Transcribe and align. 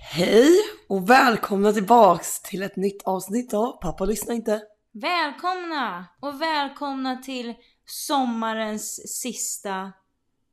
Hej 0.00 0.50
och 0.88 1.10
välkomna 1.10 1.72
tillbaks 1.72 2.40
till 2.42 2.62
ett 2.62 2.76
nytt 2.76 3.02
avsnitt 3.02 3.54
av 3.54 3.80
Pappa 3.80 4.04
lyssnar 4.04 4.34
inte. 4.34 4.60
Välkomna 4.92 6.04
och 6.20 6.42
välkomna 6.42 7.16
till 7.16 7.54
sommarens 7.86 9.18
sista 9.20 9.92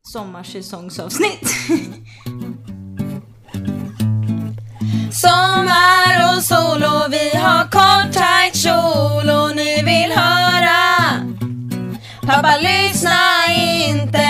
sommarsäsongsavsnitt. 0.04 1.50
Sommar 5.12 6.36
och 6.36 6.44
sol 6.44 6.84
och 6.84 7.14
vi 7.14 7.38
har 7.38 7.64
kort 7.64 8.14
tajt 8.14 8.56
kjol 8.56 9.30
och 9.30 9.56
ni 9.56 9.76
vill 9.76 10.12
höra 10.18 10.76
Pappa 12.22 12.58
lyssna 12.58 13.46
inte 13.90 14.26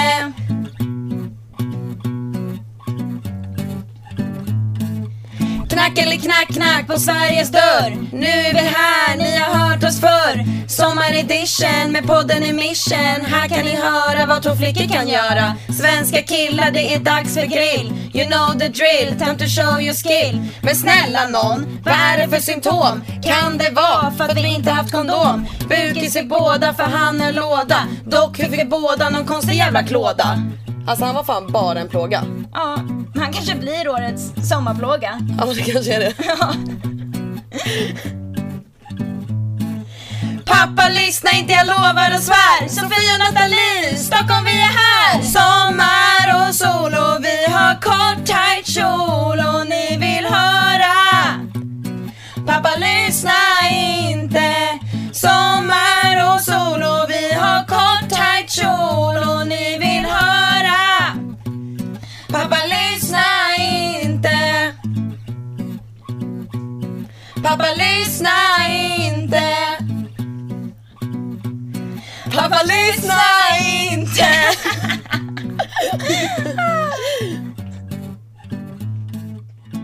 Knack 5.96 6.08
eller 6.08 6.18
knack 6.18 6.48
knack 6.48 6.88
på 6.88 7.00
Sveriges 7.00 7.52
dörr. 7.52 7.98
Nu 8.12 8.26
är 8.26 8.54
vi 8.54 8.60
här, 8.60 9.18
ni 9.18 9.38
har 9.38 9.56
hört 9.56 9.84
oss 9.84 10.00
förr. 10.00 10.46
Sommaredition 10.68 11.92
med 11.92 12.08
podden 12.08 12.44
Emission. 12.44 13.26
Här 13.26 13.48
kan 13.48 13.66
ni 13.66 13.76
höra 13.76 14.26
vad 14.26 14.44
två 14.44 14.56
flickor 14.56 14.88
kan 14.94 15.08
göra. 15.08 15.56
Svenska 15.80 16.22
killar, 16.22 16.72
det 16.72 16.94
är 16.94 17.00
dags 17.00 17.34
för 17.34 17.46
grill. 17.46 17.94
You 18.14 18.26
know 18.30 18.60
the 18.60 18.68
drill, 18.68 19.20
time 19.20 19.38
to 19.38 19.46
show 19.46 19.82
your 19.82 19.94
skill. 19.94 20.42
Men 20.62 20.76
snälla 20.76 21.28
nån, 21.28 21.80
vad 21.86 21.94
är 21.94 22.18
det 22.18 22.28
för 22.30 22.40
symptom? 22.40 23.04
Kan 23.24 23.58
det 23.58 23.70
vara 23.70 24.12
för 24.18 24.24
att 24.24 24.38
vi 24.38 24.56
inte 24.56 24.72
haft 24.72 24.92
kondom? 24.92 25.46
Bukis 25.70 26.16
i 26.16 26.24
båda 26.24 26.74
för 26.74 26.84
han 26.84 27.22
är 27.22 27.34
låda. 27.34 27.88
Dock 28.06 28.38
fick 28.38 28.60
vi 28.60 28.66
båda 28.66 29.10
någon 29.10 29.26
konstig 29.26 29.56
jävla 29.56 29.84
klåda. 29.84 30.42
Alltså 30.88 31.06
han 31.06 31.16
var 31.16 31.24
fan 31.24 31.52
bara 31.52 31.80
en 31.80 31.90
plåga. 31.90 32.24
Ja, 32.54 32.78
han 33.16 33.34
kanske 33.34 33.56
blir 33.56 33.90
årets 33.90 34.50
sommarplåga. 34.50 35.20
Ja 35.40 35.46
det 35.46 35.62
kanske 35.62 35.94
är 35.94 36.00
det. 36.00 36.14
Pappa 40.46 40.90
lyssna 40.90 41.32
inte, 41.32 41.54
jag 41.54 41.68
lovar 41.68 42.14
och 42.16 42.22
svär. 42.22 42.68
Sofia 42.68 43.14
och 43.14 43.20
Nathalie, 43.20 43.96
Stockholm 43.98 44.46
vi 44.46 44.52
är 44.52 44.74
här. 44.84 45.22
Sommar 45.22 46.48
och 46.48 46.56
sol 46.56 46.94
och 46.94 47.26
vi 47.26 47.52
har 47.54 47.74
kort 47.82 48.26
tight 48.26 48.68
kjol 48.68 49.40
och 49.40 49.68
ni 49.68 49.98
vill 49.98 50.26
höra. 50.26 50.96
Pappa 52.48 52.70
lyssna 52.78 53.32
inte. 53.72 54.56
Sommar 55.12 56.36
och 56.36 56.42
sol 56.42 56.82
och 56.84 57.06
vi 57.10 57.15
kjol 58.50 59.18
och 59.18 59.48
ni 59.48 59.78
vill 59.80 60.06
höra. 60.06 61.14
Pappa 62.30 62.58
lyssna 62.66 63.24
inte. 64.04 64.74
Pappa 67.44 67.66
lyssna 67.78 68.30
inte. 68.70 69.44
Pappa 72.36 72.60
lyssna 72.64 73.22
inte. 73.92 74.30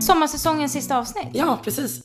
Sommarsäsongens 0.00 0.72
sista 0.72 0.98
avsnitt. 0.98 1.28
Ja 1.32 1.58
precis. 1.64 2.02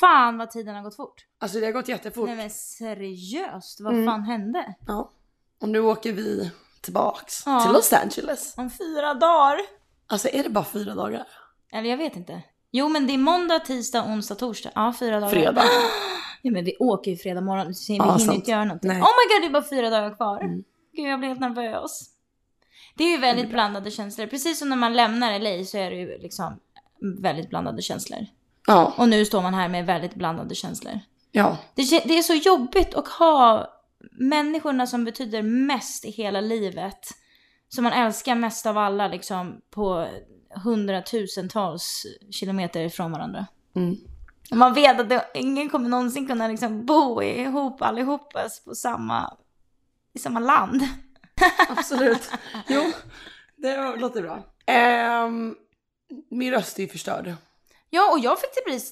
Fan 0.00 0.38
vad 0.38 0.50
tiden 0.50 0.74
har 0.74 0.82
gått 0.82 0.96
fort. 0.96 1.14
Alltså 1.40 1.60
det 1.60 1.66
har 1.66 1.72
gått 1.72 1.88
jättefort. 1.88 2.26
Nej 2.28 2.36
men 2.36 2.50
seriöst, 2.50 3.80
vad 3.80 3.92
Mm. 3.92 4.06
fan 4.06 4.22
hände? 4.24 4.74
Ja. 4.86 5.12
Och 5.60 5.68
nu 5.68 5.80
åker 5.80 6.12
vi 6.12 6.50
tillbaks 6.80 7.42
Ja. 7.46 7.60
till 7.60 7.72
Los 7.72 7.92
Angeles. 7.92 8.54
Om 8.56 8.70
fyra 8.70 9.14
dagar. 9.14 9.60
Alltså 10.06 10.28
är 10.28 10.42
det 10.42 10.48
bara 10.50 10.64
fyra 10.64 10.94
dagar? 10.94 11.26
Eller 11.72 11.90
jag 11.90 11.96
vet 11.96 12.16
inte. 12.16 12.42
Jo 12.72 12.88
men 12.88 13.06
det 13.06 13.14
är 13.14 13.18
måndag, 13.18 13.58
tisdag, 13.58 14.04
onsdag, 14.04 14.34
torsdag. 14.34 14.70
Ja 14.74 14.94
fyra 14.98 15.20
dagar. 15.20 15.30
Fredag. 15.32 15.64
Ja 16.42 16.50
men 16.50 16.64
vi 16.64 16.76
åker 16.78 17.10
ju 17.10 17.16
fredag 17.16 17.40
morgon 17.40 17.74
så 17.74 17.92
vi 17.92 17.96
Ja, 17.96 18.04
hinner 18.04 18.18
sant. 18.18 18.32
inte 18.34 18.50
göra 18.50 18.64
någonting. 18.64 18.88
Nej. 18.90 19.02
Oh 19.02 19.08
my 19.08 19.34
god 19.34 19.42
det 19.42 19.46
är 19.46 19.52
bara 19.60 19.68
fyra 19.70 19.90
dagar 19.90 20.16
kvar. 20.16 20.40
Mm. 20.40 20.64
Gud 20.96 21.08
jag 21.08 21.18
blir 21.18 21.28
helt 21.28 21.40
nervös. 21.40 22.00
Det 22.96 23.04
är 23.04 23.08
ju 23.10 23.16
väldigt 23.18 23.50
blandade 23.50 23.90
känslor. 23.90 24.26
Precis 24.26 24.58
som 24.58 24.68
när 24.68 24.76
man 24.76 24.92
lämnar 24.92 25.38
LA 25.38 25.64
så 25.64 25.78
är 25.78 25.90
det 25.90 25.96
ju 25.96 26.18
liksom 26.18 26.60
väldigt 27.22 27.50
blandade 27.50 27.82
känslor. 27.82 28.26
Ja. 28.66 28.92
Och 28.96 29.08
nu 29.08 29.24
står 29.24 29.42
man 29.42 29.54
här 29.54 29.68
med 29.68 29.86
väldigt 29.86 30.14
blandade 30.14 30.54
känslor. 30.54 31.00
Ja. 31.32 31.56
Det, 31.74 31.82
det 32.04 32.18
är 32.18 32.22
så 32.22 32.34
jobbigt 32.34 32.94
att 32.94 33.08
ha 33.08 33.68
människorna 34.10 34.86
som 34.86 35.04
betyder 35.04 35.42
mest 35.42 36.04
i 36.04 36.10
hela 36.10 36.40
livet. 36.40 37.08
Som 37.68 37.84
man 37.84 37.92
älskar 37.92 38.34
mest 38.34 38.66
av 38.66 38.78
alla 38.78 39.08
liksom 39.08 39.60
på 39.70 40.08
hundratusentals 40.64 42.06
kilometer 42.30 42.80
ifrån 42.80 43.12
varandra. 43.12 43.46
Mm. 43.76 43.96
Man 44.50 44.74
vet 44.74 45.00
att 45.00 45.08
det, 45.08 45.26
ingen 45.34 45.68
kommer 45.68 45.88
någonsin 45.88 46.26
kunna 46.26 46.48
liksom 46.48 46.86
bo 46.86 47.22
ihop 47.22 47.82
allihopa 47.82 48.48
på 48.64 48.74
samma, 48.74 49.36
i 50.14 50.18
samma 50.18 50.40
land. 50.40 50.82
Absolut. 51.68 52.30
Jo, 52.68 52.82
det 53.56 53.96
låter 53.96 54.22
bra. 54.22 54.42
Ehm, 54.66 55.56
min 56.30 56.52
röst 56.52 56.78
är 56.78 56.82
ju 56.82 56.88
förstörd. 56.88 57.34
Ja, 57.90 58.12
och 58.12 58.18
jag 58.18 58.40
fick 58.40 58.50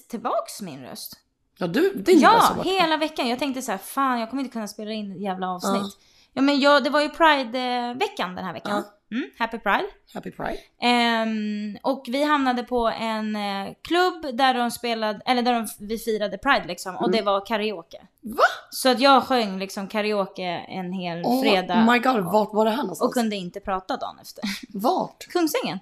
tillbaks 0.09 0.61
min 0.61 0.81
röst. 0.81 1.19
Ja 1.61 1.67
du, 1.67 1.93
din 1.93 2.19
Ja, 2.19 2.53
varit- 2.57 2.67
hela 2.67 2.97
veckan. 2.97 3.27
Jag 3.27 3.39
tänkte 3.39 3.61
så 3.61 3.71
här, 3.71 3.77
fan 3.79 4.19
jag 4.19 4.29
kommer 4.29 4.43
inte 4.43 4.53
kunna 4.53 4.67
spela 4.67 4.91
in 4.91 5.21
jävla 5.21 5.49
avsnitt. 5.49 5.97
Ja, 6.33 6.41
men 6.41 6.59
jag, 6.59 6.83
det 6.83 6.89
var 6.89 7.01
ju 7.01 7.09
Pride-veckan 7.09 8.35
den 8.35 8.45
här 8.45 8.53
veckan. 8.53 8.83
Mm, 9.11 9.29
happy 9.39 9.57
Pride. 9.59 9.85
Happy 10.13 10.31
Pride. 10.31 10.57
Ehm, 10.81 11.77
och 11.83 12.03
vi 12.07 12.23
hamnade 12.23 12.63
på 12.63 12.87
en 12.87 13.35
eh, 13.35 13.73
klubb 13.81 14.37
där 14.37 14.53
de 14.53 14.71
spelade, 14.71 15.21
eller 15.25 15.41
där 15.41 15.53
de, 15.53 15.67
vi 15.79 15.97
firade 15.97 16.37
Pride 16.37 16.63
liksom. 16.67 16.95
Och 16.95 17.11
det 17.11 17.21
var 17.21 17.45
karaoke. 17.45 17.97
Mm. 17.97 18.35
Va? 18.37 18.43
Så 18.69 18.89
att 18.89 18.99
jag 18.99 19.23
sjöng 19.23 19.59
liksom 19.59 19.87
karaoke 19.87 20.43
en 20.67 20.93
hel 20.93 21.21
Oh 21.25 21.41
fredag. 21.41 21.85
my 21.91 21.99
god, 21.99 22.23
vart 22.33 22.53
var 22.53 22.65
det 22.65 22.71
här 22.71 22.77
någonstans? 22.77 23.07
och 23.09 23.13
kunde 23.13 23.35
inte 23.35 23.59
prata 23.59 23.97
dagen 23.97 24.19
efter. 24.21 24.43
Vart? 24.69 25.27
Kungsängen. 25.29 25.79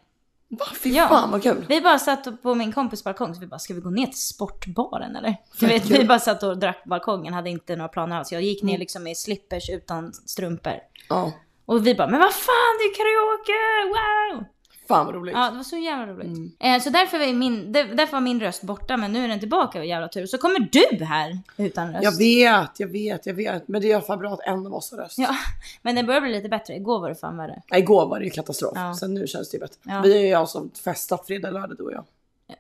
Va? 0.50 0.66
Fy 0.84 0.90
Ja. 0.90 1.08
fan 1.08 1.32
vad 1.32 1.44
kul. 1.44 1.66
Vi 1.70 1.82
bara 1.82 2.00
satt 2.00 2.42
på 2.42 2.56
min 2.56 2.74
kompis 2.74 3.04
balkong 3.04 3.34
så 3.36 3.40
vi 3.42 3.48
bara, 3.48 3.60
ska 3.60 3.74
vi 3.74 3.82
gå 3.82 3.90
ner 3.90 4.06
till 4.06 4.20
sportbaren 4.22 5.16
eller? 5.16 5.36
Du 5.60 5.68
vet, 5.68 5.86
vi 5.90 6.06
bara 6.06 6.20
satt 6.20 6.44
och 6.44 6.58
drack 6.58 6.84
på 6.84 6.90
balkongen, 6.90 7.34
hade 7.34 7.50
inte 7.50 7.76
några 7.76 7.88
planer 7.90 8.16
alls. 8.18 8.32
Jag 8.32 8.42
gick 8.42 8.64
ner 8.64 8.70
Mm. 8.74 8.80
liksom 8.80 9.08
i 9.08 9.16
slippers 9.16 9.70
utan 9.70 10.14
strumpor. 10.14 10.74
Ja. 11.10 11.32
Och 11.66 11.88
vi 11.88 11.96
bara, 11.96 12.08
men 12.08 12.20
vad 12.20 12.34
fan 12.34 12.74
det 12.80 12.84
är 12.84 12.96
karaoke, 12.98 13.94
wow! 13.94 14.46
Fan 14.88 15.06
vad 15.06 15.16
roligt. 15.16 15.36
Ja, 15.36 15.50
det 15.50 15.56
var 15.58 15.64
så 15.64 15.78
jävla 15.78 16.14
roligt. 16.14 16.26
Mm. 16.28 16.52
Eh, 16.60 16.82
så 16.82 16.90
därför 16.90 17.20
var, 17.20 17.34
min, 17.34 17.72
där- 17.72 17.96
därför 17.96 18.14
var 18.14 18.22
min 18.22 18.40
röst 18.40 18.62
borta, 18.64 18.98
men 18.98 19.12
nu 19.14 19.24
är 19.24 19.28
den 19.28 19.40
tillbaka, 19.40 19.84
jävla 19.84 20.08
tur. 20.08 20.26
Så 20.26 20.38
kommer 20.38 20.60
du 21.00 21.06
här 21.06 21.40
utan 21.58 21.94
röst. 21.94 22.04
Jag 22.04 22.18
vet, 22.18 22.80
jag 22.80 22.88
vet, 22.88 23.26
jag 23.26 23.34
vet. 23.34 23.68
Men 23.68 23.82
det 23.82 23.88
är 23.88 23.90
i 23.90 23.94
alla 23.94 24.04
fall 24.04 24.18
bra 24.18 24.34
att 24.34 24.40
en 24.48 24.66
av 24.66 24.74
oss 24.74 24.92
har 24.92 24.98
röst. 24.98 25.18
Ja, 25.18 25.36
men 25.82 25.96
det 25.96 26.04
börjar 26.04 26.22
bli 26.22 26.32
lite 26.32 26.50
bättre. 26.50 26.76
Igår 26.76 27.00
var 27.00 27.10
det 27.10 27.16
fan 27.16 27.38
värre. 27.38 27.62
Nej, 27.72 27.80
Igår 27.80 28.06
var 28.08 28.20
det 28.20 28.26
ju 28.26 28.32
katastrof. 28.32 28.72
Ja. 28.76 28.96
Sen 29.00 29.14
nu 29.14 29.28
känns 29.28 29.50
det 29.52 29.56
ju 29.56 29.60
bättre. 29.62 29.78
Ja. 29.84 30.02
Vi 30.02 30.18
är 30.18 30.26
ju 30.28 30.34
alltså 30.34 30.68
festat 30.84 31.28
fredag, 31.28 31.50
lördag 31.52 31.78
du 31.78 31.84
och 31.84 31.94
jag. 31.94 32.04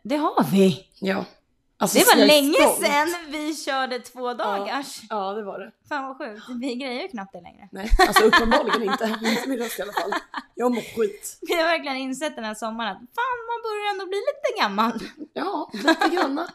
Det 0.04 0.18
har 0.18 0.44
vi. 0.52 0.86
Ja. 1.00 1.26
Alltså, 1.80 2.00
Det 2.00 2.06
var 2.06 2.26
länge 2.26 2.54
stolt. 2.54 2.86
sedan 2.86 3.16
vi 3.30 3.56
körde 3.56 4.00
två 4.00 4.34
dagars. 4.34 5.02
Ja, 5.10 5.34
det 5.34 5.44
var 5.44 5.60
det. 5.60 5.72
Fan 5.90 6.04
vad 6.08 6.18
sjukt. 6.18 6.46
Vi 6.62 6.76
grejer 6.76 7.02
ju 7.02 7.08
knappt 7.08 7.34
det 7.34 7.42
längre. 7.42 7.70
Nej, 7.72 7.90
alltså 8.08 8.24
uppenbarligen 8.24 8.84
inte. 8.92 9.18
Inte 9.24 9.50
min 9.50 9.60
röst 9.60 9.80
i 9.80 9.82
alla 9.82 9.94
fall. 9.94 10.12
Jag 10.56 10.72
mår 10.72 10.82
skit. 10.82 11.38
Vi 11.48 11.54
har 11.54 11.64
verkligen 11.64 11.98
insett 11.98 12.36
den 12.36 12.46
här 12.46 12.54
sommaren 12.56 12.92
att 12.92 12.98
fan 12.98 13.38
man 13.50 13.60
börjar 13.64 13.92
ändå 13.94 14.06
bli 14.06 14.18
lite 14.18 14.62
gammal. 14.62 15.00
Ja, 15.34 15.70
lite 15.74 16.16
granna. 16.16 16.48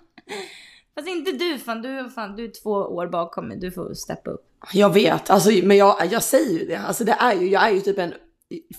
Fast 0.94 1.08
inte 1.08 1.32
du 1.32 1.58
fan, 1.58 1.82
du, 1.82 2.10
fan, 2.10 2.36
du 2.36 2.44
är 2.44 2.62
två 2.62 2.70
år 2.70 3.06
bakom 3.06 3.48
mig. 3.48 3.58
Du 3.58 3.72
får 3.72 3.94
steppa 3.94 4.30
upp. 4.30 4.44
Jag 4.72 4.92
vet, 4.94 5.30
alltså, 5.30 5.50
men 5.62 5.76
jag, 5.76 6.06
jag 6.10 6.22
säger 6.22 6.58
ju 6.58 6.66
det. 6.66 6.76
Alltså, 6.76 7.04
det 7.04 7.12
är 7.12 7.34
ju, 7.34 7.48
jag 7.48 7.62
är 7.68 7.70
ju 7.70 7.80
typ 7.80 7.98
en 7.98 8.14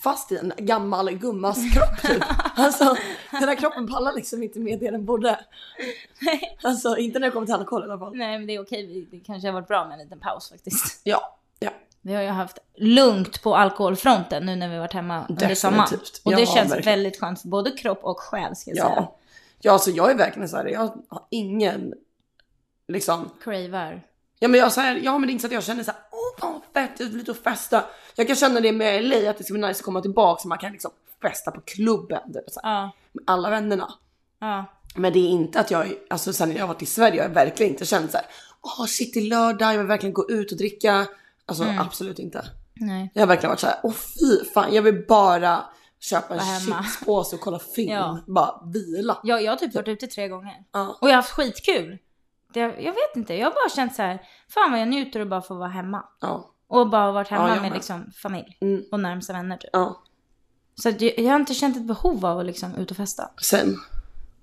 fast 0.03 0.31
i 0.31 0.37
en 0.37 0.53
gammal 0.57 1.11
gummas 1.11 1.57
kropp 1.73 2.01
typ. 2.01 2.23
Alltså 2.55 2.95
den 3.31 3.43
här 3.49 3.55
kroppen 3.55 3.87
pallar 3.87 4.13
liksom 4.13 4.43
inte 4.43 4.59
med 4.59 4.79
det 4.79 4.91
den 4.91 5.05
borde. 5.05 5.39
Alltså 6.63 6.97
inte 6.97 7.19
när 7.19 7.27
det 7.27 7.31
kommer 7.31 7.45
till 7.45 7.55
alkohol 7.55 7.81
i 7.81 7.85
alla 7.91 7.99
fall. 7.99 8.15
Nej 8.15 8.37
men 8.37 8.47
det 8.47 8.53
är 8.55 8.61
okej, 8.61 9.07
det 9.11 9.19
kanske 9.19 9.47
har 9.47 9.53
varit 9.53 9.67
bra 9.67 9.85
med 9.85 9.93
en 9.93 9.99
liten 10.03 10.19
paus 10.19 10.49
faktiskt. 10.49 11.01
Ja, 11.03 11.37
ja. 11.59 11.69
Vi 12.01 12.13
har 12.13 12.21
ju 12.21 12.27
haft 12.29 12.57
lugnt 12.77 13.41
på 13.43 13.55
alkoholfronten 13.55 14.45
nu 14.45 14.55
när 14.55 14.69
vi 14.69 14.77
varit 14.77 14.93
hemma 14.93 15.19
under 15.29 15.33
Definitivt. 15.47 15.57
sommaren. 15.57 15.99
Och 16.23 16.31
det 16.31 16.39
Ja, 16.39 16.45
känns 16.55 16.71
verkligen. 16.71 16.97
väldigt 16.97 17.19
skönt 17.19 17.41
för 17.41 17.47
både 17.47 17.71
kropp 17.71 18.03
och 18.03 18.19
själ 18.19 18.55
ska 18.55 18.71
jag 18.71 18.77
säga. 18.77 18.93
Ja. 18.95 19.17
ja, 19.61 19.71
alltså 19.71 19.91
jag 19.91 20.11
är 20.11 20.15
verkligen 20.15 20.49
så 20.49 20.57
här. 20.57 20.65
jag 20.65 20.79
har 20.79 21.25
ingen 21.29 21.93
liksom 22.87 23.29
Cravar. 23.43 24.03
Ja 24.39 24.47
men 24.47 24.59
jag 24.59 24.71
så 24.71 24.81
här, 24.81 24.95
ja 25.03 25.17
men 25.17 25.27
det 25.27 25.31
är 25.31 25.33
inte 25.33 25.41
så 25.41 25.47
att 25.47 25.53
jag 25.53 25.63
känner 25.63 25.83
så 25.83 25.91
här, 25.91 26.01
åh 26.41 26.51
vad 26.51 26.61
fett, 26.73 26.99
jag 26.99 27.05
vill 27.07 27.19
ut 27.19 27.29
och 27.29 27.37
festa. 27.37 27.83
Jag 28.15 28.27
kan 28.27 28.35
känna 28.35 28.59
det 28.59 28.71
med 28.71 29.03
LA 29.03 29.29
att 29.29 29.37
det 29.37 29.43
ska 29.43 29.53
bli 29.53 29.61
nice 29.67 29.79
att 29.79 29.85
komma 29.85 30.01
tillbaka 30.01 30.41
så 30.41 30.47
man 30.47 30.57
kan 30.57 30.71
liksom 30.71 30.91
festa 31.21 31.51
på 31.51 31.61
klubben 31.61 32.33
typ, 32.33 32.43
så 32.51 32.59
Ja. 32.63 32.91
med 33.11 33.23
alla 33.27 33.49
vännerna. 33.49 33.93
Ja. 34.39 34.65
Men 34.95 35.13
det 35.13 35.19
är 35.19 35.29
inte 35.29 35.59
att 35.59 35.71
jag, 35.71 35.93
alltså 36.09 36.33
sen 36.33 36.51
jag 36.51 36.59
har 36.59 36.67
varit 36.67 36.81
i 36.81 36.85
Sverige, 36.85 37.15
jag 37.17 37.23
har 37.23 37.33
verkligen 37.35 37.71
inte 37.71 37.85
känt 37.85 38.11
så 38.11 38.17
här, 38.17 38.25
åh 38.61 38.85
shit 38.85 39.13
det 39.13 39.19
är 39.19 39.23
lördag, 39.23 39.73
jag 39.73 39.77
vill 39.77 39.87
verkligen 39.87 40.13
gå 40.13 40.29
ut 40.29 40.51
och 40.51 40.57
dricka. 40.57 41.07
Alltså 41.45 41.63
Mm. 41.63 41.79
absolut 41.79 42.19
inte. 42.19 42.45
Nej. 42.73 43.11
Jag 43.13 43.21
har 43.21 43.27
verkligen 43.27 43.49
varit 43.49 43.59
så 43.59 43.67
här, 43.67 43.79
åh 43.83 43.91
fy 43.93 44.45
fan, 44.53 44.73
jag 44.73 44.81
vill 44.81 45.05
bara 45.07 45.63
köpa 45.99 46.35
en 46.35 46.59
chipspåse 46.59 47.35
och 47.35 47.41
kolla 47.41 47.59
film. 47.59 47.91
Ja. 47.91 48.19
Bara 48.27 48.61
vila. 48.73 49.17
Jag, 49.23 49.43
jag 49.43 49.51
har 49.51 49.57
typ 49.57 49.75
varit 49.75 49.87
ute 49.87 50.07
tre 50.07 50.27
gånger. 50.27 50.53
Ja. 50.71 50.97
Och 51.01 51.07
jag 51.07 51.13
har 51.13 51.15
haft 51.15 51.31
skitkul. 51.31 51.97
Det, 52.53 52.59
jag 52.59 52.91
vet 52.93 53.15
inte, 53.15 53.33
jag 53.33 53.45
har 53.47 53.51
bara 53.51 53.69
känt 53.75 53.95
så 53.95 54.01
här, 54.01 54.21
fan 54.49 54.71
vad 54.71 54.81
jag 54.81 54.87
njuter 54.87 55.19
och 55.19 55.27
bara 55.27 55.41
få 55.41 55.55
vara 55.55 55.69
hemma. 55.69 56.03
Ja. 56.21 56.49
Och 56.67 56.89
bara 56.89 57.11
varit 57.11 57.27
hemma 57.27 57.47
Ja, 57.49 57.53
med 57.53 57.61
med. 57.61 57.73
liksom 57.73 58.11
familj 58.21 58.57
Mm. 58.61 58.83
och 58.91 58.99
närmsta 58.99 59.33
vänner 59.33 59.57
typ. 59.57 59.69
Ja. 59.73 60.01
Så 60.75 60.89
jag, 60.89 61.19
jag 61.19 61.31
har 61.31 61.39
inte 61.39 61.53
känt 61.53 61.77
ett 61.77 61.83
behov 61.87 62.25
av 62.25 62.39
att 62.39 62.45
liksom 62.45 62.75
ut 62.75 62.91
och 62.91 62.97
festa. 62.97 63.29
Sen. 63.41 63.75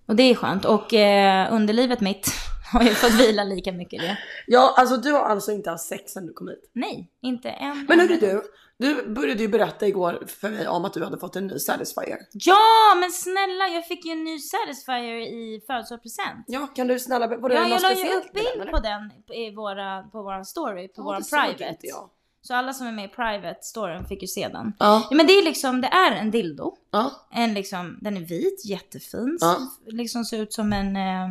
Och 0.07 0.17
det 0.17 0.23
är 0.23 0.35
skönt. 0.35 0.65
Och 0.65 0.95
eh, 0.95 1.53
underlivet 1.55 2.01
mitt 2.01 2.27
har 2.73 2.83
ju 2.83 2.95
fått 2.95 3.12
vila 3.15 3.45
lika 3.45 3.73
mycket 3.73 4.01
det. 4.03 4.19
Ja, 4.47 4.75
alltså 4.77 4.97
du 4.97 5.12
har 5.12 5.21
alltså 5.21 5.53
inte 5.53 5.71
haft 5.71 5.85
sex 5.85 6.12
sen 6.12 6.27
du 6.27 6.33
kom 6.33 6.49
hit. 6.49 6.71
Nej, 6.73 7.11
inte 7.23 7.51
en 7.51 7.87
Men 7.89 8.01
hörru 8.01 8.17
du, 8.21 8.43
du 8.81 9.09
började 9.15 9.43
ju 9.43 9.49
berätta 9.49 9.87
igår 9.87 10.23
för 10.27 10.50
mig 10.50 10.69
om 10.69 10.85
att 10.85 10.94
du 10.94 11.05
hade 11.05 11.19
fått 11.19 11.37
en 11.37 11.47
ny 11.47 11.59
Satisfyer. 11.59 12.19
Ja, 12.32 12.94
men 13.00 13.11
snälla, 13.11 13.69
jag 13.69 13.87
fick 13.87 14.05
ju 14.05 14.12
en 14.12 14.25
ny 14.25 14.38
Satisfyer 14.38 15.15
i 15.21 15.62
födelsedagspresent. 15.67 16.44
Ja, 16.47 16.67
kan 16.67 16.87
du 16.87 16.99
snälla, 16.99 17.27
var 17.27 17.49
det 17.49 17.55
Ja, 17.55 17.61
något 17.62 17.71
jag 17.71 17.82
la 17.82 17.91
ju 17.91 17.97
speciellt 17.97 18.25
upp 18.27 18.32
den, 18.35 18.43
bild 18.44 18.61
eller? 18.62 18.73
på 18.73 18.79
den 18.79 19.37
i 19.37 19.55
våra, 19.55 20.03
på 20.03 20.23
våran 20.23 20.44
story, 20.44 20.88
på 20.88 20.94
Ja, 20.97 21.03
våran 21.03 21.23
private. 21.31 21.77
jag. 21.81 22.11
Så 22.43 22.55
alla 22.55 22.73
som 22.73 22.87
är 22.87 22.93
med 22.93 23.05
i 23.05 23.09
private 23.09 23.59
storyn 23.62 24.05
fick 24.05 24.23
ju 24.23 24.29
se 24.29 24.49
den. 24.49 24.73
Ja, 24.79 25.06
Ja, 25.11 25.17
men 25.17 25.26
det 25.26 25.33
är 25.33 25.44
liksom, 25.44 25.81
det 25.81 25.88
är 25.88 26.12
en 26.12 26.31
dildo. 26.31 26.76
ja, 26.91 27.11
En 27.33 27.55
liksom, 27.55 27.99
den 28.00 28.17
är 28.17 28.21
vit, 28.21 28.65
jättefin. 28.65 29.38
Ja. 29.41 29.59
Liksom 29.87 30.25
ser 30.25 30.38
ut 30.43 30.53
som 30.53 30.73
en, 30.73 30.97
eh, 30.97 31.29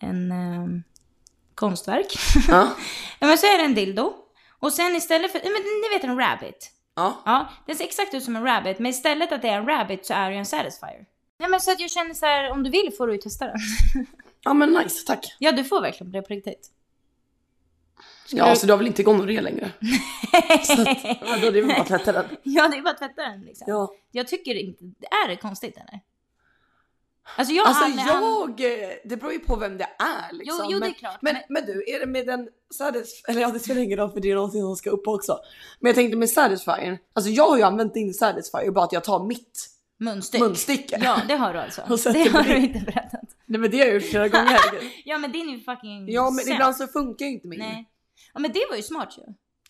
en 0.00 0.32
eh, 0.32 0.66
konstverk. 1.54 2.06
ja, 2.48 2.68
ja 3.20 3.26
men 3.26 3.38
så 3.38 3.46
är 3.46 3.58
det 3.58 3.64
en 3.64 3.74
dildo. 3.74 4.12
Och 4.62 4.72
sen 4.72 4.96
istället 4.96 5.32
för, 5.32 5.38
ja, 5.44 5.50
men 5.50 5.62
ni 5.62 5.88
vet 5.96 6.04
en 6.04 6.18
rabbit. 6.18 6.70
ja. 6.94 7.22
Ja, 7.24 7.48
den 7.66 7.76
ser 7.76 7.84
exakt 7.84 8.14
ut 8.14 8.24
som 8.24 8.36
en 8.36 8.44
rabbit, 8.44 8.78
men 8.78 8.90
istället 8.90 9.32
att 9.32 9.42
det 9.42 9.48
är 9.48 9.58
en 9.58 9.66
rabbit 9.66 10.06
så 10.06 10.14
är 10.14 10.26
det 10.28 10.32
ju 10.32 10.38
en 10.38 10.46
satisfier. 10.46 11.06
Nej 11.38 11.48
men 11.50 11.60
så 11.60 11.72
att 11.72 11.80
jag 11.80 11.90
känner 11.90 12.14
så 12.14 12.26
här, 12.26 12.50
om 12.50 12.62
du 12.62 12.70
vill 12.70 12.92
får 12.98 13.06
du 13.06 13.12
ju 13.12 13.18
testa 13.18 13.46
den. 13.46 13.56
Ja 14.44 14.52
men 14.54 14.70
nice, 14.72 15.06
tack. 15.06 15.36
ja 15.38 15.52
du 15.52 15.64
får 15.64 15.80
verkligen 15.80 16.12
det 16.12 16.22
på 16.22 16.28
riktigt. 16.34 16.70
Ja, 18.30 18.50
du- 18.50 18.56
så 18.56 18.66
du 18.66 18.72
har 18.72 18.78
väl 18.78 18.86
inte 18.86 19.02
gonorré 19.02 19.40
längre? 19.40 19.70
Så 20.64 20.72
att, 20.72 21.04
vadå, 21.20 21.50
det 21.50 21.58
är 21.58 21.62
väl 21.62 21.66
bara 21.68 21.80
att 21.80 21.86
tvätta 21.88 22.12
den. 22.12 22.24
ja 22.42 22.68
det 22.68 22.76
är 22.76 22.82
bara 22.82 22.90
att 22.90 22.98
tvätta 22.98 23.22
den 23.22 23.40
liksom. 23.42 23.64
Ja. 23.68 23.92
Jag 24.10 24.28
tycker 24.28 24.54
inte, 24.54 24.84
är 25.24 25.28
det 25.28 25.36
konstigt 25.36 25.76
eller? 25.76 26.00
Alltså 27.36 27.54
jag 27.54 27.66
Alltså 27.66 27.84
hann- 27.84 28.54
jag, 28.58 28.98
det 29.04 29.16
beror 29.16 29.32
ju 29.32 29.38
på 29.38 29.56
vem 29.56 29.78
det 29.78 29.84
är 29.98 30.32
liksom. 30.32 30.58
Jo, 30.64 30.68
jo, 30.72 30.78
det 30.78 30.86
är 30.86 30.88
men, 30.88 30.94
klart, 30.94 31.18
Men, 31.22 31.34
men- 31.34 31.42
men 31.48 31.66
du, 31.66 31.84
är 31.94 32.00
det 32.00 32.06
med 32.06 32.26
den 32.26 32.48
eller 33.28 33.40
ja 33.40 33.48
det 33.50 33.58
spelar 33.58 33.80
ingen 33.82 33.98
roll 33.98 34.10
för 34.10 34.20
det 34.20 34.30
är 34.30 34.34
någonting 34.34 34.60
som 34.62 34.76
ska 34.76 34.90
upp 34.90 35.08
också. 35.08 35.38
Men 35.80 35.88
jag 35.88 35.94
tänkte 35.96 36.16
med 36.16 36.30
Satisfyer, 36.30 36.98
alltså 37.12 37.30
jag 37.30 37.48
har 37.48 37.56
ju 37.56 37.62
använt 37.62 37.94
din 37.94 38.14
Satisfyer 38.14 38.70
bara 38.70 38.84
att 38.84 38.92
jag 38.92 39.04
tar 39.04 39.24
mitt 39.26 39.68
Munstyck. 40.00 40.40
munstycke. 40.40 41.00
Ja, 41.04 41.20
det 41.28 41.34
har 41.36 41.52
du 41.52 41.58
alltså. 41.58 41.82
Det 42.12 42.28
har 42.28 42.42
du 42.42 42.56
inte 42.56 42.78
berättat. 42.80 43.20
Nej 43.46 43.60
men 43.60 43.70
det 43.70 43.78
har 43.78 43.84
jag 43.84 43.94
gjort 43.94 44.10
flera 44.10 44.28
gånger. 44.28 44.58
Ja, 45.04 45.18
men 45.18 45.32
din 45.32 45.48
är 45.48 45.52
ju 45.52 45.60
fucking 45.60 46.08
ja 46.12 46.22
men 46.30 46.34
sämst. 46.34 46.50
ibland 46.50 46.76
så 46.76 46.86
funkar 46.86 47.26
ju 47.26 47.32
inte 47.32 47.48
min. 47.48 47.58
Nej. 47.58 47.88
Ja, 48.34 48.40
men 48.40 48.52
det 48.52 48.66
var 48.70 48.76
ju 48.76 48.82
smart 48.82 49.14
ju. 49.18 49.22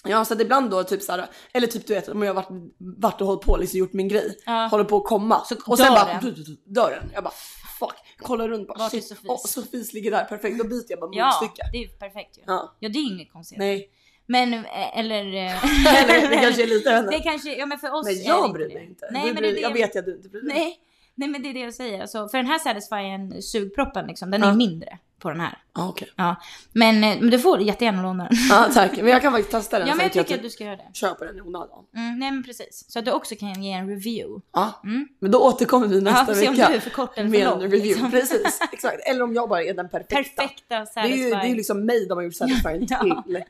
Ja 0.08 0.24
så 0.24 0.34
att 0.34 0.40
ibland 0.40 0.70
då 0.70 0.84
typ 0.84 1.02
såhär, 1.02 1.26
eller 1.52 1.66
typ 1.66 1.86
du 1.86 1.94
vet 1.94 2.08
om 2.08 2.22
jag 2.22 2.34
har 2.34 2.42
varit, 2.42 2.72
varit 2.78 3.20
och 3.20 3.26
hållit 3.26 3.42
på 3.42 3.56
liksom 3.56 3.78
gjort 3.78 3.92
min 3.92 4.08
grej, 4.08 4.36
Ja. 4.46 4.66
håller 4.70 4.84
på 4.84 4.96
att 4.96 5.04
komma 5.04 5.44
Så 5.44 5.54
och 5.66 5.78
sen 5.78 5.92
bara 5.94 6.20
dör 6.64 6.90
den. 6.90 7.10
Jag 7.14 7.24
bara 7.24 7.34
fuck, 7.78 7.94
kollar 8.18 8.48
runt 8.48 8.68
bara 8.68 8.78
Vart 8.78 8.94
är 8.94 9.00
Sofis? 9.00 9.24
åh, 9.28 9.38
Sofis 9.46 9.92
ligger 9.92 10.10
där 10.10 10.24
perfekt, 10.24 10.58
då 10.58 10.64
byter 10.64 10.84
jag 10.88 11.00
bara 11.00 11.10
Ja, 11.12 11.38
munstycke. 11.40 11.68
det 11.72 11.78
är 11.78 11.82
ju 11.82 11.88
perfekt 11.88 12.38
ju. 12.38 12.42
Ja. 12.46 12.76
Ja, 12.80 12.88
det 12.88 12.98
är 12.98 13.12
inget 13.12 13.32
konstigt. 13.32 13.58
Nej, 13.58 13.88
Men, 14.26 14.54
eh, 14.54 14.98
eller... 14.98 15.34
eh, 15.34 16.04
eller 16.04 16.28
det 16.30 16.36
kanske 16.36 16.62
är 16.62 16.66
lite 16.66 16.90
Det 16.90 16.96
henne. 16.96 17.18
kanske, 17.22 17.56
ja 17.56 17.66
men 17.66 17.78
för 17.78 17.92
oss 17.94 18.06
Men 18.06 18.14
det 18.14 18.20
jag 18.22 18.52
bryr 18.52 18.68
det. 18.68 18.74
mig 18.74 18.86
inte. 18.86 19.08
Nej, 19.10 19.22
Du 19.22 19.26
men 19.26 19.36
bryr, 19.36 19.48
det 19.48 19.54
det 19.54 19.60
jag 19.60 19.72
vet 19.72 19.94
ju 19.94 19.98
att 19.98 20.04
du 20.04 20.16
inte 20.16 20.28
bryr 20.28 20.40
dig. 20.42 20.54
Nej. 20.54 20.78
Nej 21.14 21.28
men 21.28 21.42
det 21.42 21.48
är 21.48 21.54
det 21.54 21.60
jag 21.60 21.74
säger. 21.74 22.00
Alltså, 22.00 22.28
för 22.28 22.38
den 22.38 22.46
här 22.46 22.58
Satisfyern, 22.58 23.42
sugproppen 23.42 24.06
liksom, 24.06 24.30
den 24.30 24.40
Ja. 24.42 24.48
är 24.50 24.54
mindre 24.54 24.98
på 25.22 25.30
den 25.30 25.40
här. 25.40 25.58
Ja 25.74 25.88
okej. 25.88 26.08
Ja. 26.16 26.36
Men, 26.72 27.04
eh, 27.04 27.16
men 27.20 27.30
du 27.30 27.38
får 27.38 27.60
jättegärna 27.60 28.02
låna 28.02 28.24
den. 28.28 28.38
Ja 28.50 28.68
tack, 28.74 28.96
men 28.96 29.06
jag 29.06 29.22
kan 29.22 29.32
faktiskt 29.32 29.50
testa 29.50 29.78
den 29.78 29.88
Ja 29.88 29.94
men 29.94 30.00
jag 30.02 30.10
att 30.10 30.14
jag 30.16 30.26
tycker 30.26 30.34
att 30.34 30.40
typ 30.42 30.50
du 30.50 30.54
ska 30.54 30.64
göra 30.64 30.76
det. 30.76 30.90
köper 30.94 31.26
den 31.26 31.36
i 31.36 31.40
onödan. 31.40 31.84
Mm, 31.96 32.18
nej 32.18 32.30
men 32.30 32.42
precis. 32.44 32.84
Så 32.88 32.98
att 32.98 33.04
du 33.04 33.10
också 33.12 33.34
kan 33.34 33.62
ge 33.62 33.72
en 33.72 33.88
review. 33.88 34.42
Ja, 34.52 34.80
Mm. 34.84 35.08
men 35.20 35.30
då 35.30 35.38
återkommer 35.38 35.86
vi 35.86 36.00
nästa 36.00 36.32
ja, 36.32 36.34
se 36.38 36.48
om 36.48 36.54
vecka. 36.54 36.68
du 36.68 36.74
är 36.74 36.80
för 36.80 36.90
kort 36.90 37.18
eller 37.18 37.28
med 37.28 37.40
för 37.42 37.46
en 37.46 37.58
lång. 37.58 37.62
review. 37.62 37.88
liksom. 37.88 38.10
Precis, 38.10 38.60
exakt. 38.72 38.96
Eller 39.08 39.22
om 39.22 39.34
jag 39.34 39.48
bara 39.48 39.62
är 39.62 39.74
den 39.74 39.88
perfekta. 39.88 40.16
Perfekta 40.42 40.78
Det 40.80 40.86
Satisfyer. 40.86 41.12
är 41.12 41.24
ju, 41.24 41.30
det 41.30 41.36
är 41.36 41.48
ju 41.48 41.54
liksom 41.54 41.86
mig 41.86 42.06
de 42.08 42.14
har 42.18 42.22
gjort 42.22 42.34
Satisfyern 42.34 42.86
Ja. 42.90 43.00
till. 43.24 43.44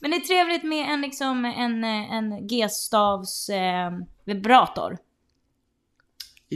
Men 0.00 0.10
det 0.10 0.16
är 0.16 0.20
trevligt 0.20 0.62
med 0.64 0.88
en, 0.94 1.00
liksom, 1.00 1.44
en, 1.44 1.84
eh, 1.84 2.12
en 2.14 2.46
G-stavs 2.46 3.48
eh, 3.48 3.90
vibrator. 4.24 4.98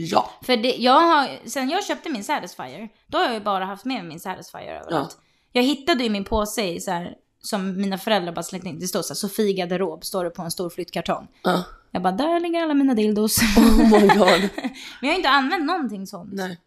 Ja. 0.05 0.29
För 0.41 0.57
det, 0.57 0.75
jag 0.75 0.99
har, 1.01 1.29
sen 1.49 1.69
jag 1.69 1.85
köpte 1.85 2.09
min 2.09 2.23
Satisfyer, 2.23 2.89
då 3.07 3.17
har 3.17 3.25
jag 3.25 3.33
ju 3.33 3.39
bara 3.39 3.65
haft 3.65 3.85
med 3.85 4.05
min 4.05 4.19
Satisfyer 4.19 4.75
överallt. 4.85 5.17
Jag 5.51 5.63
hittade 5.63 6.03
ju 6.03 6.09
min 6.09 6.23
påse 6.25 6.63
i 6.63 6.79
så 6.79 6.91
här, 6.91 7.13
som 7.41 7.81
mina 7.81 7.97
föräldrar 7.97 8.33
bara 8.33 8.43
slängde 8.43 8.69
in. 8.69 8.79
Det 8.79 8.87
står 8.87 9.01
så 9.01 9.13
här, 9.13 9.15
Sofie 9.15 9.53
garderob, 9.53 10.05
står 10.05 10.23
det 10.23 10.29
på 10.29 10.41
en 10.41 10.51
stor 10.51 10.69
flyttkartong. 10.69 11.27
ja. 11.43 11.63
Jag 11.91 12.01
bara, 12.01 12.13
där 12.13 12.39
ligger 12.39 12.63
alla 12.63 12.73
mina 12.73 12.93
dildos. 12.93 13.37
Oh 13.57 13.77
my 14.01 14.07
god. 14.07 14.49
Men 14.49 14.69
jag 15.01 15.09
har 15.09 15.15
inte 15.15 15.29
använt 15.29 15.65
någonting 15.65 16.07
sånt 16.07 16.29
Nej. 16.33 16.57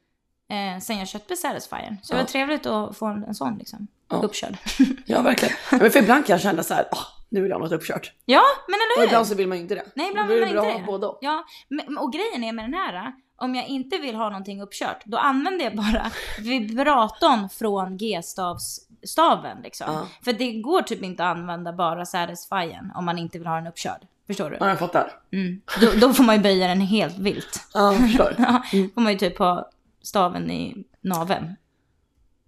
eh, 0.50 0.80
sen 0.80 0.98
jag 0.98 1.08
köpte 1.08 1.36
Satisfyer. 1.36 1.96
Så 2.02 2.12
det 2.12 2.18
Ja. 2.18 2.22
var 2.22 2.28
trevligt 2.28 2.66
att 2.66 2.96
få 2.96 3.06
en, 3.06 3.24
en 3.24 3.34
sån 3.34 3.58
liksom, 3.58 3.86
Ja. 4.10 4.16
uppkörd. 4.16 4.56
Ja 5.06 5.22
verkligen. 5.22 5.54
Men 5.70 5.90
för 5.90 5.98
ibland 5.98 6.26
kan 6.26 6.34
jag 6.34 6.40
känna 6.40 6.62
så 6.62 6.74
här, 6.74 6.88
"Åh, 6.92 6.98
nu 7.28 7.40
vill 7.40 7.50
jag 7.50 7.56
ha 7.58 7.64
något 7.64 7.72
uppkört. 7.72 8.12
ja, 8.24 8.42
men 8.68 8.74
Och 8.74 8.80
eller 8.80 9.00
hur? 9.00 9.06
ibland 9.06 9.26
så 9.26 9.34
vill 9.34 9.48
man 9.48 9.58
ju 9.58 9.62
inte 9.62 9.74
det. 9.74 9.84
Nej, 9.94 10.08
ibland 10.10 10.28
Då 10.28 10.34
är 10.34 10.38
vill 10.38 10.48
det 10.48 10.54
man 10.54 10.64
bra 10.64 10.70
inte 10.72 10.94
att 10.94 11.00
det. 11.00 11.06
ha 11.06 11.12
och. 11.12 11.18
Ja, 11.20 11.44
men, 11.68 11.98
och 11.98 12.12
grejen 12.12 12.44
är 12.44 12.52
med 12.52 12.64
den 12.64 12.74
här, 12.74 13.12
om 13.42 13.54
jag 13.54 13.66
inte 13.66 13.98
vill 13.98 14.14
ha 14.14 14.28
någonting 14.28 14.62
uppkört, 14.62 15.02
då 15.04 15.18
använder 15.18 15.64
jag 15.64 15.76
bara 15.76 16.10
vibratorn 16.38 17.48
från 17.48 17.96
G-stavsstaven 17.96 19.58
liksom. 19.62 19.86
Ja. 19.92 20.06
För 20.24 20.32
det 20.32 20.52
går 20.52 20.82
typ 20.82 21.02
inte 21.02 21.24
att 21.24 21.36
använda 21.36 21.72
bara 21.72 22.06
Satisfyern 22.06 22.92
om 22.94 23.04
man 23.04 23.18
inte 23.18 23.38
vill 23.38 23.46
ha 23.46 23.54
den 23.54 23.66
uppkörd. 23.66 24.06
Förstår 24.26 24.50
du? 24.50 24.56
Ja 24.60 24.68
jag 24.68 24.78
fattar. 24.78 25.12
Mm. 25.32 25.60
Då, 25.80 25.92
då 26.00 26.12
får 26.12 26.24
man 26.24 26.36
ju 26.36 26.42
böja 26.42 26.68
den 26.68 26.80
helt 26.80 27.18
vilt. 27.18 27.68
Ja 27.74 27.92
jag 27.92 28.00
förstår. 28.02 28.34
Ja, 28.38 28.62
får 28.94 29.00
man 29.00 29.12
ju 29.12 29.18
typ 29.18 29.38
ha 29.38 29.70
staven 30.02 30.50
i 30.50 30.84
naveln. 31.00 31.56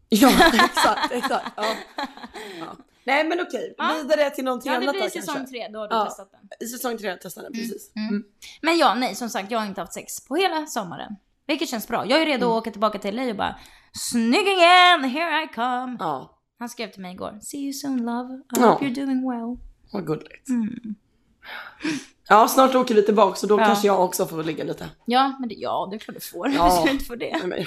Ja 0.08 0.29
exakt, 0.64 1.12
exakt. 1.12 1.52
Ja. 1.56 1.64
Ja. 2.61 2.67
Nej 3.06 3.25
men 3.29 3.41
okej, 3.41 3.75
Ja. 3.79 3.95
vidare 4.03 4.31
till 4.31 4.45
någonting 4.45 4.73
Ja, 4.73 4.79
det 4.79 4.85
annat 4.85 4.95
blir 4.95 5.03
då 5.05 5.11
säsong 5.11 5.35
kanske. 5.35 5.53
tre, 5.53 5.69
då 5.69 5.79
har 5.79 5.89
du 5.89 5.95
Ja. 5.97 6.05
testat 6.05 6.31
den. 6.33 6.41
I 6.61 6.67
säsong 6.71 6.99
tre 6.99 7.17
testade 7.17 7.47
den 7.47 7.53
precis. 7.53 7.93
Mm. 7.97 8.25
Men 8.62 8.79
ja, 8.79 8.95
nej, 8.95 9.15
som 9.15 9.29
sagt, 9.29 9.51
jag 9.51 9.59
har 9.59 9.67
inte 9.67 9.81
haft 9.81 9.93
sex 9.93 10.25
på 10.29 10.37
hela 10.37 10.67
sommaren. 10.67 11.17
Vilket 11.47 11.69
känns 11.69 11.89
bra. 11.89 12.06
Jag 12.06 12.23
är 12.23 12.27
redo 12.27 12.47
att 12.47 12.53
åka 12.61 12.71
tillbaka 12.71 12.99
till 12.99 13.15
LA 13.17 13.23
och 13.31 13.37
bara 13.37 13.55
Snygg 13.93 14.46
igen, 14.49 15.05
here 15.05 15.44
I 15.44 15.49
come. 15.55 15.96
Ja, 16.01 16.31
Han 16.58 16.69
skrev 16.69 16.91
till 16.91 17.03
mig 17.03 17.13
igår. 17.15 17.39
See 17.43 17.58
you 17.58 17.73
soon 17.73 17.96
love. 18.05 18.34
I 18.34 18.41
Ja. 18.61 18.67
hope 18.73 18.84
you're 18.84 18.94
doing 18.94 19.31
well. 19.31 19.56
vad 19.93 20.06
gulligt. 20.06 20.49
Mm. 20.49 20.94
Ja 22.29 22.49
snart 22.49 22.75
åker 22.75 22.94
vi 22.94 23.03
tillbaka 23.03 23.37
så 23.37 23.46
då 23.46 23.61
Ja. 23.61 23.65
kanske 23.65 23.87
jag 23.87 24.05
också 24.05 24.27
får 24.27 24.44
ligga 24.44 24.65
lite. 24.65 24.89
Ja, 25.05 25.37
men 25.41 25.49
det, 25.49 25.55
ja, 25.55 25.89
det 25.91 25.96
är 25.96 25.99
klart 25.99 26.15
du 26.15 26.20
får. 26.20 26.49
Ja. 26.51 26.82
Du 26.87 26.91
inte 26.91 27.05
få 27.05 27.15
det? 27.15 27.31
Nej, 27.32 27.46
men, 27.46 27.58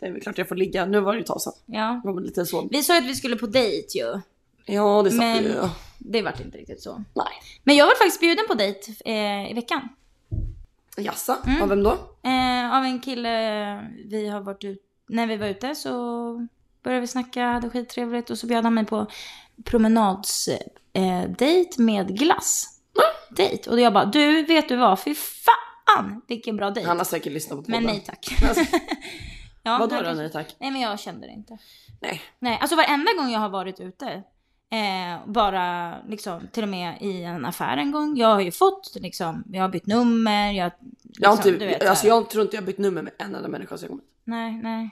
det 0.00 0.06
är 0.06 0.12
väl 0.12 0.20
klart 0.22 0.38
jag 0.38 0.48
får 0.48 0.56
ligga. 0.56 0.86
Nu 0.86 1.00
var 1.00 1.12
det 1.12 1.18
ju 1.18 1.20
ett 1.20 1.26
tag 1.26 1.40
sedan. 1.42 1.52
Ja. 1.66 2.00
Det 2.04 2.12
var 2.12 2.20
lite 2.20 2.46
så. 2.46 2.68
Vi 2.70 2.82
sa 2.82 2.92
ju 2.94 2.98
att 3.00 3.06
vi 3.06 3.14
skulle 3.14 3.36
på 3.36 3.46
dejt 3.46 3.98
ju. 3.98 4.20
Ja 4.66 5.02
det 5.02 5.10
sa 5.10 5.16
Men- 5.18 5.44
ju. 5.44 5.68
Det 5.98 6.22
vart 6.22 6.40
inte 6.40 6.58
riktigt 6.58 6.82
så. 6.82 7.04
Nej. 7.14 7.26
Men 7.64 7.76
jag 7.76 7.86
var 7.86 7.94
faktiskt 7.94 8.20
bjuden 8.20 8.44
på 8.48 8.54
dejt 8.54 8.92
eh, 9.04 9.50
i 9.50 9.54
veckan. 9.54 9.88
Jassa, 10.96 11.38
Mm. 11.46 11.62
av 11.62 11.68
vem 11.68 11.82
då? 11.82 11.90
Eh, 12.22 12.76
av 12.76 12.84
en 12.84 13.00
kille 13.00 13.30
vi 14.04 14.28
har 14.28 14.40
varit 14.40 14.64
ut, 14.64 14.82
när 15.08 15.26
vi 15.26 15.36
var 15.36 15.46
ute 15.46 15.74
så 15.74 15.92
började 16.82 17.00
vi 17.00 17.06
snacka, 17.06 17.44
hade 17.46 17.70
skittrevligt 17.70 18.30
och 18.30 18.38
så 18.38 18.46
bjöd 18.46 18.64
han 18.64 18.74
mig 18.74 18.84
på 18.84 19.06
promenads 19.64 20.48
eh, 20.92 21.24
med 21.78 22.18
glass. 22.18 22.80
Dejt. 23.30 23.70
Och 23.70 23.80
jag 23.80 23.92
bara, 23.92 24.04
du 24.04 24.42
vet 24.42 24.68
du 24.68 24.76
vad, 24.76 25.00
fy 25.00 25.14
fan 25.14 26.22
vilken 26.28 26.56
bra 26.56 26.70
dejt. 26.70 26.88
Han 26.88 26.98
har 26.98 27.04
säkert 27.04 27.32
lyssnat 27.32 27.58
på 27.58 27.62
podden. 27.64 27.82
Men 27.84 27.92
nej 27.94 28.04
tack. 28.06 28.36
Alltså, 28.48 28.64
ja, 29.62 29.78
Vadå 29.78 30.02
då 30.02 30.10
nej 30.12 30.32
tack? 30.32 30.56
Nej 30.58 30.70
men 30.70 30.80
jag 30.80 31.00
kände 31.00 31.26
det 31.26 31.32
inte. 31.32 31.58
Nej. 32.00 32.22
Nej, 32.38 32.58
alltså 32.60 32.76
varenda 32.76 33.12
gång 33.12 33.30
jag 33.30 33.40
har 33.40 33.48
varit 33.48 33.80
ute, 33.80 34.22
eh, 34.70 35.26
bara 35.26 35.94
liksom 36.08 36.48
till 36.52 36.62
och 36.62 36.68
med 36.68 37.02
i 37.02 37.22
en 37.22 37.44
affär 37.44 37.76
en 37.76 37.92
gång. 37.92 38.16
Jag 38.16 38.28
har 38.28 38.40
ju 38.40 38.50
fått 38.52 38.96
liksom, 39.00 39.44
jag 39.52 39.62
har 39.62 39.68
bytt 39.68 39.86
nummer, 39.86 40.52
jag 40.52 40.72
liksom, 41.02 41.22
Jag, 41.22 41.28
har 41.28 41.36
inte, 41.36 41.50
du 41.50 41.66
vet, 41.66 41.86
alltså, 41.86 42.06
jag 42.06 42.30
tror 42.30 42.42
inte 42.44 42.56
jag 42.56 42.62
har 42.62 42.66
bytt 42.66 42.78
nummer 42.78 43.02
med 43.02 43.12
en 43.18 43.34
enda 43.34 43.48
människa 43.48 43.76
som 43.78 43.84
jag 43.84 43.90
kommit. 43.90 44.04
Nej, 44.24 44.52
nej. 44.62 44.90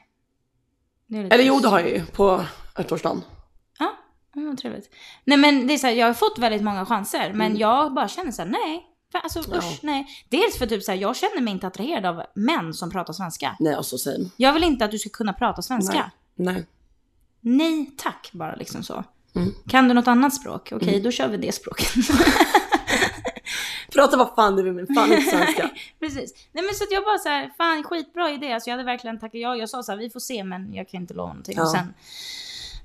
Eller 1.31 1.45
jo 1.45 1.59
det 1.61 1.69
har 1.69 1.81
jag 1.81 1.88
ju 1.90 2.07
på 2.07 2.45
ettårsdagen. 2.78 3.23
Ja, 3.78 3.93
mm, 4.37 4.49
vad 4.49 4.59
trevligt. 4.59 4.90
Nej 5.25 5.38
men 5.38 5.66
det 5.66 5.75
är 5.75 5.78
så 5.78 5.87
här, 5.87 5.95
jag 5.95 6.07
har 6.07 6.14
fått 6.14 6.38
väldigt 6.38 6.62
många 6.62 6.87
chanser, 6.87 7.33
men 7.33 7.47
Mm. 7.47 7.59
jag 7.59 7.95
bara 7.95 8.09
känner 8.09 8.31
så 8.33 8.43
här, 8.43 8.49
nej. 8.49 8.87
För, 9.12 9.19
alltså 9.19 9.43
Ja. 9.50 9.59
usch, 9.59 9.78
nej. 9.83 10.07
Dels 10.28 10.59
för 10.59 10.66
typ 10.66 10.83
så 10.83 10.90
här, 10.93 10.99
jag 10.99 11.16
känner 11.16 11.40
mig 11.40 11.52
inte 11.54 11.66
attraherad 11.66 12.07
av 12.07 12.23
män 12.35 12.75
som 12.75 12.90
pratar 12.90 13.12
svenska. 13.12 13.57
Nej 13.61 13.75
alltså 13.75 13.99
same. 13.99 14.25
Jag 14.37 14.52
vill 14.52 14.64
inte 14.64 14.85
att 14.85 14.90
du 14.90 14.99
ska 14.99 15.11
kunna 15.11 15.33
prata 15.33 15.62
svenska. 15.62 16.11
Nej. 16.35 16.66
Nej, 17.40 17.90
tack 17.97 18.31
bara 18.33 18.54
liksom 18.54 18.83
så. 18.83 19.04
Mm. 19.36 19.54
Kan 19.68 19.88
du 19.88 19.94
något 19.94 20.08
annat 20.08 20.34
språk? 20.34 20.72
Okej, 20.72 21.00
då 21.00 21.10
kör 21.10 21.28
vi 21.28 21.36
det 21.36 21.52
språket. 21.54 21.92
Prata 23.92 24.16
vad 24.16 24.34
fan 24.34 24.56
du 24.56 24.62
vill 24.62 24.72
men 24.72 24.86
fan 24.94 25.12
inte 25.12 25.30
svenska. 25.30 25.70
Precis. 26.00 26.34
Nej 26.52 26.64
men 26.64 26.74
så 26.74 26.84
att 26.84 26.92
jag 26.92 27.04
bara 27.04 27.18
så 27.18 27.28
här, 27.28 27.50
fan 27.56 27.82
skitbra 27.82 28.30
idé. 28.30 28.52
Alltså 28.52 28.70
jag 28.70 28.76
hade 28.76 28.84
verkligen 28.84 29.20
tackat 29.20 29.40
ja. 29.40 29.56
Jag 29.56 29.68
sa 29.68 29.82
så 29.82 29.92
här, 29.92 29.98
vi 29.98 30.10
får 30.10 30.20
se 30.20 30.44
men 30.44 30.74
jag 30.74 30.88
kan 30.88 31.00
inte 31.00 31.14
lova 31.14 31.28
någonting. 31.28 31.54
Ja. 31.56 31.62
Och 31.62 31.70
sen, 31.70 31.94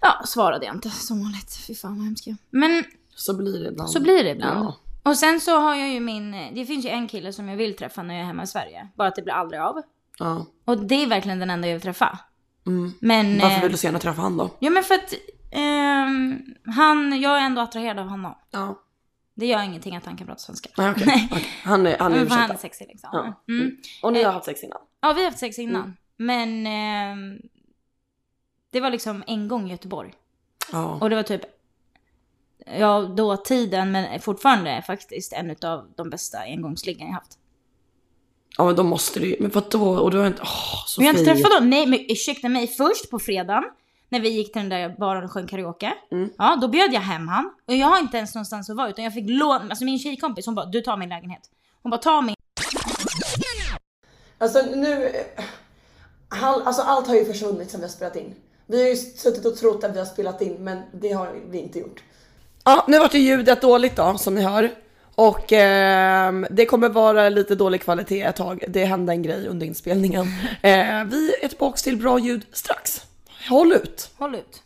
ja, 0.01 0.21
svarade 0.25 0.65
jag 0.65 0.75
inte 0.75 0.89
som 0.89 1.21
vanligt. 1.23 1.55
Fy 1.67 1.75
fan 1.75 1.97
vad 1.97 2.05
hemskt. 2.05 2.27
Men 2.49 2.83
Så 3.15 3.33
blir 3.37 3.59
det 3.63 3.69
ibland. 3.69 3.89
så 3.89 3.99
blir 4.01 4.23
det 4.23 4.29
ibland. 4.29 4.65
Ja. 4.65 4.75
Och 5.03 5.17
sen 5.17 5.39
så 5.39 5.59
har 5.59 5.75
jag 5.75 5.89
ju 5.89 5.99
min, 5.99 6.31
det 6.55 6.65
finns 6.65 6.85
ju 6.85 6.89
en 6.89 7.07
kille 7.07 7.33
som 7.33 7.49
jag 7.49 7.57
vill 7.57 7.75
träffa 7.75 8.03
när 8.03 8.13
jag 8.13 8.21
är 8.21 8.27
hemma 8.27 8.43
i 8.43 8.47
Sverige. 8.47 8.87
Bara 8.95 9.07
att 9.07 9.15
det 9.15 9.21
blir 9.21 9.33
aldrig 9.33 9.61
av. 9.61 9.81
Ja. 10.19 10.45
Och 10.65 10.77
det 10.77 11.03
är 11.03 11.07
verkligen 11.07 11.39
den 11.39 11.49
enda 11.49 11.67
jag 11.67 11.75
vill 11.75 11.81
träffa. 11.81 12.19
Mm. 12.67 12.93
Men... 12.99 13.39
Varför 13.39 13.55
eh, 13.55 13.61
vill 13.61 13.71
du 13.71 13.77
så 13.77 13.87
gärna 13.87 13.99
träffa 13.99 14.21
han 14.21 14.37
då? 14.37 14.49
Ja 14.59 14.69
men 14.69 14.83
för 14.83 14.95
att 14.95 15.13
ehm, 15.51 16.41
han, 16.65 17.21
jag 17.21 17.37
är 17.37 17.45
ändå 17.45 17.61
attraherad 17.61 17.99
av 17.99 18.07
honom. 18.07 18.35
Ja. 18.51 18.81
Det 19.35 19.45
gör 19.45 19.63
ingenting 19.63 19.95
att 19.95 20.05
han 20.05 20.17
kan 20.17 20.27
prata 20.27 20.39
svenska. 20.39 20.69
Nej 20.77 20.91
okej. 20.91 21.27
Okej. 21.31 21.47
Han 21.63 21.87
är, 21.87 21.97
han 21.99 22.13
är 22.13 22.17
Men 22.17 22.31
han 22.31 22.51
är 22.51 22.57
sexig 22.57 22.87
liksom. 22.87 23.09
Ja. 23.13 23.53
Mm. 23.53 23.77
Och 24.03 24.13
ni 24.13 24.23
har 24.23 24.31
haft 24.31 24.45
sex 24.45 24.63
innan? 24.63 24.81
Ja, 25.01 25.13
vi 25.13 25.21
har 25.21 25.25
haft 25.29 25.39
sex 25.39 25.59
innan. 25.59 25.81
Mm. 25.81 25.95
Men 26.17 26.67
ehm, 26.67 27.39
det 28.71 28.79
var 28.81 28.89
liksom 28.89 29.23
en 29.27 29.47
gång 29.47 29.67
i 29.67 29.71
Göteborg. 29.71 30.13
Ja. 30.71 30.97
Och 31.01 31.09
det 31.09 31.15
var 31.15 31.23
typ, 31.23 31.41
ja 32.77 33.01
då 33.01 33.37
tiden 33.37 33.91
men 33.91 34.19
fortfarande 34.19 34.83
faktiskt 34.87 35.33
en 35.33 35.55
av 35.61 35.91
de 35.95 36.09
bästa 36.09 36.39
engångsliggen 36.39 37.07
jag 37.07 37.13
haft. 37.13 37.37
Ja 38.57 38.65
men 38.65 38.75
då 38.75 38.83
måste 38.83 39.19
du 39.19 39.27
ju, 39.27 39.35
men 39.39 39.49
vadå? 39.51 39.89
Och 39.89 40.11
du 40.11 40.17
har 40.17 40.27
inte, 40.27 40.41
åh 40.41 40.49
Vi 40.99 41.05
har 41.05 41.09
inte 41.13 41.25
Sofie. 41.25 41.35
träffat 41.35 41.59
dem. 41.59 41.69
Nej 41.69 41.85
men 41.85 41.99
ursäkta 42.09 42.49
mig, 42.49 42.67
först 42.67 43.09
på 43.11 43.19
fredagen 43.19 43.63
när 44.09 44.19
vi 44.19 44.29
gick 44.29 44.53
till 44.53 44.61
den 44.61 44.69
där 44.69 44.95
baren 44.99 45.23
och 45.23 45.31
sjöng 45.31 45.47
karaoke. 45.47 45.93
Mm. 46.11 46.29
Ja, 46.37 46.57
då 46.61 46.67
bjöd 46.67 46.93
jag 46.93 47.01
hem 47.01 47.27
han. 47.27 47.53
Och 47.67 47.75
jag 47.75 47.87
har 47.87 47.99
inte 47.99 48.17
ens 48.17 48.35
någonstans 48.35 48.69
att 48.69 48.75
vara 48.75 48.89
utan 48.89 49.03
jag 49.03 49.13
fick 49.13 49.29
låna, 49.29 49.65
alltså 49.69 49.85
min 49.85 49.99
tjejkompis 49.99 50.45
hon 50.45 50.55
bara 50.55 50.65
du 50.65 50.81
tar 50.81 50.97
min 50.97 51.09
lägenhet. 51.09 51.41
Hon 51.83 51.89
bara 51.89 52.01
ta 52.01 52.21
min 52.21 52.35
Alltså 54.37 54.61
nu, 54.75 55.11
all, 56.29 56.61
alltså 56.61 56.81
allt 56.81 57.07
har 57.07 57.15
ju 57.15 57.25
försvunnit 57.25 57.71
sen 57.71 57.79
vi 57.79 57.85
har 57.85 57.91
spelat 57.91 58.15
in. 58.15 58.35
Vi 58.67 58.81
har 58.81 58.89
ju 58.89 58.95
suttit 58.95 59.45
och 59.45 59.55
trott 59.55 59.83
att 59.83 59.95
vi 59.95 59.99
har 59.99 60.05
spelat 60.05 60.41
in 60.41 60.55
men 60.59 60.81
det 60.91 61.11
har 61.11 61.35
vi 61.49 61.57
inte 61.57 61.79
gjort. 61.79 62.03
Ja, 62.63 62.85
nu 62.87 62.99
vart 62.99 63.13
ju 63.13 63.19
ljudet 63.19 63.61
dåligt 63.61 63.95
då 63.95 64.17
som 64.17 64.35
ni 64.35 64.41
hör. 64.41 64.71
Och 65.15 65.53
ehm, 65.53 66.47
det 66.49 66.65
kommer 66.65 66.89
vara 66.89 67.29
lite 67.29 67.55
dålig 67.55 67.81
kvalitet 67.81 68.21
ett 68.21 68.35
tag. 68.35 68.63
Det 68.67 68.85
hände 68.85 69.11
en 69.13 69.23
grej 69.23 69.47
under 69.47 69.67
inspelningen. 69.67 70.25
Eh, 70.61 71.03
vi 71.05 71.35
är 71.41 71.47
tillbaka 71.47 71.77
till 71.77 71.97
bra 71.97 72.19
ljud 72.19 72.45
strax. 72.51 73.01
Håll 73.47 73.71
ut! 73.71 74.11
Håll 74.17 74.35
ut. 74.35 74.63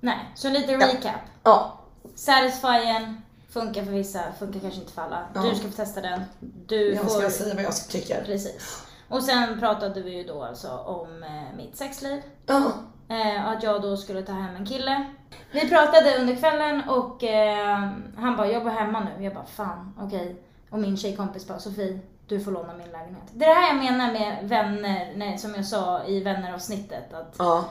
Nej, 0.00 0.18
så 0.34 0.50
lite 0.50 0.76
recap. 0.76 1.20
Ja, 1.42 1.80
Satisfyen 2.14 3.22
funkar 3.48 3.84
för 3.84 3.92
vissa, 3.92 4.20
funkar 4.38 4.60
kanske 4.60 4.80
inte 4.80 4.92
för 4.92 5.02
alla. 5.02 5.28
Ja. 5.34 5.42
Du 5.42 5.54
ska 5.54 5.68
få 5.68 5.76
testa 5.76 6.00
den. 6.00 6.22
Du 6.40 6.94
jag 6.94 7.02
får... 7.02 7.20
ska 7.20 7.30
säga 7.30 7.54
vad 7.54 7.64
jag 7.64 7.88
tycker. 7.88 8.24
Precis. 8.24 8.82
Och 9.08 9.22
sen 9.22 9.60
pratade 9.60 10.02
vi 10.02 10.16
ju 10.16 10.24
då 10.24 10.42
alltså 10.42 10.68
om 10.70 11.22
eh, 11.22 11.56
mitt 11.56 11.76
sexliv. 11.76 12.22
Ja, 12.46 12.72
Eh, 13.08 13.46
att 13.48 13.62
jag 13.62 13.82
då 13.82 13.96
skulle 13.96 14.22
ta 14.22 14.32
hem 14.32 14.56
en 14.56 14.66
kille. 14.66 15.04
Vi 15.52 15.68
pratade 15.68 16.18
under 16.18 16.36
kvällen 16.36 16.88
och 16.88 17.24
eh, 17.24 17.88
han 18.16 18.36
bara, 18.36 18.50
jag 18.50 18.62
går 18.62 18.70
hemma 18.70 19.00
nu. 19.00 19.24
Jag 19.24 19.34
bara, 19.34 19.44
fan, 19.44 19.94
okej. 20.00 20.36
Och 20.70 20.78
min 20.78 20.96
tjejkompis 20.96 21.48
bara, 21.48 21.58
Sofie, 21.58 21.98
du 22.28 22.40
får 22.40 22.50
låna 22.52 22.72
min 22.74 22.90
lägenhet. 22.92 23.22
Det 23.32 23.44
är 23.44 23.48
det 23.48 23.54
här 23.60 23.66
jag 23.74 23.76
menar 23.92 24.12
med 24.12 24.48
vänner, 24.48 25.12
nej, 25.16 25.38
som 25.38 25.54
jag 25.54 25.64
sa 25.66 26.04
i 26.04 26.20
vänneravsnittet. 26.20 27.14
Att 27.14 27.34
ja, 27.38 27.64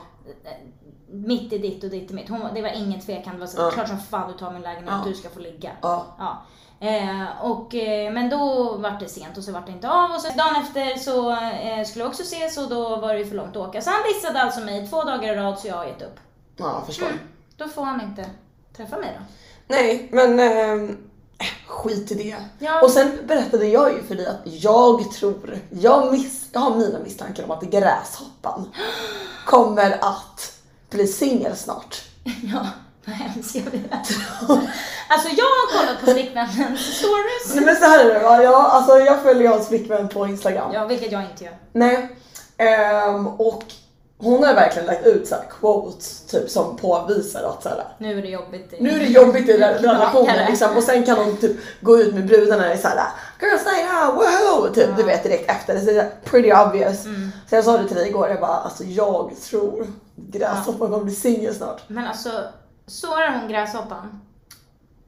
mitt 1.10 1.54
är 1.54 1.60
ditt 1.60 1.84
och 1.84 1.90
ditt 1.90 2.12
är 2.12 2.16
mitt. 2.16 2.30
Hon, 2.30 2.42
det 2.54 2.62
var 2.62 2.70
ingen 2.70 3.02
tvekan. 3.02 3.34
Det 3.34 3.40
var 3.40 3.48
så, 3.48 3.62
Ja. 3.62 3.72
klart 3.72 3.88
som 3.88 4.00
fan 4.00 4.32
du 4.32 4.38
tar 4.38 4.52
min 4.52 4.62
lägenhet, 4.62 4.94
Ja. 4.94 5.02
du 5.06 5.14
ska 5.14 5.30
få 5.30 5.40
ligga. 5.40 5.72
ja. 5.82 6.06
Ja. 6.20 6.42
Eh, 6.88 7.46
och, 7.52 7.76
eh, 7.76 8.14
men 8.14 8.30
då 8.30 8.38
var 8.78 8.98
det 9.00 9.08
sent 9.10 9.38
och 9.38 9.44
så 9.44 9.52
vart 9.52 9.66
det 9.66 9.72
inte 9.72 9.90
av. 9.90 10.12
Och 10.12 10.22
så 10.22 10.28
dagen 10.38 10.56
efter 10.62 10.96
så 11.00 11.32
eh, 11.32 11.86
skulle 11.86 12.06
vi 12.06 12.10
också 12.10 12.24
ses 12.24 12.58
och 12.58 12.70
då 12.70 12.96
var 12.96 13.14
det 13.14 13.20
ju 13.20 13.26
för 13.26 13.36
långt 13.36 13.50
att 13.56 13.68
åka. 13.68 13.82
Så 13.82 13.90
han 13.90 14.00
dissade 14.14 14.42
alltså 14.42 14.60
mig 14.62 14.88
två 14.88 15.04
dagar 15.04 15.34
i 15.34 15.36
rad 15.36 15.60
så 15.60 15.68
jag 15.68 15.76
har 15.76 15.86
gett 15.86 16.02
upp. 16.02 16.20
Ja, 16.58 16.74
jag 16.74 16.86
förstår. 16.86 17.08
Då 17.58 17.68
får 17.68 17.84
han 17.84 18.02
inte 18.02 18.26
träffa 18.78 18.98
mig 18.98 19.10
då. 19.20 19.26
Nej, 19.68 20.10
men 20.12 20.40
ehm, 20.40 20.98
skit 21.68 22.12
i 22.12 22.16
det. 22.16 22.36
Ja. 22.60 22.82
Och 22.82 22.92
sen 22.92 23.18
berättade 23.28 23.68
jag 23.68 23.94
ju 23.94 24.04
för 24.04 24.16
dig 24.16 24.28
att 24.28 24.42
jag 24.44 25.12
tror, 25.12 25.60
jag, 25.70 26.12
miss, 26.12 26.46
jag 26.52 26.60
har 26.60 26.76
mina 26.76 27.00
misstankar 27.00 27.44
om 27.44 27.52
att 27.52 27.64
gräshoppan 27.64 28.72
kommer 29.46 29.92
att 29.92 30.60
bli 30.90 31.08
singel 31.08 31.56
snart. 31.56 32.02
Ja, 32.54 32.68
vad 33.06 33.16
hemskt 33.16 33.56
jag 33.56 33.64
vet. 33.64 34.10
Alltså 35.08 35.30
jag 35.30 35.46
har 35.46 35.80
kollat 35.80 36.00
på 36.06 36.12
flickvännens 36.12 36.98
stories. 36.98 37.56
Nej 37.56 37.66
men 37.66 37.76
så 37.76 37.86
här 37.86 38.06
är 38.06 38.14
det 38.14 38.20
va, 38.20 38.44
jag, 38.44 38.54
alltså, 38.54 39.00
jag 39.00 39.24
följer 39.24 39.50
hans 39.50 39.68
flickvän 39.68 40.10
på 40.10 40.28
Instagram. 40.28 40.74
Ja, 40.74 40.86
vilket 40.86 41.12
jag 41.12 41.22
inte 41.24 41.44
gör. 41.44 41.58
Nej, 41.72 42.16
ehm, 42.58 43.28
och 43.28 43.64
hon 44.24 44.44
har 44.44 44.54
verkligen 44.54 44.86
lagt 44.88 45.06
ut 45.06 45.28
så 45.28 45.36
quotes 45.60 46.22
typ 46.26 46.50
som 46.50 46.78
påvisar 46.78 47.44
att 47.44 47.64
så 47.64 47.70
här, 47.70 47.84
Nu 47.98 48.18
är 48.18 48.22
det 48.22 48.28
jobbigt. 48.30 48.74
i- 48.74 48.84
Nu 48.84 48.90
är 48.90 49.00
det 49.00 49.06
jobbigt 49.06 49.50
i 49.50 49.54
re- 49.58 49.78
relationen 49.82 50.46
liksom 50.50 50.78
och 50.78 50.84
sen 50.84 51.06
kan 51.06 51.18
hon 51.18 51.38
typ 51.38 51.58
gå 51.82 51.98
ut 51.98 52.14
med 52.14 52.26
brudarna 52.28 52.74
i 52.74 52.78
såhär 52.78 53.08
Girls 53.42 53.66
night 53.66 53.90
out, 54.04 54.16
woho! 54.16 54.74
Typ, 54.74 54.98
du 54.98 55.04
vet 55.04 55.24
direkt 55.24 55.50
efter. 55.50 55.74
Det 55.74 55.92
är 55.92 56.02
så 56.04 56.30
pretty 56.30 56.52
obvious. 56.54 57.06
Mm. 57.06 57.32
Så 57.50 57.56
jag 57.56 57.64
sa 57.66 57.78
det 57.78 57.88
till 57.88 57.96
dig 57.98 58.08
igår, 58.10 58.30
jag 58.30 58.40
bara 58.40 58.58
alltså 58.58 58.84
jag 58.84 59.32
tror 59.50 59.88
gräshoppan 60.16 60.90
kommer 60.92 61.04
bli 61.04 61.14
singel 61.16 61.56
snart. 61.56 61.82
Men 61.88 62.08
alltså, 62.08 62.30
sårar 62.88 63.40
hon 63.40 63.50
gräshoppan? 63.52 64.22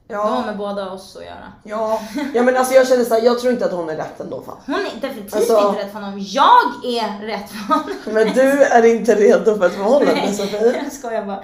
Har 0.10 0.16
Ja, 0.16 0.36
hon 0.36 0.46
med 0.46 0.58
båda 0.58 0.92
oss 0.92 1.16
att 1.16 1.24
göra. 1.26 1.52
ja. 1.64 2.02
ja 2.34 2.44
men 2.44 2.58
alltså 2.58 2.74
jag 2.74 2.88
känner 2.88 3.04
såhär, 3.04 3.22
jag 3.22 3.40
tror 3.40 3.54
inte 3.54 3.66
att 3.66 3.72
hon 3.72 3.90
är 3.90 3.96
rätt 3.96 4.20
ändå 4.20 4.42
fan. 4.42 4.58
Hon 4.66 4.76
är 4.76 5.02
definitivt 5.02 5.36
Alltså- 5.36 5.68
inte 5.70 5.82
rätt 5.84 5.92
för 5.92 6.00
honom. 6.00 6.20
Jag 6.20 6.86
är 6.86 7.26
rätt 7.26 7.50
för 7.50 7.74
honom. 7.74 7.90
Men 8.06 8.28
du 8.34 8.64
är 8.64 8.86
inte 8.96 9.16
redo 9.16 9.58
för 9.58 9.66
ett 9.66 9.74
förhållande 9.76 10.34
Sofie. 10.34 10.78
jag 10.84 10.92
skojar 10.92 11.26
bara. 11.26 11.44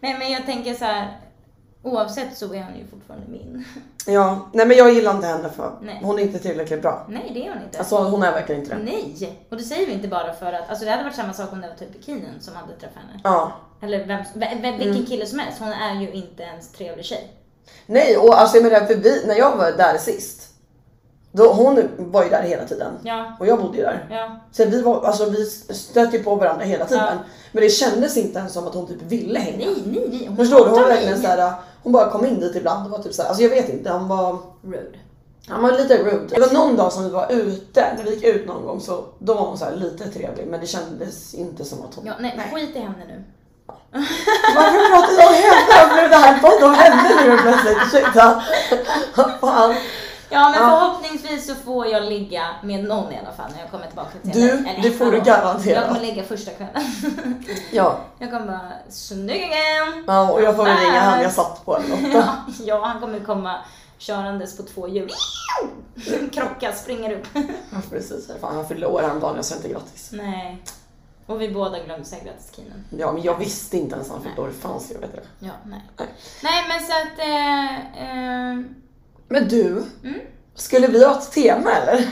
Nej 0.00 0.16
men 0.18 0.32
jag 0.32 0.46
tänker 0.46 0.74
så 0.74 0.84
här. 0.84 1.18
Oavsett 1.82 2.36
så 2.38 2.54
är 2.54 2.62
han 2.62 2.78
ju 2.78 2.86
fortfarande 2.86 3.26
min. 3.28 3.64
Ja, 4.06 4.48
nej 4.52 4.66
men 4.66 4.76
jag 4.76 4.92
gillar 4.92 5.14
inte 5.14 5.26
henne 5.26 5.48
för 5.56 5.72
Nej. 5.82 6.00
hon 6.02 6.18
är 6.18 6.22
inte 6.22 6.38
tillräckligt 6.38 6.82
bra. 6.82 7.06
Nej 7.08 7.30
det 7.34 7.46
är 7.46 7.52
hon 7.54 7.62
inte. 7.62 7.78
Alltså 7.78 7.96
hon 7.96 8.22
är 8.22 8.32
verkligen 8.32 8.60
inte 8.62 8.74
det. 8.74 8.82
Nej! 8.82 9.46
Och 9.50 9.56
det 9.56 9.62
säger 9.62 9.86
vi 9.86 9.92
inte 9.92 10.08
bara 10.08 10.32
för 10.32 10.52
att, 10.52 10.70
alltså 10.70 10.84
det 10.84 10.90
hade 10.90 11.02
varit 11.04 11.14
samma 11.16 11.32
sak 11.32 11.52
om 11.52 11.60
det 11.60 11.68
var 11.68 11.74
typ 11.74 11.92
bikinin 11.92 12.40
som 12.40 12.54
hade 12.56 12.72
träffat 12.72 12.96
henne. 13.08 13.20
Ja. 13.24 13.52
Eller 13.82 14.06
vem, 14.06 14.22
vem, 14.34 14.62
vilken 14.78 14.90
Mm. 14.94 15.06
kille 15.06 15.26
som 15.26 15.38
helst, 15.38 15.58
hon 15.60 15.68
är 15.72 16.00
ju 16.00 16.10
inte 16.12 16.42
ens 16.42 16.72
trevlig 16.72 17.04
tjej. 17.04 17.28
Nej 17.86 18.16
och 18.16 18.40
alltså 18.40 18.56
jag 18.56 18.64
menar 18.72 18.86
för 18.86 18.94
vi, 18.94 19.26
när 19.26 19.34
jag 19.34 19.56
var 19.56 19.72
där 19.72 19.98
sist. 19.98 20.46
Då, 21.32 21.52
hon 21.52 21.88
var 21.98 22.24
ju 22.24 22.30
där 22.30 22.42
hela 22.42 22.64
tiden. 22.64 22.92
Ja, 23.02 23.36
Och 23.40 23.46
jag 23.46 23.58
bodde 23.60 23.76
ju 23.78 23.82
där. 23.82 24.06
ja. 24.10 24.40
Så 24.52 24.64
vi, 24.64 24.82
var, 24.82 25.04
alltså, 25.04 25.30
vi 25.30 25.46
stötte 25.74 26.16
ju 26.16 26.22
på 26.22 26.34
varandra 26.34 26.64
hela 26.64 26.86
tiden. 26.86 27.04
Ja. 27.06 27.18
Men 27.52 27.62
det 27.62 27.68
kändes 27.70 28.16
inte 28.16 28.38
ens 28.38 28.52
som 28.52 28.66
att 28.66 28.74
hon 28.74 28.86
typ 28.86 29.02
ville 29.02 29.38
hänga. 29.38 29.56
Nej, 29.66 29.82
nej, 29.86 30.06
nej. 30.10 30.26
Hon 30.26 30.36
Förstår 30.36 30.64
du? 30.64 30.70
Hon 30.70 30.82
verkligen 30.82 31.22
såhär, 31.22 31.52
hon 31.82 31.92
bara 31.92 32.10
kom 32.10 32.26
in 32.26 32.40
dit 32.40 32.56
ibland 32.56 32.84
och 32.86 32.90
var 32.90 32.98
typ 32.98 33.14
såhär, 33.14 33.28
alltså 33.28 33.42
jag 33.42 33.50
vet 33.50 33.68
inte, 33.68 33.90
han 33.90 34.08
var, 34.08 34.38
Rude. 34.62 34.98
han 35.48 35.62
var 35.62 35.72
lite 35.72 35.98
rude. 35.98 36.26
Det 36.34 36.40
var 36.40 36.52
någon 36.52 36.76
dag 36.76 36.92
som 36.92 37.04
vi 37.04 37.10
var 37.10 37.32
ute, 37.32 37.94
när 37.96 38.04
vi 38.04 38.14
gick 38.14 38.24
ut 38.24 38.46
någon 38.46 38.66
gång 38.66 38.80
så 38.80 39.04
då 39.18 39.34
var 39.34 39.42
hon 39.42 39.58
så 39.58 39.64
här 39.64 39.76
lite 39.76 40.08
trevlig 40.10 40.46
men 40.46 40.60
det 40.60 40.66
kändes 40.66 41.34
inte 41.34 41.64
som 41.64 41.78
att 41.82 41.94
hon... 41.94 42.06
Ja, 42.06 42.12
nej, 42.20 42.50
skit 42.54 42.76
i 42.76 42.78
henne 42.78 43.04
nu. 43.08 43.24
Varför 43.92 44.90
pratar 44.90 45.12
jag 45.22 45.28
om 45.28 45.34
henne? 45.34 45.94
Blev 45.94 46.10
det 46.10 46.16
här 46.16 46.38
podd 46.38 46.62
om 46.68 46.74
henne 46.74 47.24
nu 47.24 47.38
plötsligt? 47.38 47.78
Ursäkta. 47.86 48.42
Fan. 49.40 49.74
Ja 50.32 50.48
men 50.48 50.58
förhoppningsvis 50.58 51.46
så 51.46 51.54
får 51.54 51.86
jag 51.86 52.02
ligga 52.02 52.46
med 52.62 52.84
någon 52.84 53.12
i 53.12 53.18
alla 53.18 53.32
fall 53.36 53.50
när 53.54 53.60
jag 53.60 53.70
kommer 53.70 53.86
tillbaka 53.86 54.10
till 54.22 54.30
Du, 54.40 54.48
henne. 54.48 54.70
Eller 54.70 54.82
det 54.82 54.90
får 54.90 55.12
du 55.12 55.20
garanterat. 55.20 55.66
Jag 55.66 55.86
kommer 55.88 56.00
ligga 56.00 56.22
första 56.24 56.50
kvällen. 56.50 56.82
Ja. 57.72 57.98
jag 58.18 58.30
kommer 58.30 58.46
bara, 58.46 58.60
snygg 58.88 59.36
igen! 59.36 60.04
ja, 60.06 60.30
och 60.30 60.42
jag 60.42 60.56
får 60.56 60.64
väl 60.64 60.76
ringa 60.76 61.00
han 61.00 61.22
jag 61.22 61.32
satt 61.32 61.64
på 61.64 61.76
eller. 61.76 62.08
Ja, 62.14 62.34
ja, 62.64 62.84
han 62.84 63.00
kommer 63.00 63.20
komma 63.20 63.54
körandes 63.98 64.56
på 64.56 64.62
två 64.62 64.88
hjul. 64.88 65.10
Krocka, 66.32 66.72
springer 66.72 67.12
upp. 67.12 67.26
Ja, 67.70 67.78
precis. 67.90 68.30
Fan, 68.40 68.54
han 68.54 68.68
fyllde 68.68 68.86
år 68.86 69.02
häromdagen, 69.02 69.36
jag 69.36 69.44
sa 69.44 69.54
inte 69.54 69.68
grattis. 69.68 70.08
Nej. 70.12 70.62
Och 71.30 71.40
vi 71.40 71.48
båda 71.50 71.78
glömde 71.84 72.04
säga 72.04 72.24
grattis 72.24 72.46
till 72.50 72.64
Kinen. 72.64 72.84
Ja, 72.98 73.12
men 73.12 73.22
jag 73.22 73.38
visste 73.38 73.76
inte 73.76 73.94
ens 73.94 74.08
att 74.08 74.14
han 74.14 74.22
fyllde 74.22 74.40
år. 74.40 74.46
Hur 74.46 74.52
fan 74.54 74.80
ska 74.80 74.94
jag 74.94 75.00
veta 75.00 75.16
det? 75.16 75.26
Ja, 75.46 75.52
nej. 75.66 75.80
Nej. 75.98 76.08
Nej 76.42 76.64
men 76.68 76.80
så 76.86 76.92
att... 76.92 77.18
Eh, 77.18 78.02
eh, 78.02 78.60
Men 79.28 79.48
du, 79.48 79.84
Mm. 80.04 80.20
skulle 80.54 80.86
vi 80.86 81.04
ha 81.04 81.18
ett 81.18 81.32
tema 81.32 81.70
eller? 81.72 82.08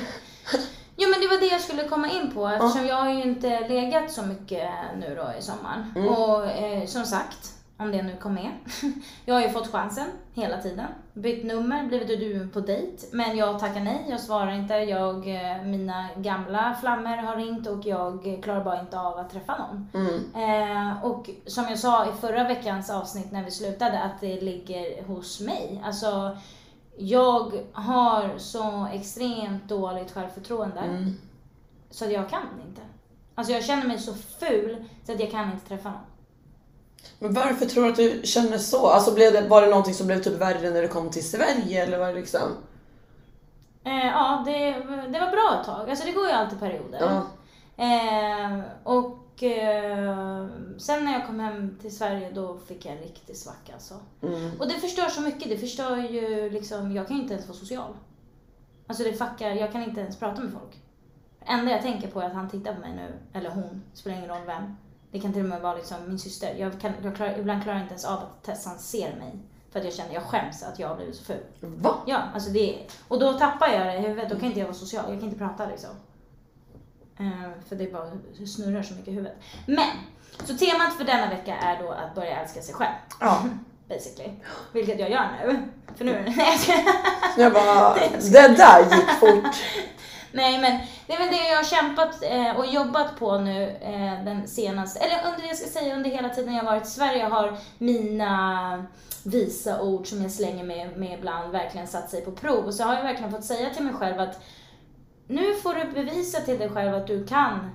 Jo 0.96 1.08
men 1.10 1.20
det 1.20 1.28
var 1.28 1.40
det 1.40 1.46
jag 1.46 1.60
skulle 1.60 1.88
komma 1.88 2.10
in 2.10 2.30
på 2.34 2.48
eftersom 2.48 2.86
jag 2.86 2.96
har 2.96 3.10
ju 3.10 3.22
inte 3.22 3.68
legat 3.68 4.12
så 4.12 4.22
mycket 4.22 4.70
nu 5.00 5.14
då 5.16 5.32
i 5.38 5.42
sommaren. 5.42 5.92
Mm. 5.96 6.08
Och 6.08 6.46
eh, 6.46 6.86
som 6.86 7.04
sagt, 7.04 7.52
om 7.78 7.92
det 7.92 8.02
nu 8.02 8.16
kom 8.16 8.34
med. 8.34 8.50
Jag 9.24 9.34
har 9.34 9.42
ju 9.42 9.48
fått 9.48 9.72
chansen 9.72 10.06
hela 10.34 10.62
tiden. 10.62 10.86
Bytt 11.14 11.44
nummer, 11.44 11.86
blivit 11.86 12.08
du 12.08 12.48
på 12.48 12.60
dejt. 12.60 13.06
Men 13.12 13.36
jag 13.36 13.58
tackar 13.58 13.80
nej, 13.80 14.06
jag 14.08 14.20
svarar 14.20 14.52
inte. 14.52 14.74
Jag, 14.74 15.16
eh, 15.34 15.62
mina 15.62 16.08
gamla 16.16 16.76
flammor 16.80 17.16
har 17.16 17.36
ringt 17.36 17.66
och 17.66 17.86
jag 17.86 18.38
klarar 18.42 18.64
bara 18.64 18.80
inte 18.80 19.00
av 19.00 19.18
att 19.18 19.30
träffa 19.30 19.56
någon. 19.58 19.88
Mm. 19.94 20.34
Eh, 20.34 21.04
och 21.04 21.30
som 21.46 21.64
jag 21.64 21.78
sa 21.78 22.06
i 22.08 22.12
förra 22.20 22.44
veckans 22.44 22.90
avsnitt 22.90 23.32
när 23.32 23.44
vi 23.44 23.50
slutade 23.50 24.02
att 24.02 24.20
det 24.20 24.40
ligger 24.40 25.02
hos 25.04 25.40
mig. 25.40 25.82
Alltså, 25.84 26.36
jag 26.96 27.52
har 27.72 28.38
så 28.38 28.88
extremt 28.92 29.68
dåligt 29.68 30.12
självförtroende 30.12 30.80
Mm. 30.80 31.14
så 31.90 32.04
att 32.04 32.12
jag 32.12 32.30
kan 32.30 32.46
inte. 32.68 32.80
Alltså 33.34 33.52
jag 33.52 33.64
känner 33.64 33.86
mig 33.86 33.98
så 33.98 34.14
ful 34.14 34.84
så 35.06 35.12
att 35.12 35.20
jag 35.20 35.30
kan 35.30 35.52
inte 35.52 35.68
träffa 35.68 35.88
någon. 35.90 36.00
Men 37.18 37.32
varför 37.32 37.66
tror 37.66 37.84
du 37.84 37.90
att 37.90 37.96
du 37.96 38.20
känner 38.24 38.58
så? 38.58 38.86
Alltså 38.86 39.14
blev 39.14 39.32
det, 39.32 39.48
var 39.48 39.62
det 39.62 39.68
någonting 39.68 39.94
som 39.94 40.06
blev 40.06 40.22
typ 40.22 40.40
värre 40.40 40.70
när 40.70 40.82
du 40.82 40.88
kom 40.88 41.10
till 41.10 41.30
Sverige 41.30 41.82
eller 41.82 41.98
var 41.98 42.08
det 42.08 42.14
liksom? 42.14 42.56
Eh, 43.84 44.06
ja, 44.06 44.42
det, 44.46 44.70
det 45.08 45.20
var 45.20 45.30
bra 45.30 45.58
ett 45.60 45.66
tag. 45.66 45.90
Alltså 45.90 46.06
det 46.06 46.12
går 46.12 46.26
ju 46.26 46.32
alltid 46.32 46.60
perioder. 46.60 46.98
Ja. 47.00 47.26
Eh, 47.84 48.60
och 48.82 49.42
eh, 49.42 50.46
sen 50.78 51.04
när 51.04 51.12
jag 51.12 51.26
kom 51.26 51.40
hem 51.40 51.78
till 51.80 51.96
Sverige 51.96 52.30
då 52.30 52.58
fick 52.58 52.86
jag 52.86 52.94
en 52.96 53.02
riktig 53.02 53.36
svacka 53.36 53.72
alltså. 53.72 53.94
Mm. 54.22 54.60
Och 54.60 54.68
det 54.68 54.74
förstör 54.74 55.08
så 55.08 55.20
mycket. 55.20 55.48
Det 55.48 55.58
förstör 55.58 55.96
ju 55.96 56.50
liksom, 56.50 56.92
jag 56.92 57.06
kan 57.06 57.16
ju 57.16 57.22
inte 57.22 57.34
ens 57.34 57.48
vara 57.48 57.58
social. 57.58 57.92
Alltså 58.86 59.04
det 59.04 59.12
fuckar, 59.12 59.50
jag 59.50 59.72
kan 59.72 59.82
inte 59.82 60.00
ens 60.00 60.18
prata 60.18 60.42
med 60.42 60.52
folk. 60.52 60.82
Det 61.38 61.52
enda 61.52 61.72
jag 61.72 61.82
tänker 61.82 62.08
på 62.08 62.20
är 62.20 62.26
att 62.26 62.34
han 62.34 62.50
tittar 62.50 62.74
på 62.74 62.80
mig 62.80 62.94
nu, 62.96 63.38
eller 63.38 63.50
hon, 63.50 63.82
spelar 63.94 64.16
ingen 64.16 64.28
roll 64.28 64.46
vem. 64.46 64.76
Det 65.18 65.22
kan 65.22 65.32
till 65.32 65.42
och 65.42 65.48
med 65.48 65.60
vara 65.60 65.74
liksom 65.74 65.96
min 66.08 66.18
syster. 66.18 66.54
Jag 66.58 66.80
kan, 66.80 66.92
jag 67.02 67.16
klarar, 67.16 67.38
ibland 67.38 67.62
klarar 67.62 67.76
jag 67.76 67.84
inte 67.84 67.92
ens 67.92 68.04
av 68.04 68.18
att 68.18 68.42
Tessan 68.42 68.78
ser 68.78 69.16
mig. 69.16 69.38
För 69.72 69.78
att 69.78 69.84
jag 69.84 69.94
känner, 69.94 70.14
jag 70.14 70.22
skäms 70.22 70.62
att 70.62 70.78
jag 70.78 70.88
har 70.88 70.96
blivit 70.96 71.16
så 71.16 71.24
ful. 71.24 71.42
Va? 71.60 71.94
Ja, 72.06 72.22
alltså 72.34 72.50
det 72.50 72.86
Och 73.08 73.20
då 73.20 73.32
tappar 73.32 73.68
jag 73.68 73.86
det 73.86 73.94
i 73.94 74.00
huvudet, 74.00 74.30
då 74.30 74.38
kan 74.38 74.44
inte 74.44 74.58
jag 74.58 74.66
vara 74.66 74.76
social, 74.76 75.04
jag 75.08 75.20
kan 75.20 75.28
inte 75.28 75.38
prata 75.38 75.66
liksom. 75.66 75.90
Eh, 77.18 77.50
för 77.68 77.76
det 77.76 77.92
bara 77.92 78.10
snurrar 78.46 78.82
så 78.82 78.94
mycket 78.94 79.08
i 79.08 79.12
huvudet. 79.12 79.36
Men! 79.66 79.88
Så 80.44 80.56
temat 80.56 80.94
för 80.96 81.04
denna 81.04 81.28
vecka 81.30 81.56
är 81.56 81.82
då 81.82 81.90
att 81.90 82.14
börja 82.14 82.40
älska 82.40 82.62
sig 82.62 82.74
själv. 82.74 82.94
Ja. 83.20 83.44
Basically. 83.88 84.30
Vilket 84.72 85.00
jag 85.00 85.10
gör 85.10 85.28
nu. 85.42 85.62
För 85.96 86.04
nu, 86.04 86.34
nej. 86.36 86.58
Jag 87.36 87.52
bara, 87.52 87.94
det 88.32 88.48
där 88.48 88.96
gick 88.96 89.10
fort. 89.10 89.56
Nej 90.32 90.58
men 90.60 90.80
det 91.06 91.12
är 91.12 91.18
väl 91.18 91.28
det 91.28 91.48
jag 91.48 91.56
har 91.56 91.64
kämpat 91.64 92.22
eh, 92.22 92.56
och 92.56 92.66
jobbat 92.66 93.18
på 93.18 93.38
nu 93.38 93.62
eh, 93.80 94.24
den 94.24 94.48
senaste, 94.48 95.00
eller 95.00 95.32
under, 95.32 95.48
jag 95.48 95.56
ska 95.56 95.68
säga 95.68 95.96
under 95.96 96.10
hela 96.10 96.28
tiden 96.28 96.54
jag 96.54 96.64
varit 96.64 96.86
i 96.86 96.90
Sverige 96.90 97.24
har 97.24 97.58
mina 97.78 98.86
visa 99.24 99.82
ord 99.82 100.06
som 100.06 100.22
jag 100.22 100.30
slänger 100.30 100.64
med, 100.64 100.96
med 100.96 101.18
ibland 101.18 101.52
verkligen 101.52 101.86
satt 101.86 102.10
sig 102.10 102.24
på 102.24 102.32
prov. 102.32 102.64
Och 102.64 102.74
så 102.74 102.84
har 102.84 102.94
jag 102.94 103.02
verkligen 103.02 103.32
fått 103.32 103.44
säga 103.44 103.70
till 103.70 103.84
mig 103.84 103.94
själv 103.94 104.20
att 104.20 104.42
nu 105.26 105.54
får 105.54 105.74
du 105.74 105.84
bevisa 105.84 106.40
till 106.40 106.58
dig 106.58 106.68
själv 106.68 106.94
att 106.94 107.06
du 107.06 107.26
kan 107.26 107.70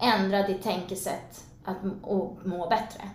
ändra 0.00 0.46
ditt 0.46 0.62
tänkesätt 0.62 1.44
att, 1.64 1.76
och 2.02 2.38
må 2.44 2.68
bättre. 2.68 3.10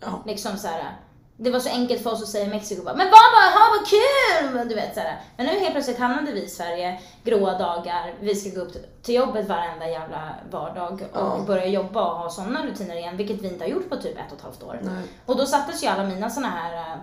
Ja. 0.00 0.22
Liksom 0.26 0.56
så 0.56 0.68
här. 0.68 0.96
Det 1.36 1.50
var 1.50 1.60
så 1.60 1.68
enkelt 1.68 2.02
för 2.02 2.12
oss 2.12 2.22
att 2.22 2.28
säga 2.28 2.44
i 2.44 2.48
Mexiko 2.48 2.82
bara, 2.84 2.94
men 2.94 3.06
var 3.06 3.12
bara, 3.12 3.58
ha 3.60 3.78
vad 3.78 3.88
kul! 3.88 4.68
Du 4.68 4.74
vet 4.74 4.94
så 4.94 5.00
här. 5.00 5.20
Men 5.36 5.46
nu 5.46 5.52
helt 5.52 5.72
plötsligt 5.72 5.98
hamnade 5.98 6.32
vi 6.32 6.42
i 6.42 6.48
Sverige, 6.48 7.00
gråa 7.24 7.58
dagar, 7.58 8.14
vi 8.20 8.34
ska 8.34 8.50
gå 8.60 8.66
upp 8.66 9.02
till 9.02 9.14
jobbet 9.14 9.48
varenda 9.48 9.88
jävla 9.88 10.34
vardag 10.50 10.92
och 11.12 11.18
Ja. 11.18 11.44
börja 11.46 11.66
jobba 11.66 12.10
och 12.12 12.18
ha 12.18 12.30
sådana 12.30 12.66
rutiner 12.66 12.96
igen, 12.96 13.16
vilket 13.16 13.42
vi 13.42 13.48
inte 13.48 13.64
har 13.64 13.68
gjort 13.68 13.88
på 13.90 13.96
typ 13.96 14.18
ett 14.18 14.32
och 14.32 14.36
ett 14.38 14.42
halvt 14.44 14.62
år. 14.62 14.80
Nej. 14.82 15.02
Och 15.26 15.36
då 15.36 15.46
sattes 15.46 15.84
ju 15.84 15.86
alla 15.86 16.04
mina 16.04 16.30
såna 16.30 16.48
här 16.48 16.74
äh, 16.74 16.98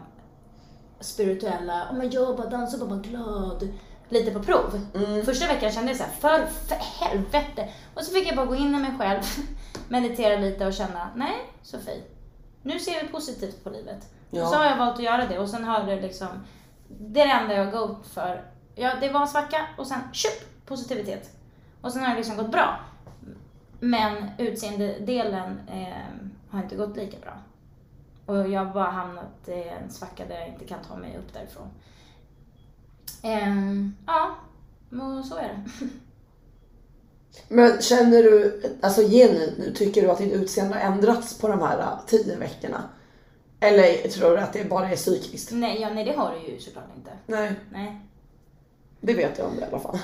spirituella, 0.99 1.87
om 1.91 1.97
jag 1.97 2.13
jobbar, 2.13 2.45
dansar, 2.49 2.77
bara 2.77 2.89
vara 2.89 2.99
glad, 2.99 3.69
lite 4.09 4.31
på 4.31 4.39
prov. 4.39 4.87
Mm. 4.95 5.25
Första 5.25 5.47
veckan 5.47 5.71
kände 5.71 5.91
jag 5.91 5.97
så 5.97 6.03
här, 6.03 6.11
för, 6.39 6.45
för 6.67 6.75
helvete. 7.05 7.69
Och 7.95 8.03
så 8.03 8.11
fick 8.13 8.27
jag 8.27 8.35
bara 8.35 8.45
gå 8.45 8.55
in 8.55 8.75
i 8.75 8.79
mig 8.79 8.91
själv, 8.99 9.21
meditera 9.89 10.37
lite 10.39 10.65
och 10.65 10.73
känna, 10.73 11.09
nej 11.15 11.33
Sofie, 11.63 12.01
nu 12.63 12.79
ser 12.79 13.01
vi 13.03 13.07
positivt 13.07 13.63
på 13.63 13.69
livet. 13.69 14.07
Ja. 14.29 14.47
Så 14.47 14.55
har 14.55 14.65
jag 14.65 14.77
valt 14.77 14.95
att 14.95 15.03
göra 15.03 15.25
det 15.25 15.39
och 15.39 15.49
sen 15.49 15.63
har 15.63 15.83
det 15.83 16.01
liksom, 16.01 16.27
det 16.87 17.21
är 17.21 17.27
det 17.27 17.33
enda 17.33 17.55
jag 17.55 17.71
gått 17.71 18.07
för. 18.07 18.43
Ja, 18.75 18.91
det 19.01 19.09
var 19.09 19.21
en 19.21 19.27
svacka 19.27 19.67
och 19.77 19.87
sen 19.87 19.99
tjup, 20.13 20.65
positivitet. 20.65 21.31
Och 21.81 21.91
sen 21.91 22.01
har 22.01 22.09
det 22.09 22.15
liksom 22.15 22.37
gått 22.37 22.51
bra. 22.51 22.79
Men 23.79 24.31
utseendedelen 24.37 25.59
eh, 25.67 26.27
har 26.49 26.63
inte 26.63 26.75
gått 26.75 26.97
lika 26.97 27.17
bra. 27.19 27.33
Och 28.25 28.49
jag 28.49 28.65
har 28.65 28.73
bara 28.73 28.89
hamnat 28.89 29.47
i 29.47 29.63
en 29.83 29.89
svacka 29.89 30.25
där 30.25 30.35
jag 30.35 30.47
inte 30.47 30.65
kan 30.65 30.79
ta 30.87 30.95
mig 30.95 31.17
upp 31.17 31.33
därifrån. 31.33 31.67
Ehm, 33.21 33.95
ja, 34.05 34.35
och 34.91 35.25
så 35.25 35.35
är 35.35 35.47
det. 35.47 35.87
Men 37.47 37.81
känner 37.81 38.23
du, 38.23 38.61
alltså 38.81 39.01
genuint 39.01 39.57
nu, 39.57 39.73
tycker 39.73 40.01
du 40.01 40.11
att 40.11 40.17
ditt 40.17 40.33
utseende 40.33 40.73
har 40.75 40.81
ändrats 40.81 41.37
på 41.37 41.47
de 41.47 41.59
här 41.59 41.79
äh, 41.79 41.99
tio 42.07 42.35
veckorna? 42.35 42.83
Eller 43.59 44.09
tror 44.09 44.31
du 44.31 44.37
att 44.37 44.53
det 44.53 44.69
bara 44.69 44.89
är 44.89 44.95
psykiskt? 44.95 45.49
Nej, 45.51 45.81
ja, 45.81 45.89
nej, 45.93 46.05
det 46.05 46.11
har 46.17 46.31
du 46.45 46.51
ju 46.53 46.59
såklart 46.59 46.83
inte. 46.97 47.11
Nej, 47.25 47.51
Nej. 47.71 47.99
det 49.01 49.13
vet 49.13 49.37
jag 49.37 49.47
om 49.47 49.55
det 49.55 49.61
i 49.61 49.65
alla 49.65 49.79
fall. 49.79 49.99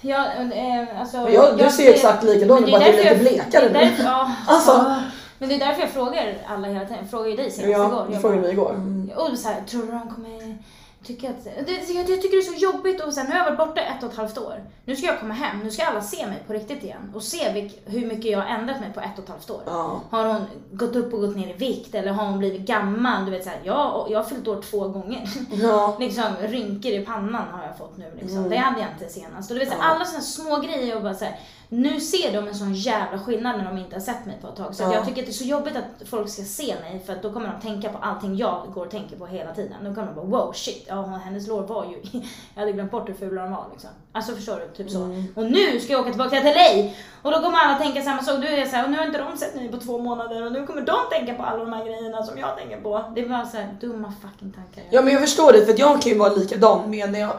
Ja, 0.00 0.26
eh, 0.54 1.00
alltså, 1.00 1.16
Men 1.16 1.32
jag- 1.32 1.58
du 1.58 1.70
ser 1.70 1.90
exakt 1.92 2.24
likadan 2.24 2.64
ut, 2.64 2.70
bara 2.70 2.76
att 2.80 2.84
du 2.86 2.90
är 2.92 2.96
lite 2.96 3.08
jag- 3.08 3.18
blekare 3.18 3.72
nu. 3.72 4.02
Ja, 4.04 4.32
Alltså. 4.46 4.70
ja. 4.70 5.02
Men 5.38 5.48
det 5.48 5.54
är 5.54 5.58
därför 5.58 5.80
jag 5.80 5.90
frågar 5.90 6.34
alla 6.46 6.68
hela 6.68 6.80
tiden. 6.80 6.98
Jag 7.00 7.10
frågar 7.10 7.26
ju 7.30 7.36
dig 7.36 7.50
senast 7.50 7.70
Ja, 7.72 7.86
igår. 7.88 8.04
du 8.08 8.12
Jag 8.12 8.20
frågade 8.22 8.40
mig 8.42 8.50
igår. 8.52 8.80
Och 9.16 9.38
så 9.38 9.48
här, 9.48 9.62
tror 9.66 9.82
du 9.82 9.88
de 9.92 10.14
kommer 10.14 10.58
tycka 11.04 11.30
att... 11.30 11.44
Det, 11.44 11.72
jag, 11.72 12.10
jag 12.10 12.22
tycker 12.22 12.36
det 12.36 12.46
är 12.48 12.52
så 12.58 12.58
jobbigt 12.58 13.00
och 13.00 13.14
sen 13.14 13.26
nu 13.26 13.32
har 13.32 13.38
jag 13.38 13.44
varit 13.44 13.58
borta 13.58 13.80
ett 13.80 14.02
och 14.02 14.10
ett 14.10 14.16
halvt 14.16 14.38
år. 14.38 14.64
Nu 14.84 14.96
ska 14.96 15.06
jag 15.06 15.20
komma 15.20 15.34
hem, 15.34 15.58
nu 15.58 15.70
ska 15.70 15.84
alla 15.84 16.00
se 16.00 16.26
mig 16.26 16.42
på 16.46 16.52
riktigt 16.52 16.82
igen 16.82 17.12
och 17.14 17.22
se 17.22 17.52
vilk, 17.52 17.78
hur 17.84 18.06
mycket 18.06 18.30
jag 18.30 18.38
har 18.38 18.46
ändrat 18.46 18.80
mig 18.80 18.92
på 18.94 19.00
ett 19.00 19.18
och 19.18 19.24
ett 19.24 19.30
halvt 19.30 19.50
år. 19.50 19.60
Ja. 19.66 20.00
Har 20.10 20.24
hon 20.24 20.44
gått 20.72 20.96
upp 20.96 21.14
och 21.14 21.20
gått 21.20 21.36
ner 21.36 21.48
i 21.48 21.52
vikt 21.52 21.94
eller 21.94 22.12
har 22.12 22.26
hon 22.26 22.38
blivit 22.38 22.60
gammal? 22.60 23.24
Du 23.24 23.30
vet 23.30 23.44
så 23.44 23.50
här, 23.50 23.60
jag, 23.64 24.06
jag 24.10 24.18
har 24.18 24.24
fyllt 24.24 24.48
år 24.48 24.62
två 24.70 24.88
gånger. 24.88 25.28
Ja. 25.52 25.96
liksom 26.00 26.24
rynkor 26.40 26.92
i 26.92 27.04
pannan 27.06 27.48
har 27.52 27.66
jag 27.66 27.78
fått 27.78 27.96
nu 27.96 28.12
liksom. 28.20 28.38
Mm. 28.38 28.50
Det 28.50 28.56
hade 28.56 28.80
jag 28.80 28.88
inte 28.90 29.14
senast. 29.14 29.50
Och 29.50 29.54
du 29.54 29.64
vet 29.64 29.72
så 29.72 29.78
här, 29.78 29.88
Ja. 29.88 29.94
alla 29.94 30.04
sådana 30.04 30.22
små 30.22 30.56
grejer 30.56 30.96
och 30.96 31.02
bara 31.02 31.14
så 31.14 31.24
här, 31.24 31.38
nu 31.74 32.00
ser 32.00 32.32
de 32.32 32.48
en 32.48 32.54
sån 32.54 32.74
jävla 32.74 33.18
skillnad 33.18 33.56
när 33.58 33.64
de 33.64 33.78
inte 33.78 33.96
har 33.96 34.00
sett 34.00 34.26
mig 34.26 34.38
på 34.42 34.48
ett 34.48 34.56
tag. 34.56 34.74
Så 34.74 34.82
Ja. 34.82 34.94
jag 34.94 35.06
tycker 35.06 35.20
att 35.22 35.26
det 35.26 35.32
är 35.32 35.32
så 35.32 35.44
jobbigt 35.44 35.76
att 35.76 36.08
folk 36.08 36.28
ska 36.28 36.42
se 36.42 36.74
mig 36.80 37.02
för 37.06 37.12
att 37.12 37.22
då 37.22 37.32
kommer 37.32 37.48
de 37.52 37.60
tänka 37.68 37.88
på 37.88 37.98
allting 37.98 38.36
jag 38.36 38.66
går 38.74 38.84
och 38.86 38.90
tänker 38.90 39.16
på 39.16 39.26
hela 39.26 39.54
tiden. 39.54 39.76
Då 39.84 39.94
kommer 39.94 40.06
de 40.06 40.14
bara 40.14 40.26
wow 40.26 40.52
shit, 40.52 40.84
ja 40.88 41.02
hennes 41.24 41.48
lår 41.48 41.62
var 41.62 41.84
ju, 41.84 42.20
jag 42.54 42.60
hade 42.60 42.72
glömt 42.72 42.90
bort 42.90 43.08
hur 43.08 43.14
fula 43.14 43.42
de 43.42 43.50
var 43.52 43.66
liksom. 43.72 43.90
Alltså 44.12 44.34
förstår 44.34 44.56
du? 44.56 44.76
Typ 44.84 44.90
så. 44.92 45.02
Mm. 45.04 45.24
Och 45.36 45.44
nu 45.44 45.80
ska 45.80 45.92
jag 45.92 46.00
åka 46.00 46.10
tillbaka 46.10 46.40
till 46.40 46.44
LA 46.54 46.90
och 47.22 47.30
då 47.30 47.40
kommer 47.42 47.58
alla 47.58 47.78
tänka 47.78 48.02
samma 48.02 48.22
sak. 48.22 48.40
Du 48.40 48.48
är 48.48 48.66
så 48.66 48.76
här, 48.76 48.84
och 48.84 48.90
nu 48.90 48.96
har 48.98 49.06
inte 49.06 49.18
de 49.18 49.36
sett 49.36 49.54
mig 49.54 49.68
på 49.68 49.76
två 49.76 49.98
månader 49.98 50.46
och 50.46 50.52
nu 50.52 50.66
kommer 50.66 50.80
de 50.82 50.96
tänka 51.12 51.34
på 51.34 51.42
alla 51.42 51.64
de 51.64 51.72
här 51.72 51.84
grejerna 51.84 52.22
som 52.22 52.38
jag 52.38 52.58
tänker 52.58 52.80
på. 52.80 53.04
Det 53.14 53.20
är 53.20 53.28
bara 53.28 53.46
så 53.46 53.56
här 53.56 53.76
dumma 53.80 54.12
fucking 54.22 54.52
tankar. 54.52 54.84
Ja 54.90 55.02
men 55.02 55.12
jag 55.12 55.22
förstår 55.22 55.52
det 55.52 55.64
för 55.64 55.72
att 55.72 55.78
jag 55.78 56.02
kan 56.02 56.12
ju 56.12 56.18
vara 56.18 56.32
likadan 56.34 56.90
med 56.90 57.12
när 57.12 57.20
jag 57.20 57.32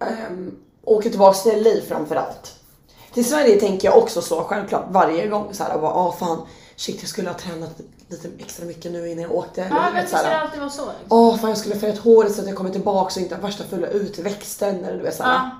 ähm, 0.00 0.56
åker 0.82 1.10
tillbaks 1.10 1.42
till 1.42 1.62
LA 1.62 1.70
framförallt. 1.88 2.54
Till 3.14 3.24
Sverige 3.24 3.60
tänker 3.60 3.88
jag 3.88 3.98
också 3.98 4.22
så 4.22 4.42
självklart 4.42 4.84
varje 4.90 5.26
gång 5.26 5.54
så 5.54 5.64
här 5.64 5.78
bara 5.78 5.94
åh 5.94 6.16
fan 6.16 6.42
shit 6.76 6.96
jag 7.00 7.08
skulle 7.08 7.30
ha 7.30 7.38
tränat 7.38 7.70
lite 8.08 8.28
extra 8.38 8.66
mycket 8.66 8.92
nu 8.92 9.08
innan 9.10 9.22
jag 9.22 9.34
åkte. 9.34 9.66
Ja, 9.70 9.90
men 9.94 10.04
det 10.04 10.10
så 10.10 10.16
här, 10.16 10.40
alltid 10.40 10.60
vara 10.60 10.70
så. 10.70 10.82
Liksom. 10.82 11.06
Åh 11.08 11.36
fan 11.36 11.50
jag 11.50 11.58
skulle 11.58 11.76
färgat 11.76 11.98
håret 11.98 12.34
så 12.34 12.40
att 12.40 12.46
jag 12.46 12.56
kommer 12.56 12.70
tillbaks 12.70 13.16
och 13.16 13.22
inte 13.22 13.34
har 13.34 13.42
värsta 13.42 13.64
fulla 13.64 13.86
utväxten 13.86 14.84
eller 14.84 14.96
du 14.96 15.02
vet 15.02 15.16
såhär. 15.16 15.32
Ja. 15.32 15.50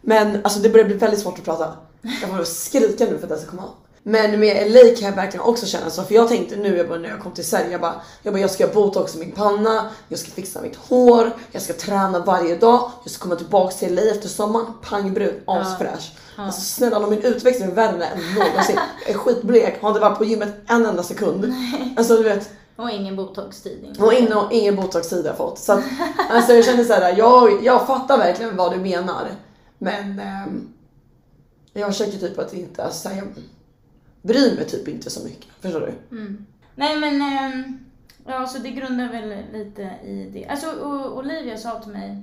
Men 0.00 0.44
alltså 0.44 0.58
det 0.58 0.68
börjar 0.68 0.86
bli 0.86 0.94
väldigt 0.94 1.20
svårt 1.20 1.38
att 1.38 1.44
prata. 1.44 1.76
Jag 2.02 2.30
får 2.30 2.44
skrika 2.44 3.04
nu 3.04 3.18
för 3.18 3.22
att 3.22 3.28
det 3.28 3.38
ska 3.38 3.50
komma. 3.50 3.68
Men 4.02 4.40
med 4.40 4.70
LA 4.72 4.80
kan 4.98 5.08
jag 5.08 5.16
verkligen 5.16 5.46
också 5.46 5.66
känna 5.66 5.90
så. 5.90 6.02
För 6.02 6.14
jag 6.14 6.28
tänkte 6.28 6.56
nu 6.56 6.76
jag 6.76 6.88
bara, 6.88 6.98
när 6.98 7.08
jag 7.08 7.20
kom 7.20 7.32
till 7.32 7.44
Sverige, 7.46 7.70
jag 7.70 7.80
bara, 7.80 8.00
jag 8.22 8.32
bara 8.32 8.40
jag 8.40 8.50
ska 8.50 8.66
botox 8.66 9.16
i 9.16 9.18
min 9.18 9.32
panna, 9.32 9.90
jag 10.08 10.18
ska 10.18 10.30
fixa 10.30 10.60
mitt 10.60 10.76
hår, 10.76 11.30
jag 11.52 11.62
ska 11.62 11.72
träna 11.72 12.18
varje 12.18 12.56
dag, 12.56 12.90
jag 13.04 13.10
ska 13.12 13.22
komma 13.22 13.36
tillbaks 13.36 13.76
till 13.76 13.94
LA 13.94 14.02
efter 14.02 14.28
sommaren, 14.28 14.66
pangbrun, 14.82 15.40
asfräsch. 15.46 16.12
Alltså 16.36 16.60
snälla 16.60 16.98
om 16.98 17.10
min 17.10 17.22
utväxling 17.22 17.68
är 17.70 17.74
värre 17.74 18.04
än 18.04 18.34
någonsin. 18.34 18.78
Jag 19.06 19.14
är 19.14 19.18
skitblek, 19.18 19.82
har 19.82 19.88
inte 19.88 20.00
varit 20.00 20.18
på 20.18 20.24
gymmet 20.24 20.48
en 20.66 20.86
enda 20.86 21.02
sekund. 21.02 21.52
Alltså 21.96 22.16
du 22.16 22.22
vet, 22.22 22.50
Och 22.76 22.90
ingen 22.90 23.16
botox-tid. 23.16 23.96
och 24.00 24.12
in 24.12 24.32
och 24.32 24.52
ingen 24.52 24.76
botox-tid 24.76 25.26
jag 25.26 25.36
fått. 25.36 25.58
Så 25.58 25.72
att, 25.72 25.84
alltså 26.30 26.52
jag 26.52 26.64
känner 26.64 26.84
såhär, 26.84 27.14
jag, 27.18 27.64
jag 27.64 27.86
fattar 27.86 28.18
verkligen 28.18 28.56
vad 28.56 28.72
du 28.72 28.78
menar. 28.78 29.28
Men 29.78 30.18
ehm, 30.20 30.68
jag 31.72 31.88
försöker 31.88 32.18
typ 32.18 32.38
att 32.38 32.54
inte, 32.54 32.84
alltså, 32.84 33.08
jag 33.08 33.24
bryr 34.28 34.56
mig 34.56 34.64
typ 34.66 34.88
inte 34.88 35.10
så 35.10 35.24
mycket. 35.24 35.46
Förstår 35.60 35.80
du? 35.80 36.16
Mm. 36.16 36.46
Nej 36.74 36.96
men, 37.00 37.22
ehm, 37.22 37.78
ja 38.26 38.46
så 38.46 38.58
det 38.58 38.70
grundar 38.70 39.08
väl 39.08 39.42
lite 39.52 39.82
i 40.04 40.30
det. 40.32 40.46
Alltså 40.46 40.66
O- 40.82 41.18
Olivia 41.18 41.56
sa 41.56 41.80
till 41.80 41.92
mig 41.92 42.22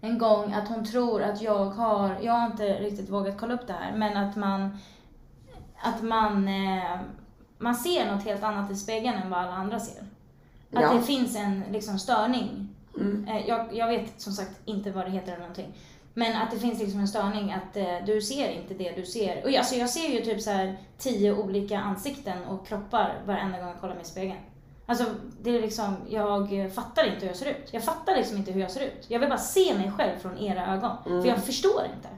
en 0.00 0.18
gång 0.18 0.52
att 0.52 0.68
hon 0.68 0.84
tror 0.84 1.22
att 1.22 1.42
jag 1.42 1.64
har, 1.64 2.16
jag 2.22 2.32
har 2.32 2.46
inte 2.50 2.64
riktigt 2.80 3.08
vågat 3.10 3.38
kolla 3.40 3.54
upp 3.54 3.66
det 3.66 3.72
här, 3.72 3.96
men 3.96 4.16
att 4.16 4.36
man, 4.36 4.78
att 5.82 6.02
man, 6.02 6.48
eh, 6.48 6.98
man 7.58 7.74
ser 7.74 8.12
något 8.14 8.24
helt 8.24 8.42
annat 8.42 8.70
i 8.70 8.76
spegeln 8.76 9.16
än 9.22 9.30
vad 9.30 9.38
alla 9.40 9.52
andra 9.54 9.80
ser. 9.80 10.00
Att 10.72 10.82
Ja. 10.82 10.92
det 10.94 11.02
finns 11.02 11.36
en 11.36 11.62
liksom 11.72 11.98
störning. 11.98 12.68
Mm. 13.00 13.28
Eh, 13.28 13.46
Jag, 13.48 13.68
jag 13.76 13.88
vet 13.88 14.20
som 14.20 14.32
sagt 14.32 14.60
inte 14.64 14.90
vad 14.90 15.04
det 15.04 15.10
heter 15.10 15.28
eller 15.32 15.40
någonting. 15.40 15.74
Men 16.18 16.36
att 16.36 16.50
det 16.50 16.58
finns 16.58 16.78
liksom 16.78 17.00
en 17.00 17.08
störning 17.08 17.52
att 17.52 17.76
eh, 17.76 18.04
du 18.06 18.20
ser 18.20 18.50
inte 18.50 18.74
det 18.74 18.92
du 18.96 19.06
ser. 19.06 19.44
Och 19.44 19.50
jag, 19.50 19.58
alltså 19.58 19.74
jag 19.74 19.90
ser 19.90 20.08
ju 20.08 20.20
typ 20.20 20.42
så 20.42 20.50
här 20.50 20.78
tio 20.98 21.32
olika 21.32 21.78
ansikten 21.78 22.44
och 22.44 22.66
kroppar 22.66 23.22
varenda 23.26 23.58
gång 23.58 23.68
jag 23.68 23.80
kollar 23.80 23.94
mig 23.94 24.02
i 24.02 24.06
spegeln. 24.06 24.38
Alltså, 24.86 25.04
det 25.42 25.50
är 25.50 25.60
liksom, 25.60 25.96
jag 26.08 26.72
fattar 26.74 27.04
inte 27.04 27.20
hur 27.20 27.26
jag 27.26 27.36
ser 27.36 27.50
ut. 27.50 27.68
Jag 27.70 27.82
fattar 27.82 28.16
liksom 28.16 28.36
inte 28.36 28.52
hur 28.52 28.60
jag 28.60 28.70
ser 28.70 28.80
ut. 28.80 29.04
Jag 29.08 29.20
vill 29.20 29.28
bara 29.28 29.38
se 29.38 29.74
mig 29.74 29.92
själv 29.92 30.18
från 30.18 30.38
era 30.38 30.74
ögon. 30.74 30.96
För 31.04 31.26
jag 31.26 31.44
förstår 31.44 31.82
inte. 31.96 32.08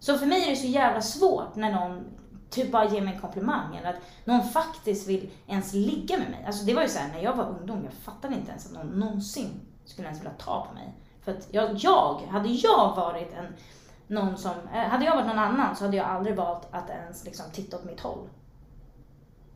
Så 0.00 0.18
för 0.18 0.26
mig 0.26 0.44
är 0.44 0.50
det 0.50 0.56
så 0.56 0.66
jävla 0.66 1.02
svårt 1.02 1.56
när 1.56 1.72
någon 1.72 2.04
typ 2.50 2.72
bara 2.72 2.88
ger 2.88 3.00
mig 3.00 3.14
en 3.14 3.20
komplimang 3.20 3.76
eller 3.76 3.90
att 3.90 4.00
någon 4.24 4.48
faktiskt 4.48 5.08
vill 5.08 5.30
ens 5.46 5.72
ligga 5.72 6.18
med 6.18 6.30
mig. 6.30 6.44
Alltså 6.46 6.64
det 6.64 6.74
var 6.74 6.82
ju 6.82 6.88
såhär 6.88 7.08
när 7.08 7.22
jag 7.22 7.36
var 7.36 7.44
ungdom, 7.44 7.84
jag 7.84 7.92
fattade 7.92 8.34
inte 8.34 8.50
ens 8.50 8.66
att 8.66 8.72
någon 8.72 8.86
någonsin 8.86 9.60
skulle 9.84 10.08
ens 10.08 10.20
vilja 10.20 10.32
ta 10.38 10.66
på 10.68 10.74
mig. 10.74 10.94
För 11.24 11.32
att 11.32 11.48
jag, 11.50 11.70
jag 11.76 12.14
hade 12.30 12.48
jag 12.48 12.96
varit 12.96 13.32
en, 13.38 13.46
någon 14.06 14.36
som, 14.38 14.52
eh, 14.74 14.80
hade 14.88 15.04
jag 15.04 15.14
varit 15.16 15.26
någon 15.26 15.38
annan 15.38 15.76
så 15.76 15.84
hade 15.84 15.96
jag 15.96 16.06
aldrig 16.06 16.36
valt 16.36 16.68
att 16.70 16.90
ens 16.90 17.24
liksom 17.24 17.44
titta 17.52 17.76
åt 17.76 17.84
mitt 17.84 18.00
håll. 18.00 18.28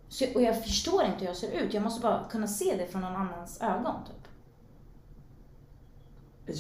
Så, 0.09 0.25
och 0.35 0.43
jag 0.43 0.63
förstår 0.65 1.05
inte 1.05 1.19
hur 1.19 1.27
jag 1.27 1.37
ser 1.37 1.51
ut, 1.53 1.75
jag 1.75 1.83
måste 1.83 2.01
bara 2.01 2.25
kunna 2.31 2.47
se 2.47 2.77
det 2.79 2.87
från 2.87 3.03
någon 3.03 3.17
annans 3.17 3.61
ögon 3.61 3.95
typ. 4.07 4.29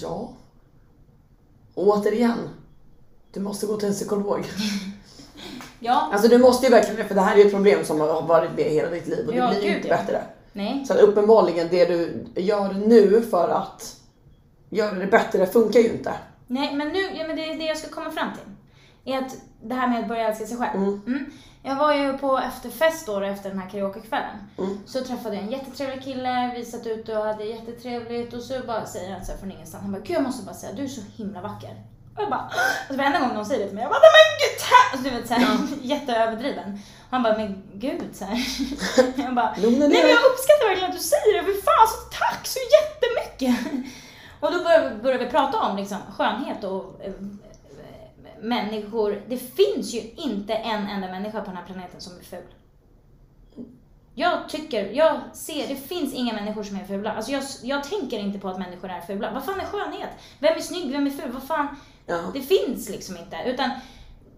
Ja. 0.02 0.28
Och 1.74 1.86
återigen, 1.88 2.38
du 3.32 3.40
måste 3.40 3.66
gå 3.66 3.76
till 3.76 3.88
en 3.88 3.94
psykolog. 3.94 4.44
Ja, 5.80 6.08
Alltså 6.12 6.28
du 6.28 6.38
måste 6.38 6.66
ju 6.66 6.70
verkligen 6.72 6.96
det, 6.96 7.04
för 7.04 7.14
det 7.14 7.20
här 7.20 7.34
är 7.34 7.38
ju 7.40 7.44
ett 7.46 7.52
problem 7.52 7.84
som 7.84 8.00
har 8.00 8.22
varit 8.22 8.50
med 8.56 8.64
hela 8.64 8.90
ditt 8.90 9.06
liv 9.06 9.26
och 9.26 9.32
det 9.32 9.38
Ja, 9.38 9.48
blir 9.50 9.62
ju 9.62 9.76
inte 9.76 9.88
ja. 9.88 9.96
bättre. 9.96 10.22
nej. 10.52 10.86
Så 10.86 10.94
uppenbarligen 10.94 11.68
det 11.70 11.84
du 11.84 12.26
gör 12.42 12.72
nu 12.72 13.22
för 13.22 13.48
att 13.48 13.96
göra 14.70 14.94
det 14.94 15.06
bättre 15.06 15.46
funkar 15.46 15.80
ju 15.80 15.88
inte. 15.88 16.14
Nej, 16.46 16.74
men 16.74 16.88
nu, 16.88 17.00
ja, 17.14 17.26
men 17.26 17.36
det 17.36 17.52
är 17.52 17.58
det 17.58 17.64
jag 17.64 17.76
ska 17.76 17.88
komma 17.88 18.10
fram 18.10 18.28
till. 18.32 18.52
Är 19.12 19.18
att 19.18 19.36
det 19.62 19.74
här 19.74 19.88
med 19.88 20.00
att 20.00 20.08
börja 20.08 20.28
älska 20.28 20.46
sig 20.46 20.56
själv. 20.56 20.76
Mm. 20.76 21.30
Jag 21.62 21.76
var 21.76 21.94
ju 21.94 22.18
på 22.18 22.38
efterfest 22.38 23.06
då 23.06 23.20
efter 23.20 23.50
den 23.50 23.58
här 23.58 23.70
karaokekvällen. 23.70 24.36
Mm. 24.58 24.78
Så 24.86 25.04
träffade 25.04 25.34
jag 25.34 25.44
en 25.44 25.50
jättetrevlig 25.50 26.04
kille, 26.04 26.52
vi 26.56 26.64
satt 26.64 26.86
ute 26.86 27.18
och 27.18 27.24
hade 27.24 27.44
jättetrevligt 27.44 28.34
och 28.34 28.42
så 28.42 28.60
bara 28.66 28.86
säger 28.86 29.12
han 29.12 29.24
så 29.24 29.32
här 29.32 29.38
från 29.38 29.52
ingenstans, 29.52 29.82
han 29.82 29.92
bara 29.92 30.02
Gud 30.02 30.16
jag 30.16 30.22
måste 30.22 30.44
bara 30.44 30.54
säga, 30.54 30.72
du 30.72 30.84
är 30.84 30.88
så 30.88 31.00
himla 31.16 31.40
vacker. 31.40 31.74
Och 32.16 32.22
jag 32.22 32.30
bara, 32.30 32.50
alltså 32.88 32.96
varenda 32.96 33.18
gång 33.18 33.34
någon 33.34 33.46
säger 33.46 33.60
det 33.60 33.66
till 33.66 33.74
mig, 33.74 33.82
jag 33.82 33.90
bara 33.90 34.00
men 34.18 34.30
gud! 34.42 34.60
Alltså, 34.92 35.08
du 35.08 35.16
vet 35.16 35.28
såhär 35.28 35.58
jätteöverdriven. 35.92 36.72
Och 36.98 37.10
han 37.10 37.22
bara, 37.22 37.36
men 37.36 37.62
gud 37.74 38.10
så 38.12 38.24
här. 38.24 38.36
Jag 39.24 39.34
bara, 39.34 39.54
nej 39.56 39.70
men 39.78 40.10
jag 40.16 40.24
uppskattar 40.30 40.68
verkligen 40.68 40.90
att 40.90 40.96
du 40.96 41.02
säger 41.02 41.32
det, 41.34 41.44
för 41.44 41.62
fan 41.68 41.86
så 41.94 41.98
tack 42.18 42.46
så 42.46 42.60
jättemycket! 42.76 43.56
Och 44.40 44.52
då 44.52 44.58
började, 44.62 44.96
började 45.02 45.24
vi 45.24 45.30
prata 45.30 45.60
om 45.60 45.76
liksom, 45.76 45.98
skönhet 46.16 46.64
och 46.64 47.00
eh, 47.04 47.12
människor. 48.40 49.22
Det 49.28 49.36
finns 49.38 49.94
ju 49.94 50.00
inte 50.16 50.54
en 50.54 50.86
enda 50.88 51.08
människa 51.08 51.40
på 51.40 51.46
den 51.46 51.56
här 51.56 51.66
planeten 51.66 52.00
som 52.00 52.18
är 52.18 52.22
ful. 52.22 52.54
Jag 54.18 54.48
tycker, 54.48 54.90
jag 54.90 55.20
ser, 55.32 55.68
det 55.68 55.76
finns 55.76 56.14
inga 56.14 56.32
människor 56.32 56.62
som 56.62 56.76
är 56.76 56.84
fula. 56.84 57.12
Alltså 57.12 57.32
jag, 57.32 57.42
jag 57.62 57.84
tänker 57.84 58.18
inte 58.18 58.38
på 58.38 58.48
att 58.48 58.58
människor 58.58 58.90
är 58.90 59.00
fula. 59.00 59.30
Vad 59.34 59.44
fan 59.44 59.60
är 59.60 59.64
skönhet? 59.64 60.10
Vem 60.40 60.56
är 60.56 60.60
snygg? 60.60 60.92
Vem 60.92 61.06
är 61.06 61.10
ful? 61.10 61.30
Vad 61.32 61.42
fan? 61.42 61.68
Ja. 62.06 62.20
Det 62.34 62.40
finns 62.40 62.88
liksom 62.88 63.16
inte. 63.16 63.36
Utan 63.46 63.70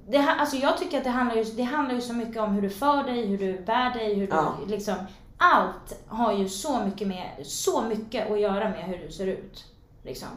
det, 0.08 0.18
alltså 0.18 0.56
jag 0.56 0.78
tycker 0.78 0.98
att 0.98 1.04
det 1.04 1.10
handlar, 1.10 1.36
ju, 1.36 1.44
det 1.44 1.62
handlar 1.62 1.94
ju 1.94 2.00
så 2.00 2.12
mycket 2.12 2.42
om 2.42 2.52
hur 2.52 2.62
du 2.62 2.70
för 2.70 3.02
dig, 3.02 3.26
hur 3.26 3.38
du 3.38 3.60
bär 3.60 3.90
dig, 3.90 4.14
hur 4.14 4.26
du 4.26 4.32
Ja. 4.32 4.54
liksom... 4.66 4.94
Allt 5.40 6.04
har 6.08 6.32
ju 6.32 6.48
så 6.48 6.84
mycket, 6.84 7.08
med, 7.08 7.30
så 7.46 7.82
mycket 7.82 8.30
att 8.30 8.40
göra 8.40 8.68
med 8.70 8.84
hur 8.84 8.98
du 9.06 9.12
ser 9.12 9.26
ut. 9.26 9.64
Liksom. 10.08 10.28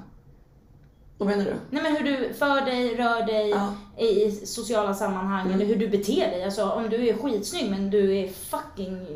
Vad 1.17 1.27
menar 1.29 1.45
du? 1.45 1.53
Nej 1.69 1.83
men 1.83 1.95
hur 1.95 2.03
du 2.03 2.33
för 2.33 2.65
dig, 2.65 2.95
rör 2.95 3.25
dig 3.25 3.49
Ja. 3.49 3.73
i 4.05 4.31
sociala 4.31 4.93
sammanhang 4.93 5.51
eller 5.53 5.65
hur 5.65 5.75
du 5.75 5.87
beter 5.87 6.31
dig. 6.31 6.43
Alltså 6.43 6.69
om 6.69 6.89
du 6.89 7.07
är 7.07 7.13
skitsnygg 7.13 7.69
men 7.71 7.89
du 7.89 8.17
är 8.17 8.27
fucking 8.27 9.07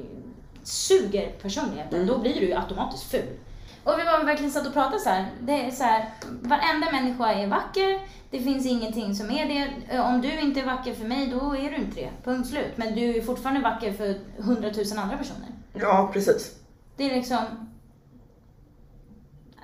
suger 0.64 1.32
personligheten, 1.42 2.08
då 2.08 2.18
blir 2.18 2.34
du 2.34 2.48
ju 2.48 2.54
automatiskt 2.54 3.04
ful. 3.04 3.30
Och 3.84 4.00
vi 4.00 4.04
var 4.04 4.24
verkligen 4.26 4.52
satt 4.52 4.68
och 4.68 4.74
pratade 4.74 5.00
så 5.00 5.10
här. 5.10 5.26
Det 5.42 5.52
är 5.54 5.72
så 5.72 5.84
här, 5.84 6.10
varenda 6.42 6.92
människa 6.92 7.34
är 7.34 7.48
vacker. 7.48 8.02
Det 8.32 8.40
finns 8.40 8.66
ingenting 8.66 9.16
som 9.16 9.32
är 9.32 9.46
det. 9.46 10.00
Om 10.00 10.22
du 10.22 10.40
inte 10.40 10.60
är 10.60 10.66
vacker 10.66 10.94
för 10.94 11.06
mig, 11.06 11.28
då 11.28 11.56
är 11.56 11.70
du 11.70 11.76
inte 11.76 12.02
det. 12.02 12.10
Punkt 12.24 12.50
slut. 12.50 12.72
Men 12.76 12.96
du 12.96 13.16
är 13.18 13.22
fortfarande 13.22 13.62
vacker 13.62 13.94
för 13.94 14.16
hundratusen 14.38 15.00
andra 15.00 15.18
personer. 15.18 15.48
Ja, 15.74 16.10
precis. 16.14 16.56
Det 16.98 17.12
är 17.12 17.16
liksom... 17.16 17.38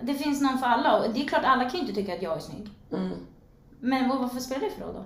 Det 0.02 0.14
finns 0.14 0.42
någon 0.42 0.58
för 0.60 0.68
alla 0.68 1.00
och 1.00 1.14
det 1.14 1.24
är 1.24 1.28
klart 1.28 1.44
alla 1.46 1.64
kan 1.64 1.74
ju 1.74 1.80
inte 1.80 1.94
tycka 1.94 2.14
att 2.16 2.22
jag 2.22 2.36
är 2.38 2.40
snygg. 2.40 2.70
Mm. 2.94 3.12
Men 3.80 4.10
vad- 4.10 4.20
varför 4.20 4.40
spelar 4.40 4.62
det 4.62 4.70
för 4.70 4.82
roll 4.82 4.94
då? 4.94 5.04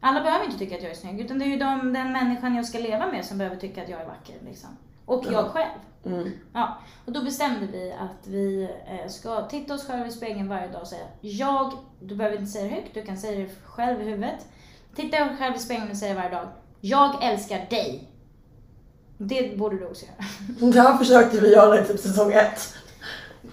Alla 0.00 0.20
behöver 0.22 0.44
inte 0.44 0.58
tycka 0.58 0.76
att 0.76 0.82
jag 0.82 0.90
är 0.90 0.96
snygg, 0.96 1.20
utan 1.20 1.38
det 1.38 1.44
är 1.44 1.48
ju 1.48 1.56
de, 1.58 1.92
den 1.92 2.12
människan 2.12 2.54
jag 2.54 2.66
ska 2.66 2.78
leva 2.78 3.06
med 3.06 3.24
som 3.24 3.38
behöver 3.38 3.56
tycka 3.56 3.82
att 3.82 3.88
jag 3.88 4.00
är 4.00 4.06
vacker. 4.06 4.34
Liksom. 4.44 4.68
Och 5.06 5.24
jag 5.32 5.46
själv. 5.46 5.70
Mm. 6.06 6.30
Ja, 6.52 6.78
och 7.06 7.12
då 7.12 7.22
bestämde 7.24 7.66
vi 7.66 7.92
att 7.92 8.26
vi 8.26 8.62
eh, 8.86 9.08
ska 9.10 9.42
titta 9.48 9.74
oss 9.74 9.86
själva 9.86 10.06
i 10.06 10.10
spegeln 10.10 10.48
varje 10.48 10.68
dag 10.68 10.80
och 10.82 10.86
säga 10.88 11.04
jag, 11.20 11.72
du 12.00 12.14
behöver 12.16 12.36
inte 12.38 12.50
säga 12.50 12.64
det 12.64 12.70
högt, 12.70 12.94
du 12.94 13.02
kan 13.02 13.16
säga 13.16 13.38
det 13.40 13.50
själv 13.64 14.00
i 14.00 14.04
huvudet. 14.04 14.46
Titta 14.94 15.24
dig 15.24 15.36
själv 15.36 15.56
i 15.56 15.58
spegeln 15.58 15.90
och 15.90 15.96
säga 15.96 16.14
varje 16.14 16.30
dag, 16.30 16.48
jag 16.80 17.24
älskar 17.24 17.66
dig. 17.70 18.08
Det 19.18 19.58
borde 19.58 19.78
du 19.78 19.86
också 19.86 20.06
göra. 20.06 20.70
Det 20.72 20.80
här 20.80 20.98
försökte 20.98 21.40
vi 21.40 21.52
göra 21.52 21.80
i 21.80 21.84
typ 21.84 22.00
säsong 22.00 22.32
ett. 22.32 22.74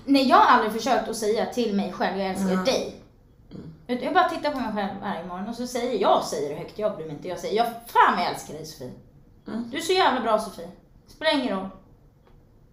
Nej, 0.08 0.28
jag 0.30 0.38
har 0.38 0.46
aldrig 0.46 0.72
försökt 0.74 1.10
att 1.10 1.15
säga 1.15 1.46
till 1.46 1.76
mig 1.76 1.91
själv, 1.93 2.17
jag 2.20 2.30
älskar 2.30 2.52
Mm. 2.52 2.65
dig. 2.65 2.96
Utan 3.88 4.06
Jag 4.06 4.13
bara 4.13 4.30
tittar 4.30 4.52
på 4.52 4.60
mig 4.60 4.72
själv 4.74 4.89
varje 5.02 5.26
morgon 5.26 5.48
och 5.50 5.56
så 5.56 5.67
säger 5.67 6.02
jag, 6.02 6.24
säger 6.24 6.50
det 6.50 6.56
högt, 6.56 6.80
jag 6.80 6.96
bryr 6.96 7.06
mig 7.06 7.15
inte. 7.15 7.28
Jag 7.28 7.39
säger, 7.39 7.56
jag 7.58 7.65
fan 7.65 8.20
jag 8.20 8.32
älskar 8.32 8.54
dig 8.54 8.65
Sofie. 8.65 8.91
Mm. 9.48 9.70
Du 9.72 9.78
är 9.78 9.82
så 9.82 9.93
jävla 9.93 10.22
bra 10.22 10.39
Sofie. 10.39 10.67
Spelar 11.08 11.34
ingen 11.41 11.58
roll. 11.58 11.70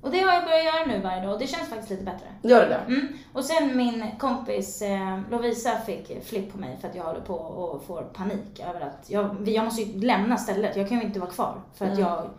Och 0.01 0.11
det 0.11 0.21
har 0.21 0.33
jag 0.33 0.45
börjat 0.45 0.65
göra 0.65 0.87
nu 0.87 1.01
varje 1.01 1.23
dag 1.23 1.33
och 1.33 1.39
det 1.39 1.47
känns 1.47 1.69
faktiskt 1.69 1.91
lite 1.91 2.03
bättre. 2.05 2.27
Gör 2.43 2.61
det 2.63 2.69
där? 2.69 2.85
Mm. 2.87 3.09
Och 3.33 3.45
sen 3.45 3.77
min 3.77 4.05
kompis 4.19 4.83
eh, 4.83 5.21
Lovisa 5.31 5.79
fick 5.79 6.25
flipp 6.25 6.53
på 6.53 6.59
mig 6.59 6.79
för 6.81 6.89
att 6.89 6.95
jag 6.95 7.05
håller 7.05 7.21
på 7.21 7.35
och 7.35 7.85
får 7.85 8.03
panik 8.03 8.61
över 8.69 8.81
att 8.81 9.11
jag, 9.11 9.49
jag 9.49 9.65
måste 9.65 9.83
ju 9.83 10.01
lämna 10.01 10.37
stället. 10.37 10.77
Jag 10.77 10.89
kan 10.89 10.99
ju 10.99 11.05
inte 11.05 11.21
vara 11.21 11.31
kvar 11.31 11.61
för 11.75 11.85
att 11.85 11.91
Mm. 11.99 12.05
jag 12.05 12.31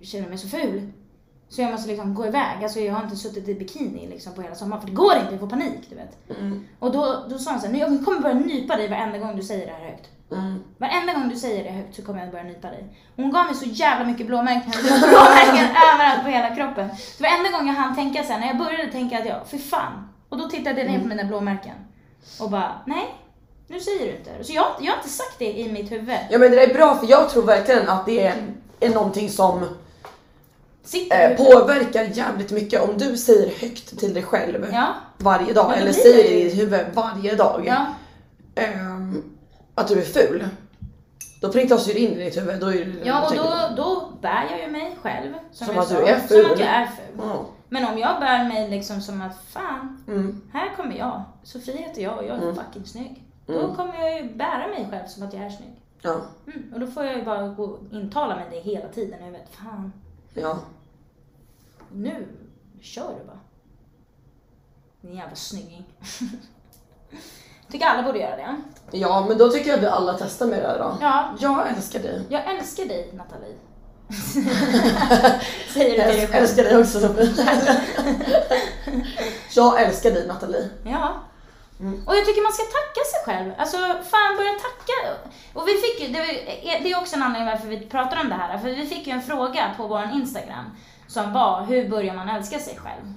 känner 0.00 0.28
mig 0.28 0.38
så 0.38 0.48
ful. 0.48 0.92
Så 1.48 1.62
jag 1.62 1.72
måste 1.72 1.88
liksom 1.88 2.14
gå 2.14 2.26
iväg. 2.26 2.62
Alltså 2.62 2.80
jag 2.80 2.94
har 2.94 3.04
inte 3.04 3.16
suttit 3.16 3.48
i 3.48 3.54
bikini 3.54 4.06
liksom 4.08 4.34
på 4.34 4.42
hela 4.42 4.54
sommaren 4.54 4.80
för 4.80 4.88
det 4.88 4.94
går 4.94 5.16
inte, 5.16 5.30
jag 5.30 5.40
får 5.40 5.48
panik 5.48 5.80
du 5.88 5.96
vet. 5.96 6.38
Mm. 6.38 6.66
Och 6.78 6.92
då, 6.92 7.24
då 7.30 7.38
sa 7.38 7.50
hon 7.50 7.60
såhär, 7.60 7.74
jag 7.74 8.04
kommer 8.04 8.20
börja 8.20 8.34
nypa 8.34 8.76
dig 8.76 8.88
varenda 8.88 9.18
gång 9.18 9.36
du 9.36 9.42
säger 9.42 9.66
det 9.66 9.72
här 9.72 9.90
högt. 9.90 10.08
Mm. 10.32 10.64
Varenda 10.78 11.12
gång 11.12 11.28
du 11.28 11.36
säger 11.36 11.64
det 11.64 11.70
högt 11.70 11.96
så 11.96 12.02
kommer 12.02 12.20
jag 12.20 12.30
börja 12.30 12.44
nypa 12.44 12.68
dig. 12.68 12.84
Hon 13.16 13.30
gav 13.30 13.46
mig 13.46 13.54
så 13.54 13.64
jävla 13.64 14.04
mycket 14.04 14.26
blåmärken, 14.26 14.72
blåmärken 14.84 15.66
överallt 15.94 16.22
på 16.22 16.28
hela 16.28 16.56
kroppen. 16.56 16.96
Så 16.96 17.22
varenda 17.22 17.58
gång 17.58 17.68
jag 17.68 17.74
hann 17.74 17.94
tänka 17.94 18.24
sen, 18.24 18.40
när 18.40 18.46
jag 18.46 18.58
började 18.58 18.92
tänka 18.92 19.18
att 19.18 19.26
jag, 19.26 19.46
för 19.46 19.58
fan. 19.58 20.08
Och 20.28 20.38
då 20.38 20.48
tittade 20.48 20.80
jag 20.80 20.90
ner 20.90 21.00
på 21.00 21.06
mina 21.06 21.24
blåmärken. 21.24 21.74
Och 22.40 22.50
bara, 22.50 22.72
nej, 22.86 23.14
nu 23.68 23.80
säger 23.80 24.06
du 24.06 24.16
inte. 24.18 24.44
Så 24.44 24.52
jag, 24.52 24.66
jag 24.80 24.92
har 24.92 24.96
inte 24.96 25.08
sagt 25.08 25.38
det 25.38 25.58
i 25.58 25.72
mitt 25.72 25.92
huvud. 25.92 26.18
Ja 26.30 26.38
men 26.38 26.50
det 26.50 26.56
där 26.56 26.68
är 26.68 26.74
bra 26.74 26.94
för 26.94 27.06
jag 27.06 27.30
tror 27.30 27.42
verkligen 27.42 27.88
att 27.88 28.06
det 28.06 28.26
är, 28.26 28.34
är 28.80 28.90
någonting 28.90 29.30
som 29.30 29.64
eh, 30.94 31.00
i 31.00 31.08
huvudet. 31.10 31.36
påverkar 31.36 32.04
jävligt 32.04 32.50
mycket 32.50 32.80
om 32.82 32.98
du 32.98 33.16
säger 33.16 33.46
högt 33.60 33.98
till 33.98 34.14
dig 34.14 34.22
själv 34.22 34.66
Ja, 34.72 34.86
varje 35.18 35.52
dag 35.52 35.78
eller 35.78 35.92
säger 35.92 36.22
det 36.24 36.40
i 36.40 36.44
ditt 36.44 36.58
huvud 36.62 36.80
varje 36.94 37.34
dag 37.34 37.64
ja. 37.66 37.86
ehm, 38.54 39.22
att 39.74 39.88
du 39.88 39.98
är 39.98 40.02
ful. 40.04 40.48
Då 41.40 41.52
printas 41.52 41.88
ju 41.88 41.92
det 41.92 41.98
in 42.00 42.12
i 42.20 42.24
ditt 42.24 42.36
huvud. 42.36 42.60
Då 42.60 42.66
är 42.66 42.84
det, 42.84 42.92
ja 43.04 43.26
och 43.28 43.36
då, 43.36 43.82
då 43.82 44.08
bär 44.22 44.46
jag 44.50 44.60
ju 44.60 44.70
mig 44.70 44.96
själv. 45.02 45.32
Som, 45.52 45.66
Som 45.66 45.78
att 45.78 45.88
sa, 45.88 45.94
du 46.00 46.06
är 46.06 46.18
Som 46.18 46.28
ful. 46.28 46.52
att 46.52 46.58
jag 46.60 46.68
är 46.68 46.86
ful. 46.86 47.16
Ja. 47.18 47.46
Men 47.68 47.84
om 47.92 47.98
jag 47.98 48.20
bär 48.20 48.44
mig 48.48 48.70
liksom 48.70 49.00
som 49.00 49.22
att 49.22 49.44
fan, 49.48 50.04
Mm. 50.08 50.40
här 50.52 50.76
kommer 50.76 50.96
jag. 50.98 51.22
Sofie 51.42 51.76
heter 51.76 52.02
jag 52.02 52.16
och 52.18 52.24
jag 52.24 52.36
är 52.36 52.42
Mm. 52.42 52.54
fucking 52.54 52.86
snygg. 52.86 53.22
Då 53.46 53.58
Mm. 53.60 53.76
kommer 53.76 53.94
jag 54.00 54.20
ju 54.22 54.34
bära 54.34 54.66
mig 54.68 54.88
själv 54.90 55.06
som 55.06 55.22
att 55.22 55.32
jag 55.34 55.42
är 55.42 55.50
snygg. 55.50 55.80
Ja. 56.02 56.16
Mm. 56.46 56.72
Och 56.74 56.80
då 56.80 56.86
får 56.86 57.04
jag 57.04 57.16
ju 57.16 57.24
bara 57.24 57.48
gå 57.48 57.78
intala 57.92 58.36
mig 58.36 58.44
det 58.50 58.60
hela 58.60 58.88
tiden. 58.88 59.18
Jag 59.24 59.32
vet, 59.32 59.48
fan, 59.50 59.92
Ja. 60.42 60.58
nu 61.92 62.26
kör 62.80 63.14
du 63.20 63.26
bara. 63.26 63.38
Din 65.00 65.16
jävla 65.16 65.34
snygging. 65.36 65.84
Tycker 67.70 67.86
alla 67.86 68.02
borde 68.02 68.18
göra 68.18 68.36
det. 68.36 68.98
ja 68.98 69.24
men 69.28 69.38
då 69.38 69.48
tycker 69.50 69.68
jag 69.70 69.76
att 69.76 69.82
vi 69.82 69.86
alla 69.86 70.12
testar 70.18 70.46
med 70.46 70.62
det 70.62 70.68
här 70.68 70.78
då. 70.78 70.96
Ja, 71.00 71.34
Jag 71.40 71.68
älskar 71.70 71.98
dig. 72.00 72.22
jag 72.28 72.56
älskar 72.56 72.84
dig 72.84 73.12
Nathalie. 73.14 73.54
Säger 75.72 75.90
du 75.90 75.90
till 75.90 75.96
dig 75.96 76.20
Jag 76.20 76.28
själv. 76.30 76.42
älskar 76.42 76.64
dig 76.64 76.76
också 76.78 77.00
Sofie. 77.00 77.34
jag 79.54 79.82
älskar 79.82 80.10
dig 80.10 80.26
Nathalie. 80.26 80.68
Ja. 80.84 81.14
Mm. 81.80 82.02
Och 82.06 82.16
jag 82.16 82.24
tycker 82.26 82.42
man 82.42 82.52
ska 82.52 82.62
tacka 82.62 83.02
sig 83.12 83.20
själv. 83.26 83.52
Alltså 83.58 83.76
fan 84.12 84.36
börja 84.36 84.52
tacka. 84.52 84.98
Och 85.52 85.68
vi 85.68 85.72
fick 85.72 86.00
ju, 86.00 86.08
det 86.14 86.18
är- 86.18 86.80
det 86.82 86.92
är 86.92 86.98
också 86.98 87.16
en 87.16 87.22
anledning 87.22 87.48
varför 87.50 87.68
vi 87.68 87.80
pratar 87.86 88.20
om 88.20 88.28
det 88.28 88.34
här. 88.34 88.58
För 88.58 88.68
vi 88.68 88.86
fick 88.86 89.06
ju 89.06 89.12
en 89.12 89.22
fråga 89.22 89.74
på 89.76 89.86
vår 89.86 90.10
Instagram 90.14 90.64
som 91.08 91.32
var 91.32 91.62
hur 91.66 91.88
börjar 91.88 92.14
man 92.14 92.28
älska 92.28 92.58
sig 92.58 92.78
själv? 92.78 93.12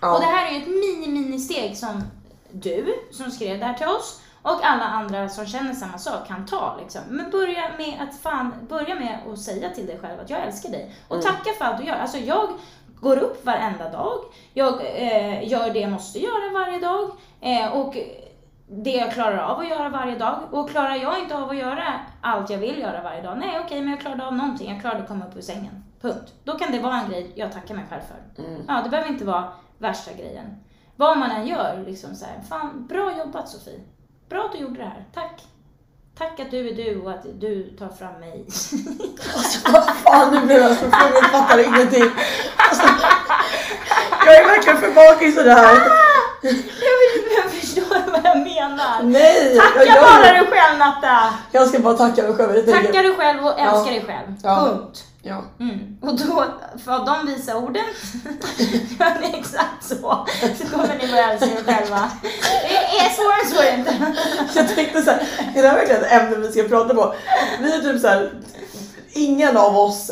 Och 0.00 0.20
det 0.20 0.26
Ja. 0.26 0.32
här 0.36 0.46
är 0.46 0.50
ju 0.50 0.56
ett 0.62 0.68
mini-mini-steg 0.68 1.76
som 1.76 2.02
du, 2.50 2.94
som 3.12 3.30
skrev 3.30 3.58
det 3.58 3.64
här 3.64 3.74
till 3.74 3.86
oss, 3.86 4.20
och 4.42 4.60
alla 4.66 4.84
andra 4.84 5.28
som 5.28 5.46
känner 5.46 5.74
samma 5.74 5.98
sak 5.98 6.28
kan 6.28 6.46
ta. 6.46 6.76
Liksom. 6.80 7.00
Men 7.08 7.30
börja 7.30 7.70
med 7.78 8.08
att 8.08 8.20
fan, 8.22 8.52
börja 8.68 8.94
med 8.94 9.18
att 9.32 9.38
säga 9.40 9.70
till 9.70 9.86
dig 9.86 9.98
själv 10.02 10.20
att 10.20 10.30
jag 10.30 10.40
älskar 10.40 10.68
dig. 10.70 10.94
Och 11.08 11.16
Mm. 11.16 11.26
tacka 11.26 11.50
för 11.58 11.64
allt 11.64 11.78
du 11.78 11.84
gör. 11.84 11.96
Alltså 11.96 12.18
jag 12.18 12.48
går 13.00 13.18
upp 13.18 13.46
varenda 13.46 13.90
dag. 13.90 14.18
Jag 14.54 14.74
eh, 14.74 15.48
gör 15.48 15.72
det 15.72 15.78
jag 15.78 15.90
måste 15.90 16.18
göra 16.18 16.52
varje 16.52 16.80
dag. 16.80 17.10
Eh, 17.40 17.72
och 17.72 17.96
det 18.70 18.90
jag 18.90 19.12
klarar 19.12 19.38
av 19.38 19.60
att 19.60 19.68
göra 19.68 19.88
varje 19.88 20.18
dag. 20.18 20.38
Och 20.50 20.70
klarar 20.70 20.94
jag 20.94 21.18
inte 21.18 21.36
av 21.36 21.50
att 21.50 21.56
göra 21.56 22.00
allt 22.20 22.50
jag 22.50 22.58
vill 22.58 22.78
göra 22.78 23.02
varje 23.02 23.22
dag, 23.22 23.38
nej 23.38 23.60
okej, 23.64 23.80
men 23.80 23.90
jag 23.90 24.00
klarade 24.00 24.26
av 24.26 24.36
någonting. 24.36 24.72
Jag 24.72 24.80
klarade 24.80 25.02
att 25.02 25.08
komma 25.08 25.26
upp 25.26 25.36
ur 25.36 25.40
sängen. 25.40 25.84
Punkt. 26.00 26.34
Då 26.44 26.58
kan 26.58 26.72
det 26.72 26.80
vara 26.80 27.00
en 27.00 27.10
grej 27.10 27.32
jag 27.34 27.52
tackar 27.52 27.74
mig 27.74 27.84
själv 27.90 28.02
för. 28.02 28.42
Ja, 28.68 28.80
det 28.84 28.90
behöver 28.90 29.10
inte 29.10 29.24
vara 29.24 29.52
värsta 29.78 30.12
grejen. 30.12 30.56
Vad 30.96 31.18
man 31.18 31.30
än 31.30 31.46
gör, 31.46 31.84
liksom 31.86 32.14
så 32.14 32.24
här, 32.24 32.40
fan, 32.48 32.86
bra 32.88 33.18
jobbat 33.18 33.48
Sofie. 33.48 33.80
Bra 34.28 34.44
att 34.44 34.52
du 34.52 34.58
gjorde 34.58 34.78
det 34.78 34.84
här. 34.84 35.04
Tack. 35.14 35.46
Tack 36.18 36.40
att 36.40 36.50
du 36.50 36.68
är 36.68 36.74
du 36.74 37.00
och 37.00 37.10
att 37.10 37.22
du 37.40 37.62
tar 37.78 37.88
fram 37.88 38.20
mig. 38.20 38.44
Alltså 38.46 39.72
vad 39.72 39.84
fan 39.96 40.34
nu 40.34 40.40
blev 40.46 40.58
jag 40.58 40.70
så 40.70 40.76
full, 40.76 41.12
jag 41.14 41.30
fattar 41.30 41.58
ingenting. 41.58 42.10
Alltså, 42.56 42.86
jag 44.26 44.36
är 44.36 44.44
verkligen 44.44 44.78
för 44.78 44.90
bakis 44.90 45.38
i 45.38 45.42
det 45.42 45.52
här. 45.54 45.74
jag, 46.42 46.52
jag 47.44 47.50
förstår 47.52 48.10
vad 48.12 48.20
jag 48.24 48.38
menar. 48.38 49.02
Nej, 49.02 49.54
jag, 49.56 49.64
Tacka 49.64 49.84
gör 49.84 50.00
bara 50.02 50.32
dig 50.32 50.46
själv 50.50 50.78
Natta! 50.78 51.34
Jag 51.52 51.68
ska 51.68 51.78
bara 51.78 51.94
tacka 51.94 52.22
mig 52.22 52.34
själv. 52.34 52.56
Jag 52.56 52.66
Tacka 52.84 53.02
dig 53.02 53.14
själv 53.16 53.44
och 53.44 53.60
älska 53.60 53.78
Ja. 53.86 53.90
dig 53.90 54.04
själv. 54.06 54.34
Ja. 54.42 54.64
Punkt. 54.66 55.04
Ja. 55.28 55.44
Mm. 55.60 55.98
Och 56.02 56.18
då, 56.18 56.44
för 56.84 57.06
de 57.06 57.26
visa 57.26 57.56
orden, 57.56 57.84
gör 58.98 59.20
ni 59.20 59.38
exakt 59.38 59.84
så, 59.84 60.26
så 60.58 60.66
kommer 60.76 60.98
ni 61.02 61.08
börja 61.08 61.32
älska 61.32 61.46
er 61.46 61.64
själva. 61.64 62.10
Det 62.68 62.98
är 62.98 63.10
svårare 63.10 63.40
än 63.44 63.50
så 63.50 63.62
är 63.62 63.72
det 63.72 63.78
inte. 63.78 64.12
Jag 64.54 64.74
tänkte 64.74 65.02
så 65.02 65.10
här, 65.10 65.22
är 65.56 65.62
det 65.62 65.68
här 65.68 65.76
verkligen 65.76 66.04
ett 66.04 66.12
ämne 66.12 66.36
vi 66.36 66.52
ska 66.52 66.62
prata 66.68 66.94
på? 66.94 67.14
Vi 67.60 67.72
är 67.74 67.80
typ 67.80 68.00
så 68.00 68.08
här, 68.08 68.32
ingen 69.12 69.56
av 69.56 69.78
oss 69.78 70.10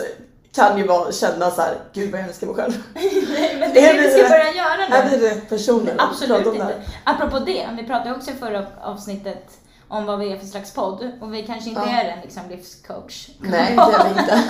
kan 0.55 0.79
ju 0.79 0.87
bara 0.87 1.12
känna 1.12 1.50
så 1.50 1.61
här, 1.62 1.74
gud 1.92 2.11
vad 2.11 2.20
jag 2.20 2.29
älskar 2.29 2.46
mig 2.46 2.57
själv. 2.57 2.83
Nej, 2.94 3.57
men 3.61 3.72
det 3.74 3.87
är 3.90 3.94
det 3.94 4.00
vi 4.00 4.09
ska 4.11 4.22
rätt- 4.22 4.29
börja 4.31 4.52
göra 4.52 4.87
Är 4.87 5.11
vi 5.11 5.16
nu. 5.16 5.26
rätt 5.29 5.48
personer 5.48 5.94
Absolut 5.98 6.46
inte. 6.46 6.83
Apropå 7.05 7.38
det, 7.38 7.68
vi 7.76 7.83
pratade 7.87 8.14
också 8.14 8.31
i 8.31 8.35
förra 8.35 8.66
avsnittet 8.83 9.50
om 9.88 10.07
vad 10.07 10.18
vi 10.18 10.33
är 10.33 10.38
för 10.38 10.46
slags 10.46 10.75
podd 10.75 11.11
och 11.20 11.35
vi 11.35 11.46
kanske 11.46 11.68
inte 11.70 11.83
Ja. 11.87 12.01
är 12.01 12.05
en 12.05 12.20
liksom, 12.20 12.42
livscoach. 12.49 13.29
Nej, 13.40 13.77
det 13.77 13.83
är 13.83 14.05
vi 14.05 14.20
inte. 14.20 14.35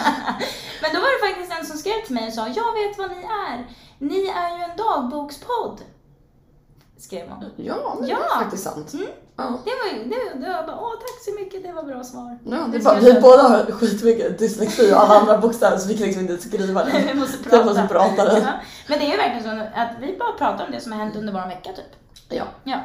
Men 0.83 0.91
då 0.95 1.01
var 1.01 1.29
det 1.29 1.29
faktiskt 1.35 1.59
en 1.61 1.67
som 1.67 1.79
skrev 1.79 2.05
till 2.07 2.15
mig 2.15 2.27
och 2.27 2.33
sa, 2.33 2.41
jag 2.49 2.73
vet 2.73 2.99
vad 2.99 3.11
ni 3.11 3.23
är. 3.49 3.67
Ni 3.99 4.27
är 4.29 4.57
ju 4.59 4.63
en 4.65 4.77
dagbokspodd. 4.77 5.81
Skrev 6.99 7.29
hon. 7.29 7.45
Ja, 7.57 7.95
men 7.99 8.05
det 8.09 8.11
Ja. 8.13 8.19
är 8.35 8.39
faktiskt 8.43 8.65
sant. 8.65 8.93
Mm. 8.95 9.07
Ja. 9.37 9.45
Det 9.65 9.71
var 9.71 9.99
ju, 9.99 10.05
det, 10.09 10.47
det 10.47 10.53
var 10.53 10.63
bara, 10.67 10.81
åh 10.81 10.91
tack 11.01 11.25
så 11.25 11.41
mycket, 11.41 11.63
det 11.63 11.73
var 11.73 11.83
bra 11.83 12.05
svar. 12.05 12.39
Ja, 12.45 12.57
det 12.57 12.79
Det 12.79 12.85
bara, 12.85 13.01
vi 13.01 13.21
båda 13.21 13.43
har 13.43 13.73
skitmycket 13.73 14.39
dyslexi 14.39 14.93
och 14.93 15.01
alla 15.01 15.21
andra 15.21 15.39
bokstäver 15.39 15.77
så 15.79 15.89
vi 15.89 15.99
kan 15.99 16.07
liksom 16.07 16.23
inte 16.29 16.39
skriva 16.49 16.85
Vi 16.93 16.93
det. 16.93 17.15
måste 17.15 17.39
Vi 17.39 17.45
prata. 17.51 17.65
måste 17.65 17.87
prata 17.91 18.25
det. 18.25 18.39
Ja. 18.41 18.53
Men 18.89 18.99
det 18.99 19.05
är 19.07 19.11
ju 19.11 19.17
verkligen 19.17 19.43
så 19.43 19.81
att 19.81 19.89
vi 20.01 20.17
bara 20.19 20.33
pratar 20.33 20.67
om 20.67 20.73
det 20.73 20.81
som 20.81 20.93
har 20.93 20.99
hänt 20.99 21.17
under 21.17 21.33
vår 21.33 21.47
vecka 21.49 21.71
typ. 21.73 21.97
Ja. 22.29 22.45
Ja. 22.65 22.81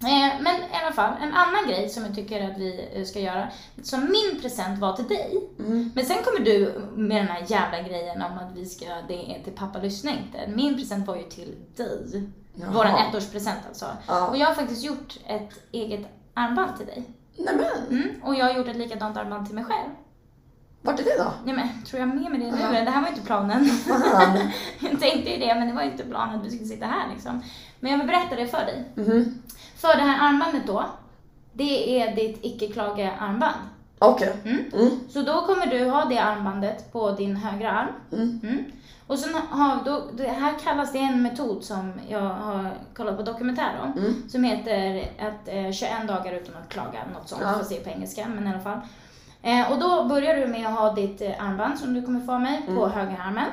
Eh, 0.00 0.40
Men 0.40 0.54
i 0.56 0.84
alla 0.84 0.92
fall, 0.92 1.12
en 1.22 1.32
annan 1.32 1.66
grej 1.68 1.88
som 1.88 2.04
jag 2.04 2.14
tycker 2.14 2.50
att 2.50 2.58
vi 2.58 2.88
eh, 2.94 3.04
ska 3.04 3.20
göra, 3.20 3.48
som 3.82 4.00
min 4.00 4.40
present 4.42 4.78
var 4.80 4.92
till 4.96 5.08
dig. 5.08 5.50
Mm. 5.58 5.92
Men 5.94 6.04
sen 6.04 6.16
kommer 6.24 6.44
du 6.44 6.80
med 6.94 7.16
den 7.16 7.28
här 7.28 7.44
jävla 7.48 7.88
grejen 7.88 8.22
om 8.22 8.38
att 8.38 8.52
vi 8.54 8.66
ska, 8.66 8.86
det 9.08 9.14
är 9.36 9.42
till 9.44 9.52
pappa 9.52 9.78
lyssna 9.78 10.10
inte. 10.10 10.52
Min 10.54 10.76
present 10.76 11.06
var 11.06 11.16
ju 11.16 11.22
till 11.22 11.54
dig. 11.76 12.22
Jaha. 12.54 12.70
Våran 12.72 12.94
ettårspresent 12.96 13.58
alltså. 13.68 13.86
Ja. 14.06 14.26
Och 14.28 14.36
jag 14.36 14.46
har 14.46 14.54
faktiskt 14.54 14.84
gjort 14.84 15.18
ett 15.26 15.50
eget 15.72 16.06
armband 16.34 16.76
till 16.76 16.86
dig. 16.86 17.04
Nämen, 17.36 17.66
Mm. 17.90 18.22
Och 18.22 18.34
jag 18.34 18.44
har 18.44 18.52
gjort 18.52 18.68
ett 18.68 18.76
likadant 18.76 19.16
armband 19.16 19.46
till 19.46 19.54
mig 19.54 19.64
själv. 19.64 19.90
vart 20.82 21.00
är 21.00 21.04
det 21.04 21.18
då? 21.18 21.32
Ja, 21.46 21.52
men, 21.52 21.84
tror 21.84 22.00
jag 22.00 22.08
med 22.08 22.30
mig 22.30 22.40
det 22.40 22.50
nu? 22.50 22.58
Ja. 22.60 22.84
Det 22.84 22.90
här 22.90 23.02
var 23.02 23.08
inte 23.08 23.20
planen. 23.20 23.64
Fan. 23.64 24.38
jag 24.80 25.00
tänkte 25.00 25.30
ju 25.30 25.36
det, 25.38 25.54
men 25.54 25.68
det 25.68 25.74
var 25.74 25.82
inte 25.82 26.04
planen 26.04 26.38
att 26.38 26.46
vi 26.46 26.50
skulle 26.50 26.64
sitta 26.68 26.86
här 26.86 27.08
liksom. 27.12 27.42
Men 27.80 27.90
jag 27.90 27.98
vill 27.98 28.06
berätta 28.06 28.36
det 28.36 28.46
för 28.46 28.64
dig. 28.66 28.84
Mhm. 28.94 29.42
För 29.76 29.88
det 29.96 30.02
här 30.02 30.28
armbandet 30.28 30.66
då, 30.66 30.84
det 31.52 32.00
är 32.02 32.14
ditt 32.16 32.38
icke-klaga-armband. 32.42 33.54
Okej. 33.98 34.32
Mm. 34.44 34.64
Mm. 34.74 34.90
Så 35.08 35.22
då 35.22 35.46
kommer 35.46 35.66
du 35.66 35.84
ha 35.90 36.04
det 36.04 36.18
armbandet 36.18 36.92
på 36.92 37.10
din 37.10 37.36
högra 37.36 37.70
arm. 37.70 37.88
Mm. 38.12 38.40
Mm. 38.42 38.64
Och 39.06 39.18
sen 39.18 39.34
har, 39.50 39.78
då, 39.84 40.02
det 40.16 40.28
här 40.28 40.54
kallas 40.64 40.92
det 40.92 40.98
en 40.98 41.22
metod 41.22 41.64
som 41.64 41.92
jag 42.08 42.20
har 42.20 42.70
kollat 42.96 43.16
på 43.16 43.22
dokumentär 43.22 43.70
om. 43.82 43.92
Mm. 43.98 44.28
Som 44.28 44.44
heter 44.44 44.98
att 45.18 45.48
eh, 45.48 45.70
21 45.72 46.08
dagar 46.08 46.32
utan 46.32 46.54
att 46.62 46.68
klaga, 46.68 46.98
något 47.14 47.28
sånt. 47.28 47.42
Ja. 47.44 47.52
Fast 47.52 47.70
det 47.70 47.76
är 47.76 47.84
på 47.84 47.90
engelska, 47.90 48.28
men 48.28 48.46
i 48.46 48.50
alla 48.50 48.60
fall. 48.60 48.78
Eh, 49.42 49.72
och 49.72 49.78
då 49.78 50.04
börjar 50.04 50.36
du 50.36 50.46
med 50.46 50.66
att 50.66 50.78
ha 50.78 50.92
ditt 50.92 51.20
eh, 51.22 51.44
armband 51.44 51.78
som 51.78 51.94
du 51.94 52.02
kommer 52.02 52.20
få 52.20 52.32
av 52.32 52.40
mig 52.40 52.62
på 52.66 52.72
Mm. 52.86 52.90
högerarmen. 52.90 53.46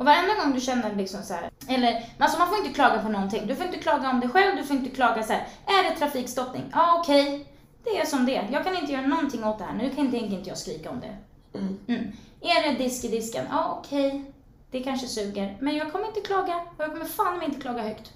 Och 0.00 0.06
varenda 0.06 0.34
gång 0.34 0.52
du 0.52 0.60
känner 0.60 0.96
liksom 0.96 1.22
så 1.22 1.34
här, 1.34 1.50
eller 1.68 2.04
alltså 2.18 2.38
man 2.38 2.48
får 2.48 2.58
inte 2.58 2.72
klaga 2.72 3.02
på 3.02 3.08
någonting. 3.08 3.46
Du 3.46 3.56
får 3.56 3.66
inte 3.66 3.78
klaga 3.78 4.10
om 4.10 4.20
dig 4.20 4.28
själv, 4.28 4.56
du 4.56 4.64
får 4.64 4.76
inte 4.76 4.90
klaga 4.90 5.22
så 5.22 5.32
här, 5.32 5.46
är 5.66 5.90
det 5.90 5.96
trafikstockning? 5.96 6.64
Ja 6.72 6.98
okej, 7.00 7.46
det 7.84 8.00
är 8.00 8.06
som 8.06 8.26
det 8.26 8.36
är. 8.36 8.48
Jag 8.52 8.64
kan 8.64 8.76
inte 8.76 8.92
göra 8.92 9.06
någonting 9.06 9.44
åt 9.44 9.58
det 9.58 9.64
här, 9.64 9.74
nu 9.74 9.90
kan 9.90 10.10
tänker 10.10 10.36
inte 10.36 10.48
jag 10.48 10.58
skrika 10.58 10.90
om 10.90 11.00
det. 11.00 11.16
Mm. 11.58 11.78
Mm. 11.88 12.12
Är 12.40 12.62
det 12.62 12.84
disk 12.84 13.04
i 13.04 13.08
disken? 13.08 13.46
Ja 13.50 13.78
okej, 13.78 14.32
det 14.70 14.82
kanske 14.82 15.06
suger. 15.06 15.56
Men 15.60 15.76
jag 15.76 15.92
kommer 15.92 16.06
inte 16.06 16.20
klaga 16.20 16.56
och 16.76 16.84
jag 16.84 16.92
kommer 16.92 17.04
fan 17.04 17.38
mig 17.38 17.46
inte 17.46 17.60
klaga 17.60 17.82
högt. 17.82 18.12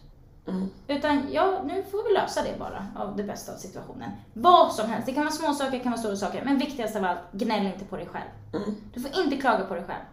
Mm. 0.47 0.71
Utan 0.89 1.29
ja, 1.33 1.63
nu 1.65 1.85
får 1.91 2.09
vi 2.09 2.15
lösa 2.15 2.43
det 2.43 2.59
bara 2.59 2.87
av 2.97 3.17
det 3.17 3.23
bästa 3.23 3.53
av 3.53 3.57
situationen. 3.57 4.11
Vad 4.33 4.73
som 4.73 4.91
helst, 4.91 5.07
det 5.07 5.13
kan 5.13 5.25
vara 5.25 5.35
små 5.35 5.55
saker, 5.55 5.71
det 5.71 5.79
kan 5.79 5.93
vara 5.93 6.01
stora 6.01 6.17
saker. 6.17 6.45
Men 6.45 6.59
viktigast 6.59 6.97
av 6.97 7.05
allt, 7.05 7.33
gnäll 7.33 7.67
inte 7.67 7.85
på 7.85 7.97
dig 7.97 8.07
själv. 8.07 8.31
Mm. 8.65 8.77
Du 8.95 9.01
får 9.01 9.25
inte 9.25 9.37
klaga 9.37 9.65
på 9.65 9.75
dig 9.75 9.85
själv. 9.85 10.05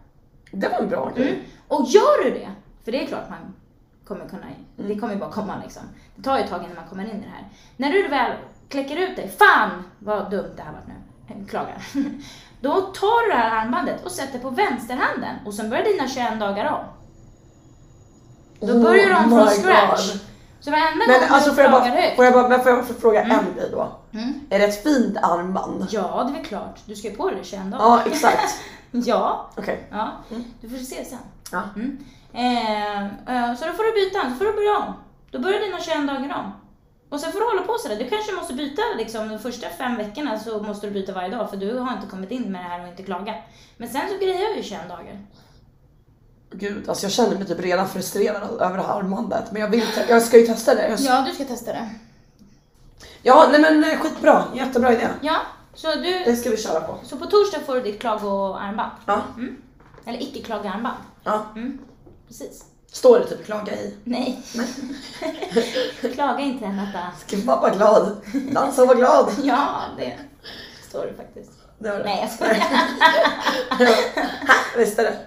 Det 0.51 0.69
var 0.69 0.79
en 0.79 0.89
bra 0.89 1.11
grej. 1.15 1.29
Mm. 1.29 1.41
Och 1.67 1.85
gör 1.87 2.23
du 2.23 2.29
det, 2.31 2.49
för 2.85 2.91
det 2.91 3.03
är 3.03 3.07
klart 3.07 3.29
man 3.29 3.53
kommer 4.07 4.29
kunna, 4.29 4.45
det 4.75 4.95
kommer 4.95 5.13
ju 5.13 5.19
bara 5.19 5.31
komma 5.31 5.53
liksom. 5.63 5.83
Det 6.15 6.23
tar 6.23 6.37
ju 6.37 6.43
ett 6.43 6.49
tag 6.49 6.63
innan 6.63 6.75
man 6.75 6.87
kommer 6.89 7.03
in 7.03 7.09
i 7.09 7.23
det 7.23 7.31
här. 7.35 7.47
När 7.77 7.91
du 7.91 8.07
väl 8.07 8.31
kläcker 8.69 8.97
ut 8.97 9.15
dig, 9.15 9.35
fan 9.39 9.83
vad 9.99 10.31
dumt 10.31 10.53
det 10.55 10.63
här 10.63 10.71
varit 10.71 10.87
nu, 10.87 11.45
klagar. 11.45 11.87
Då 12.61 12.81
tar 12.81 13.25
du 13.25 13.31
det 13.31 13.37
här 13.37 13.65
armbandet 13.65 14.05
och 14.05 14.11
sätter 14.11 14.39
på 14.39 14.49
vänsterhanden 14.49 15.35
och 15.45 15.53
sen 15.53 15.69
börjar 15.69 15.83
dina 15.83 16.07
21 16.07 16.39
dagar 16.39 16.71
om. 16.71 16.85
Då 18.67 18.73
Oh 18.73 18.83
börjar 18.83 19.23
my 19.23 19.29
från 19.29 19.47
scratch. 19.47 20.11
God. 20.11 20.19
Så 20.59 20.71
varenda 20.71 21.05
gång 21.05 21.15
alltså 21.29 21.49
du 21.49 21.55
får 21.55 21.63
jag 21.63 21.71
klagar 21.71 21.89
bara, 21.89 22.01
högt. 22.01 22.15
får 22.15 22.25
jag 22.25 22.33
bara, 22.33 22.47
men 22.49 22.59
får 22.59 22.71
jag 22.71 22.85
fråga 22.85 23.23
en 23.23 23.55
grej 23.55 23.69
då? 23.71 23.91
Mm. 24.13 24.33
Är 24.49 24.59
det 24.59 24.65
ett 24.65 24.83
fint 24.83 25.17
armband? 25.17 25.87
Ja, 25.89 26.23
det 26.23 26.31
är 26.31 26.33
väl 26.33 26.45
klart. 26.45 26.79
Du 26.85 26.95
ska 26.95 27.09
ju 27.09 27.15
på 27.15 27.29
det 27.29 27.43
21 27.43 27.71
dagar. 27.71 27.85
Ja, 27.85 28.01
exakt. 28.05 28.53
ja, 29.05 29.49
Okej. 29.57 29.87
ja. 29.91 30.23
Du 30.61 30.69
får 30.69 30.77
se 30.77 31.05
sen. 31.05 31.19
Ja. 31.51 31.63
Mm. 31.75 31.97
Eh, 32.33 33.01
eh, 33.03 33.55
så 33.55 33.65
då 33.65 33.73
får 33.73 33.83
du 33.83 34.05
byta, 34.05 34.29
så 34.29 34.35
får 34.35 34.45
du 34.45 34.53
börja 34.53 34.77
om. 34.77 34.93
Då 35.31 35.39
börjar 35.39 35.59
dina 35.59 35.79
21 35.79 36.07
dagar 36.07 36.37
om. 36.39 36.51
Och 37.09 37.19
sen 37.19 37.31
får 37.31 37.39
du 37.39 37.45
hålla 37.45 37.61
på 37.61 37.77
sådär. 37.77 37.95
Du 37.95 38.09
kanske 38.09 38.31
måste 38.33 38.53
byta 38.53 38.81
liksom, 38.97 39.29
de 39.29 39.39
första 39.39 39.69
fem 39.69 39.95
veckorna 39.97 40.39
så 40.39 40.63
måste 40.63 40.87
du 40.87 40.93
byta 40.93 41.13
varje 41.13 41.29
dag 41.29 41.49
för 41.49 41.57
du 41.57 41.77
har 41.77 41.93
inte 41.93 42.07
kommit 42.07 42.31
in 42.31 42.51
med 42.51 42.61
det 42.61 42.69
här 42.69 42.81
och 42.81 42.87
inte 42.87 43.03
klagat. 43.03 43.35
Men 43.77 43.89
sen 43.89 44.01
så 44.09 44.25
grejar 44.25 44.55
ju 44.55 44.63
21 44.63 44.89
dagar. 44.89 45.19
Gud, 46.51 46.89
alltså 46.89 47.05
jag 47.05 47.11
känner 47.11 47.37
mig 47.37 47.47
typ 47.47 47.59
redan 47.59 47.89
frustrerad 47.89 48.61
över 48.61 48.77
det 48.77 48.83
här 48.83 48.99
armbandet. 48.99 49.51
Men 49.51 49.61
jag, 49.61 49.69
vill 49.69 49.83
jag 50.09 50.21
ska 50.21 50.37
ju 50.39 50.47
testa 50.47 50.75
det. 50.75 50.97
Ska... 50.97 51.07
Ja, 51.13 51.25
du 51.27 51.33
ska 51.33 51.45
testa 51.45 51.73
det. 51.73 51.89
Ja, 53.23 53.47
nej 53.51 53.61
men 53.61 53.83
eh, 53.83 53.99
skitbra. 53.99 54.43
Jättebra 54.55 54.93
idé. 54.93 55.07
Ja, 55.21 55.41
så 55.73 55.95
du... 55.95 56.23
Det 56.25 56.35
ska 56.35 56.49
vi 56.49 56.57
köra 56.57 56.81
på. 56.81 56.97
Så 57.03 57.17
på 57.17 57.25
torsdag 57.25 57.59
får 57.65 57.75
du 57.75 57.81
ditt 57.81 57.99
klagoarmband. 57.99 58.91
Ja. 59.05 59.21
Mm. 59.35 59.57
Eller 60.05 60.21
icke-klagoarmband. 60.21 60.97
ja. 61.23 61.45
Mm. 61.55 61.79
Precis. 62.27 62.65
Står 62.91 63.19
det 63.19 63.25
typ 63.25 63.45
klaga 63.45 63.73
i? 63.73 63.95
Nej. 64.03 64.41
Klaga 66.13 66.39
inte 66.39 66.67
Natta. 66.67 66.99
Ska 67.27 67.37
pappa 67.45 67.61
vara 67.61 67.75
glad? 67.75 68.17
Dansa 68.51 68.81
och 68.81 68.87
vara 68.87 68.97
glad. 68.97 69.31
Ja, 69.43 69.81
det 69.97 70.17
står 70.89 71.05
det 71.05 71.13
faktiskt. 71.13 71.51
Det 71.79 71.89
det. 71.89 72.03
Nej, 72.03 72.19
jag 72.21 72.31
skojar. 72.31 72.59
Ha, 74.47 74.55
visst 74.77 74.99
är 74.99 75.03
det. 75.03 75.17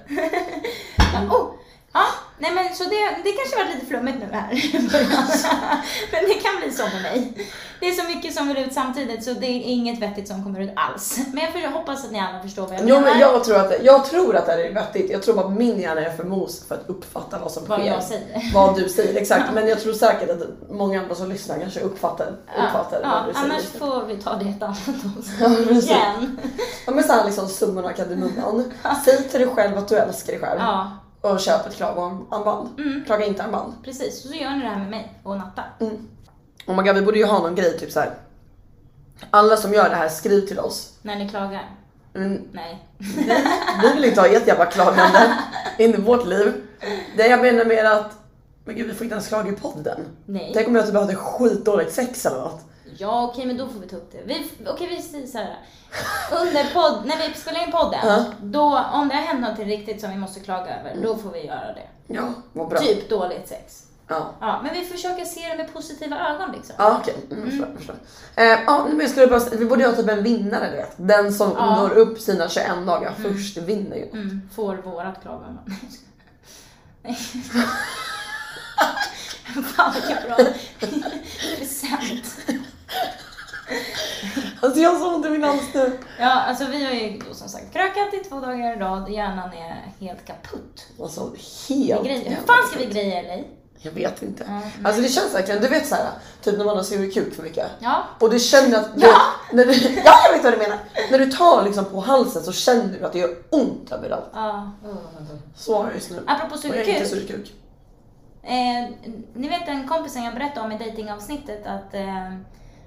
Oh. 1.30 1.50
Ja, 1.92 2.04
nej 2.38 2.52
men 2.54 2.74
så 2.74 2.84
det, 2.84 3.00
det 3.24 3.32
kanske 3.32 3.56
var 3.56 3.74
lite 3.74 3.86
flummigt 3.86 4.18
nu 4.20 4.26
här. 4.32 4.50
Men 6.12 6.24
det 6.28 6.34
kan 6.34 6.52
bli 6.60 6.72
så 6.72 6.82
med 6.82 7.02
mig. 7.02 7.48
Det 7.80 7.88
är 7.88 7.92
så 7.92 8.04
mycket 8.08 8.34
som 8.34 8.48
vill 8.48 8.56
ut 8.58 8.72
samtidigt 8.72 9.24
så 9.24 9.32
det 9.32 9.46
är 9.46 9.60
inget 9.62 9.98
vettigt 10.02 10.28
som 10.28 10.44
kommer 10.44 10.60
ut 10.60 10.70
alls. 10.76 11.18
Men 11.32 11.44
jag 11.44 11.52
för- 11.52 11.58
jag 11.58 11.70
hoppas 11.70 12.04
att 12.04 12.12
ni 12.12 12.20
alla 12.20 12.42
förstår 12.42 12.62
vad 12.62 12.72
jag 12.72 12.80
Jo, 12.80 12.94
menar. 12.94 13.10
men 13.10 13.18
jag 13.20 13.44
tror, 13.44 13.56
att, 13.56 13.72
jag 13.84 14.04
tror 14.04 14.36
att 14.36 14.46
det 14.46 14.52
här 14.52 14.58
är 14.58 14.72
vettigt. 14.74 15.10
Jag 15.10 15.22
tror 15.22 15.34
bara 15.34 15.46
att 15.46 15.52
min 15.52 15.80
hjärna 15.80 16.00
är 16.00 16.10
för 16.16 16.24
mos 16.24 16.64
för 16.68 16.74
att 16.74 16.88
uppfatta 16.88 17.38
vad 17.38 17.50
som 17.52 17.62
Vad 17.66 17.78
sker. 17.80 17.88
jag 17.88 18.02
säger. 18.02 18.50
Vad 18.54 18.76
du 18.76 18.88
säger, 18.88 19.20
exakt. 19.20 19.52
Men 19.54 19.68
jag 19.68 19.80
tror 19.80 19.92
säkert 19.92 20.30
att 20.30 20.70
många 20.70 21.00
andra 21.02 21.14
som 21.14 21.28
lyssnar 21.28 21.58
kanske 21.60 21.80
uppfattar, 21.80 22.26
uppfattar 22.58 23.00
ja, 23.02 23.08
vad 23.10 23.28
du 23.28 23.34
säger. 23.34 23.44
annars 23.44 23.64
får 23.64 24.04
vi 24.06 24.16
ta 24.16 24.34
det 24.36 24.48
ett 24.48 24.62
annat 24.62 24.78
avsnitt 25.18 25.84
igen. 25.84 26.38
Ja 26.86 26.92
men 26.92 27.04
såhär 27.04 27.24
liksom 27.24 27.48
summan 27.48 27.84
av 27.84 27.90
kardemumman. 27.92 28.72
Säg 29.04 29.28
till 29.28 29.40
dig 29.40 29.48
själv 29.48 29.78
att 29.78 29.88
du 29.88 29.96
älskar 29.96 30.32
dig 30.32 30.40
själv. 30.40 30.60
Ja, 30.60 30.90
Och 31.24 31.40
köp 31.40 31.66
ett 31.66 31.74
klagoarmband. 31.74 32.80
Mm. 32.80 33.04
Klaga 33.04 33.24
inte 33.24 33.42
armband. 33.42 33.74
precis. 33.84 34.24
Och 34.24 34.30
så 34.30 34.36
gör 34.36 34.50
ni 34.50 34.60
det 34.62 34.68
här 34.68 34.78
med 34.78 34.90
mig 34.90 35.20
och 35.22 35.36
Natta. 35.36 35.62
Oh 36.66 36.76
my 36.76 36.82
god, 36.82 36.94
vi 36.94 37.02
borde 37.02 37.18
ju 37.18 37.24
ha 37.24 37.38
någon 37.38 37.54
grej 37.54 37.78
typ 37.78 37.92
så 37.92 38.00
här. 38.00 38.14
Alla 39.30 39.56
som 39.56 39.72
gör 39.72 39.88
det 39.88 39.96
här, 39.96 40.08
skriv 40.08 40.46
till 40.46 40.58
oss. 40.58 40.98
När 41.02 41.16
ni 41.16 41.28
klagar. 41.28 41.70
Mm, 42.14 42.42
Nej. 42.52 42.88
vi 43.82 43.92
vill 43.94 44.04
inte 44.04 44.20
ha 44.20 44.28
ert 44.28 44.46
jävla 44.46 44.66
klagande 44.66 45.36
in 45.78 45.94
i 45.94 45.96
vårt 45.96 46.26
liv. 46.26 46.52
Det 47.16 47.26
jag 47.26 47.40
menar 47.40 47.64
mer 47.64 47.84
att, 47.84 48.10
men 48.64 48.76
gud 48.76 48.86
vi 48.86 48.94
får 48.94 49.04
inte 49.04 49.14
ens 49.14 49.28
klaga 49.28 49.52
i 49.52 49.56
podden. 49.56 50.00
Nej. 50.26 50.50
Tänk 50.54 50.68
om 50.68 50.74
jag 50.74 50.86
typ 50.86 50.94
hade 50.94 51.16
skitdåligt 51.16 51.92
sex 51.92 52.26
eller 52.26 52.40
något. 52.40 52.60
Ja, 52.98 53.24
okej, 53.24 53.46
men 53.46 53.56
då 53.56 53.68
får 53.68 53.80
vi 53.80 53.88
ta 53.88 53.96
upp 53.96 54.12
det. 54.12 54.22
Vi, 54.24 54.50
okej, 54.66 54.86
vi 54.88 55.02
säger 55.02 55.26
så 55.26 55.38
här. 55.38 55.56
Under 56.40 56.64
podd, 56.74 57.06
när 57.06 57.28
vi 57.28 57.34
spelar 57.34 57.64
in 57.66 57.72
podden, 57.72 58.00
Ja. 58.04 58.24
då, 58.42 58.78
om 58.92 59.08
det 59.08 59.14
har 59.14 59.22
hänt 59.22 59.40
något 59.40 59.58
riktigt 59.66 60.00
som 60.00 60.10
vi 60.10 60.16
måste 60.16 60.40
klaga 60.40 60.80
över, 60.80 60.96
då 61.02 61.16
får 61.16 61.30
vi 61.30 61.46
göra 61.46 61.72
det. 61.74 61.86
Ja, 62.06 62.28
vad 62.52 62.68
bra. 62.68 62.78
Typ 62.78 63.08
dåligt 63.10 63.48
sex. 63.48 63.82
Ja. 64.08 64.34
Ja, 64.40 64.60
men 64.62 64.74
vi 64.74 64.84
försöker 64.84 65.24
se 65.24 65.48
det 65.48 65.56
med 65.56 65.72
positiva 65.72 66.28
ögon 66.34 66.52
liksom. 66.52 66.74
Ja 66.78 66.98
okej, 67.00 67.14
mm, 67.30 67.50
förstår, 67.50 67.68
förstår. 67.76 67.96
Eh, 68.36 68.44
ja, 68.44 68.86
men 68.88 69.00
jag 69.00 69.10
skulle 69.10 69.26
bara, 69.26 69.40
vi 69.52 69.64
borde 69.66 69.86
ha 69.86 69.92
typ 69.92 70.08
en 70.08 70.22
vinnare 70.22 70.70
du 70.70 70.76
vet. 70.76 70.92
Den 70.96 71.32
som 71.34 71.50
Ja. 71.56 71.76
når 71.82 71.90
upp 71.90 72.20
sina 72.20 72.48
21 72.48 72.86
dagar 72.86 73.14
först 73.22 73.56
vinner 73.56 73.96
ju. 73.96 74.08
Mm, 74.12 74.48
får 74.54 74.76
vårat 74.76 75.22
klagomål. 75.22 75.58
Nej. 77.02 77.14
Fan 79.76 79.92
vilken 79.94 80.16
bra 80.26 80.36
present. 81.58 82.36
Alltså 84.62 84.80
jag 84.80 84.90
har 84.90 84.98
så 84.98 85.14
ont 85.14 85.26
i 85.26 85.30
min 85.30 85.42
hals 85.44 85.62
nu. 85.74 85.98
Ja, 86.18 86.30
alltså 86.32 86.64
vi 86.66 86.84
har 86.84 86.92
ju 86.92 87.18
då 87.28 87.34
som 87.34 87.48
sagt 87.48 87.72
krökat 87.72 88.14
i 88.14 88.18
två 88.28 88.40
dagar 88.40 88.76
i 88.76 88.80
rad. 88.80 89.08
Hjärnan 89.10 89.50
är 89.52 89.92
helt 90.06 90.24
kaputt. 90.24 90.86
Alltså 91.02 91.20
helt 91.68 92.04
grejer. 92.04 92.30
Hur 92.30 92.36
fan 92.46 92.68
ska 92.70 92.78
vi 92.78 92.86
greja 92.86 93.22
LA? 93.36 93.42
Jag 93.78 93.92
vet 93.92 94.22
inte. 94.22 94.44
Ja, 94.48 94.60
Alltså 94.88 95.02
det 95.02 95.08
känns 95.08 95.34
verkligen, 95.34 95.62
du 95.62 95.68
vet 95.68 95.86
såhär, 95.86 96.08
typ 96.42 96.58
när 96.58 96.64
man 96.64 96.76
har 96.76 96.82
skurit 96.84 97.14
kuk 97.14 97.34
för 97.34 97.42
mycket. 97.42 97.66
Ja. 97.80 98.02
Och 98.20 98.30
du 98.30 98.38
känner 98.38 98.78
att, 98.78 98.94
du, 98.96 99.06
Ja. 99.06 99.16
när 99.52 99.64
du, 99.64 99.72
ja 100.04 100.14
jag 100.26 100.32
vet 100.32 100.44
vad 100.44 100.52
du 100.52 100.56
menar. 100.56 100.78
När 101.10 101.18
du 101.18 101.26
tar 101.32 101.62
liksom 101.64 101.84
på 101.84 102.00
halsen 102.00 102.42
så 102.42 102.52
känner 102.52 102.98
du 102.98 103.04
att 103.06 103.12
det 103.12 103.18
gör 103.18 103.36
ont 103.50 103.92
överallt. 103.92 104.30
ja. 104.34 104.72
Så 105.56 105.76
har 105.76 105.84
jag 105.84 105.94
just 105.94 106.10
nu. 106.10 106.22
Apropå 106.26 106.58
sugkuk. 106.58 107.06
sugit 107.06 107.28
kuk. 107.28 107.52
Eh, 108.42 108.90
ni 109.34 109.48
vet 109.48 109.66
den 109.66 109.88
kompisen 109.88 110.24
jag 110.24 110.34
berättade 110.34 110.66
om 110.66 110.72
i 110.72 110.78
datingavsnittet 110.78 111.66
att 111.66 111.94
eh, 111.94 112.32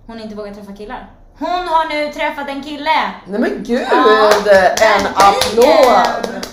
hon 0.08 0.20
inte 0.20 0.36
vågar 0.36 0.54
träffa 0.54 0.74
killar. 0.74 1.10
Hon 1.40 1.68
har 1.68 1.90
nu 1.90 2.14
träffat 2.14 2.50
en 2.50 2.64
kille! 2.64 3.12
Nej 3.26 3.40
men 3.40 3.64
gud, 3.64 3.88
Ja, 3.92 4.32
en 4.82 5.06
applåd! 5.16 6.46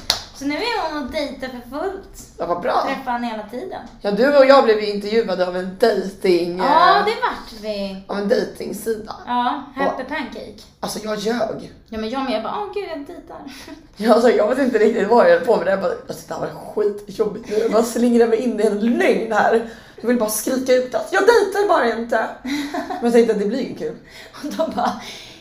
Så 0.45 0.49
nu 0.49 0.57
är 0.57 0.91
hon 0.93 1.03
och 1.05 1.11
dejtar 1.13 1.49
för 1.49 1.79
fullt. 1.79 2.19
Ja, 2.39 2.47
vad 2.47 2.61
bra. 2.63 2.83
Träffar 2.87 3.11
han 3.13 3.25
hela 3.25 3.43
tiden. 3.43 3.81
Ja, 4.01 4.11
du 4.11 4.37
och 4.37 4.47
jag 4.47 4.65
blev 4.65 4.81
ju 4.81 4.87
intervjuade 4.91 5.47
av 5.47 5.57
en 5.57 5.77
dating, 5.81 6.59
Ja, 6.59 6.99
eh, 6.99 7.05
det 7.05 7.11
vart 7.11 7.63
vi. 7.63 8.05
av 8.07 8.19
en 8.19 8.29
dejtingsida. 8.29 9.17
Ja, 9.27 9.63
Happy 9.77 10.05
Pancake. 10.05 10.55
Alltså 10.81 10.99
jag 11.05 11.19
ljög. 11.19 11.73
Ja 11.89 11.99
men 11.99 12.11
jag 12.11 12.25
med, 12.25 12.33
jag 12.33 12.43
bara 12.43 12.55
åh 12.61 12.75
gud 12.75 12.85
jag 12.91 12.99
dejtar. 13.07 13.37
Jag, 13.97 14.13
alltså, 14.13 14.31
jag 14.31 14.49
vet 14.49 14.59
inte 14.59 14.79
riktigt 14.79 15.09
vad 15.09 15.27
jag 15.31 15.37
höll 15.37 15.47
på 15.47 15.57
med. 15.57 15.67
Jag 15.67 15.81
bara, 15.81 15.93
alltså, 16.09 16.29
det 16.29 16.35
här 16.35 16.41
var 16.41 16.75
skitjobbigt 16.75 17.51
nu. 17.51 17.57
Jag 17.59 17.73
bara 17.73 17.83
slingrar 17.83 18.27
mig 18.29 18.39
in 18.39 18.61
i 18.61 18.67
en 18.67 18.81
lögn 18.81 19.33
här. 19.33 19.69
Jag 20.01 20.09
vill 20.09 20.19
bara 20.19 20.31
skrika 20.31 20.73
ut 20.75 20.95
att 20.95 21.09
jag 21.13 21.23
dejtar 21.23 21.69
bara 21.69 21.93
inte. 21.93 22.27
Men 22.89 22.99
jag 23.03 23.13
tänkte 23.13 23.33
att 23.35 23.41
det 23.41 23.47
blir 23.47 23.59
inget 23.61 23.79
kul. 23.79 23.97
Och 24.33 24.53
de 24.53 24.71
bara, 24.77 24.93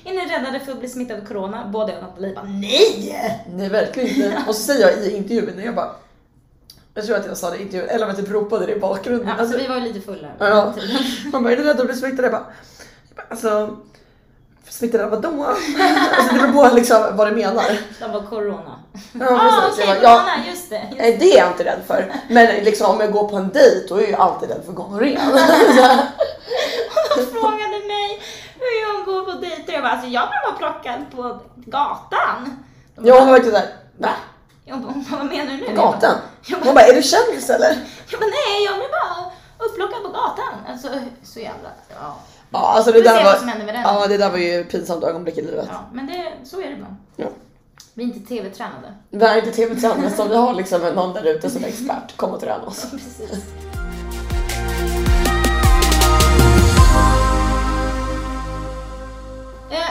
är 0.05 0.13
ni 0.13 0.25
räddade 0.25 0.59
för 0.59 0.71
att 0.71 0.79
bli 0.79 0.89
smittade 0.89 1.21
av 1.21 1.25
corona? 1.25 1.67
Både 1.73 1.91
jag 1.91 2.01
och 2.03 2.07
Nathalie 2.07 2.35
bara 2.35 2.45
nej! 2.45 3.43
Nej 3.55 3.69
verkligen 3.69 4.09
inte. 4.09 4.43
Och 4.47 4.55
så 4.55 4.61
säger 4.61 4.87
jag 4.89 5.05
i 5.05 5.15
intervjun, 5.17 5.61
jag 5.65 5.75
bara 5.75 5.95
jag 6.95 7.05
tror 7.05 7.17
att 7.17 7.25
jag 7.25 7.37
sa 7.37 7.49
det 7.49 7.57
i 7.57 7.61
intervjun, 7.61 7.89
eller 7.89 8.05
om 8.05 8.09
jag 8.09 8.17
typ 8.25 8.31
ropade 8.31 8.65
det 8.65 8.75
i 8.75 8.79
bakgrunden. 8.79 9.27
Ja, 9.27 9.33
Alltså, 9.33 9.53
så 9.53 9.59
vi 9.63 9.67
var 9.67 9.75
ju 9.75 9.81
lite 9.81 10.01
fulla. 10.01 10.27
Ja. 10.39 10.73
Man 11.31 11.43
bara, 11.43 11.53
är 11.53 11.57
du 11.57 11.63
rädd 11.63 11.79
att 11.79 11.85
bli 11.85 11.95
smittad? 11.95 12.25
Jag 12.25 12.31
bara, 12.31 12.45
alltså, 13.29 13.77
smittad 14.69 15.01
av 15.01 15.09
vadå? 15.09 15.43
alltså 15.43 16.35
det 16.35 16.39
beror 16.39 16.69
på 16.69 16.75
liksom 16.75 17.03
vad 17.13 17.27
du 17.27 17.35
menar. 17.35 17.79
De 17.99 18.11
var 18.11 18.21
corona. 18.21 18.79
Ja, 19.19 19.27
ah, 19.29 19.69
okej, 19.71 19.85
Jag 19.87 19.97
bara, 20.01 20.03
ja, 20.03 20.19
corona, 20.19 20.47
just 20.47 20.69
det. 20.69 20.81
Just 20.89 20.97
nej, 20.97 21.17
det 21.19 21.33
är 21.33 21.37
jag 21.37 21.51
inte 21.51 21.63
rädd 21.65 21.79
för. 21.87 22.13
Men 22.29 22.63
liksom 22.63 22.95
om 22.95 22.99
jag 22.99 23.11
går 23.11 23.27
på 23.27 23.35
en 23.35 23.49
dejt 23.49 23.87
då 23.89 23.95
är 23.95 24.11
jag 24.11 24.19
alltid 24.19 24.49
rädd 24.49 24.61
för 24.65 24.73
gonorré. 24.73 25.19
De 27.15 27.25
frågade 27.25 27.72
går 29.13 29.23
på 29.33 29.39
dejter. 29.39 29.73
Jag 29.73 29.81
bara, 29.83 29.91
alltså 29.91 30.07
jag 30.07 30.29
blev 30.29 30.39
bara 30.47 30.71
plockad 30.71 31.01
på 31.15 31.39
gatan. 31.55 32.63
De 32.95 33.07
Jag 33.07 33.15
bara, 33.17 33.25
var 33.25 33.31
verkligen 33.31 33.55
såhär, 33.55 33.69
va? 33.97 34.09
jag 34.65 34.79
bara, 34.81 34.93
vad 35.11 35.25
menar 35.25 35.51
du 35.51 35.57
nu? 35.57 35.65
På 35.65 35.75
bara, 35.75 35.91
gatan? 35.91 36.15
Jag 36.45 36.59
bara, 36.59 36.65
Hon 36.65 36.75
bara, 36.75 36.85
är 36.85 36.93
du 36.95 37.03
kändis 37.03 37.49
eller? 37.49 37.69
jag 38.11 38.19
bara, 38.19 38.29
nej, 38.29 38.65
jag 38.65 38.75
blev 38.75 38.89
bara 38.89 39.31
upplockad 39.65 40.03
på 40.03 40.09
gatan. 40.09 40.53
Alltså, 40.69 40.87
så 41.23 41.39
jävla, 41.39 41.69
ja. 42.01 42.15
Ja, 42.55 42.59
alltså 42.75 42.91
det 42.91 43.01
där 43.01 43.23
var, 43.23 43.37
ja, 43.83 44.07
det 44.07 44.17
där 44.17 44.29
var 44.29 44.37
ju 44.37 44.63
pinsamt 44.63 45.03
ögonblick 45.03 45.37
i 45.37 45.41
livet. 45.41 45.67
ja. 45.71 45.79
Men 45.93 46.07
det, 46.07 46.31
så 46.43 46.61
är 46.61 46.67
det 46.67 46.71
ibland. 46.73 46.95
Ja. 47.15 47.25
Vi 47.93 48.03
är 48.03 48.07
inte 48.07 48.27
tv-tränade. 48.27 48.93
Vi 49.09 49.25
är 49.25 49.37
inte 49.37 49.51
tv-tränare 49.51 50.09
så 50.09 50.27
vi 50.27 50.35
har 50.35 50.53
liksom 50.53 50.81
någon 50.81 51.13
där 51.13 51.23
ute 51.23 51.49
som 51.49 51.63
är 51.63 51.67
expert, 51.67 52.17
kom 52.17 52.31
och 52.31 52.39
träna 52.39 52.63
oss. 52.63 52.85
Precis. 52.91 53.31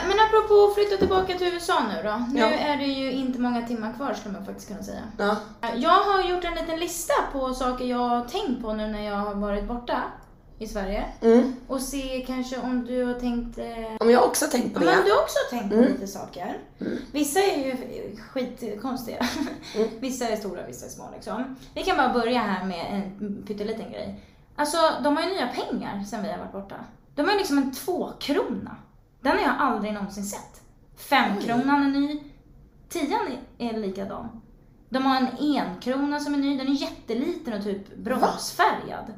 Men 0.07 0.19
apropå 0.19 0.65
att 0.67 0.73
flytta 0.75 0.97
tillbaka 0.97 1.37
till 1.37 1.47
USA 1.53 1.81
nu 1.87 2.03
då. 2.09 2.25
Nu 2.33 2.39
Ja. 2.39 2.47
är 2.49 2.77
det 2.77 2.85
ju 2.85 3.11
inte 3.11 3.39
många 3.39 3.67
timmar 3.67 3.93
kvar 3.93 4.13
skulle 4.13 4.33
man 4.33 4.45
faktiskt 4.45 4.67
kunna 4.67 4.83
säga. 4.83 5.01
Ja. 5.17 5.35
Jag 5.75 5.89
har 6.03 6.21
gjort 6.29 6.43
en 6.43 6.53
liten 6.55 6.79
lista 6.79 7.13
på 7.33 7.53
saker 7.53 7.85
jag 7.85 7.97
har 7.97 8.25
tänkt 8.25 8.61
på 8.61 8.73
nu 8.73 8.87
när 8.87 9.01
jag 9.05 9.15
har 9.15 9.33
varit 9.35 9.63
borta 9.63 10.01
i 10.59 10.67
Sverige. 10.67 11.05
Mm. 11.21 11.55
Och 11.67 11.81
se 11.81 12.23
kanske 12.27 12.57
om 12.57 12.85
du 12.85 13.03
har 13.05 13.13
tänkt... 13.13 13.57
Eh... 13.57 13.65
Men 13.99 14.09
jag 14.09 14.19
har 14.19 14.27
också 14.27 14.45
tänkt 14.45 14.73
på 14.73 14.79
det. 14.79 14.85
du 15.05 15.11
har 15.11 15.21
också 15.21 15.37
tänkt 15.49 15.69
på 15.69 15.75
Mm. 15.75 15.91
lite 15.91 16.07
saker. 16.07 16.57
Vissa 17.11 17.39
är 17.39 17.65
ju 17.65 17.75
skitkonstiga. 18.31 19.17
Mm. 19.75 19.89
Vissa 19.99 20.27
är 20.27 20.35
stora, 20.35 20.65
vissa 20.67 20.85
är 20.85 20.89
små 20.89 21.09
liksom. 21.15 21.55
Vi 21.73 21.83
kan 21.83 21.97
bara 21.97 22.13
börja 22.13 22.39
här 22.39 22.65
med 22.65 22.85
en 22.91 23.43
pytteliten 23.47 23.91
grej. 23.91 24.19
Alltså, 24.55 24.77
de 25.03 25.17
har 25.17 25.23
ju 25.23 25.29
nya 25.29 25.47
pengar 25.47 26.03
sen 26.03 26.23
vi 26.23 26.29
har 26.31 26.37
varit 26.37 26.51
borta. 26.51 26.75
De 27.15 27.21
har 27.25 27.31
ju 27.31 27.37
liksom 27.37 27.57
en 27.57 27.71
tvåkrona. 27.73 28.75
Den 29.23 29.37
har 29.37 29.43
jag 29.43 29.55
aldrig 29.59 29.93
någonsin 29.93 30.23
sett. 30.23 30.61
Femkronan 30.95 31.83
är 31.95 31.99
ny. 31.99 32.23
Tian 32.89 33.19
är 33.57 33.73
likadan. 33.77 34.41
De 34.89 35.05
har 35.05 35.17
en 35.17 35.27
enkrona 35.39 36.19
som 36.19 36.33
är 36.33 36.37
ny. 36.37 36.57
Den 36.57 36.67
är 36.67 36.71
jätteliten 36.71 37.53
och 37.53 37.63
typ 37.63 37.95
bronsfärgad. 37.95 39.13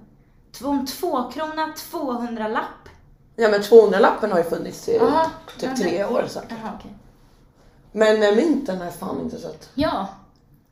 Två, 0.52 0.70
en 0.70 0.86
tvåkrona, 0.86 1.74
200-lapp. 1.92 2.90
Ja 3.36 3.50
men 3.50 3.62
200-lappen 3.62 4.32
har 4.32 4.38
ju 4.38 4.44
funnits 4.44 4.90
i 4.90 4.96
Ja, 4.96 5.32
typ 5.58 5.70
men- 5.70 5.76
tre 5.78 6.06
år 6.06 6.26
så. 6.28 6.40
Jaha, 6.50 6.72
okej. 6.80 6.96
Men 7.92 8.24
eh, 8.24 8.36
mynten 8.36 8.78
har 8.78 8.86
jag 8.86 8.96
fan 8.96 9.20
inte 9.22 9.38
sett. 9.40 9.70
Ja. 9.76 10.08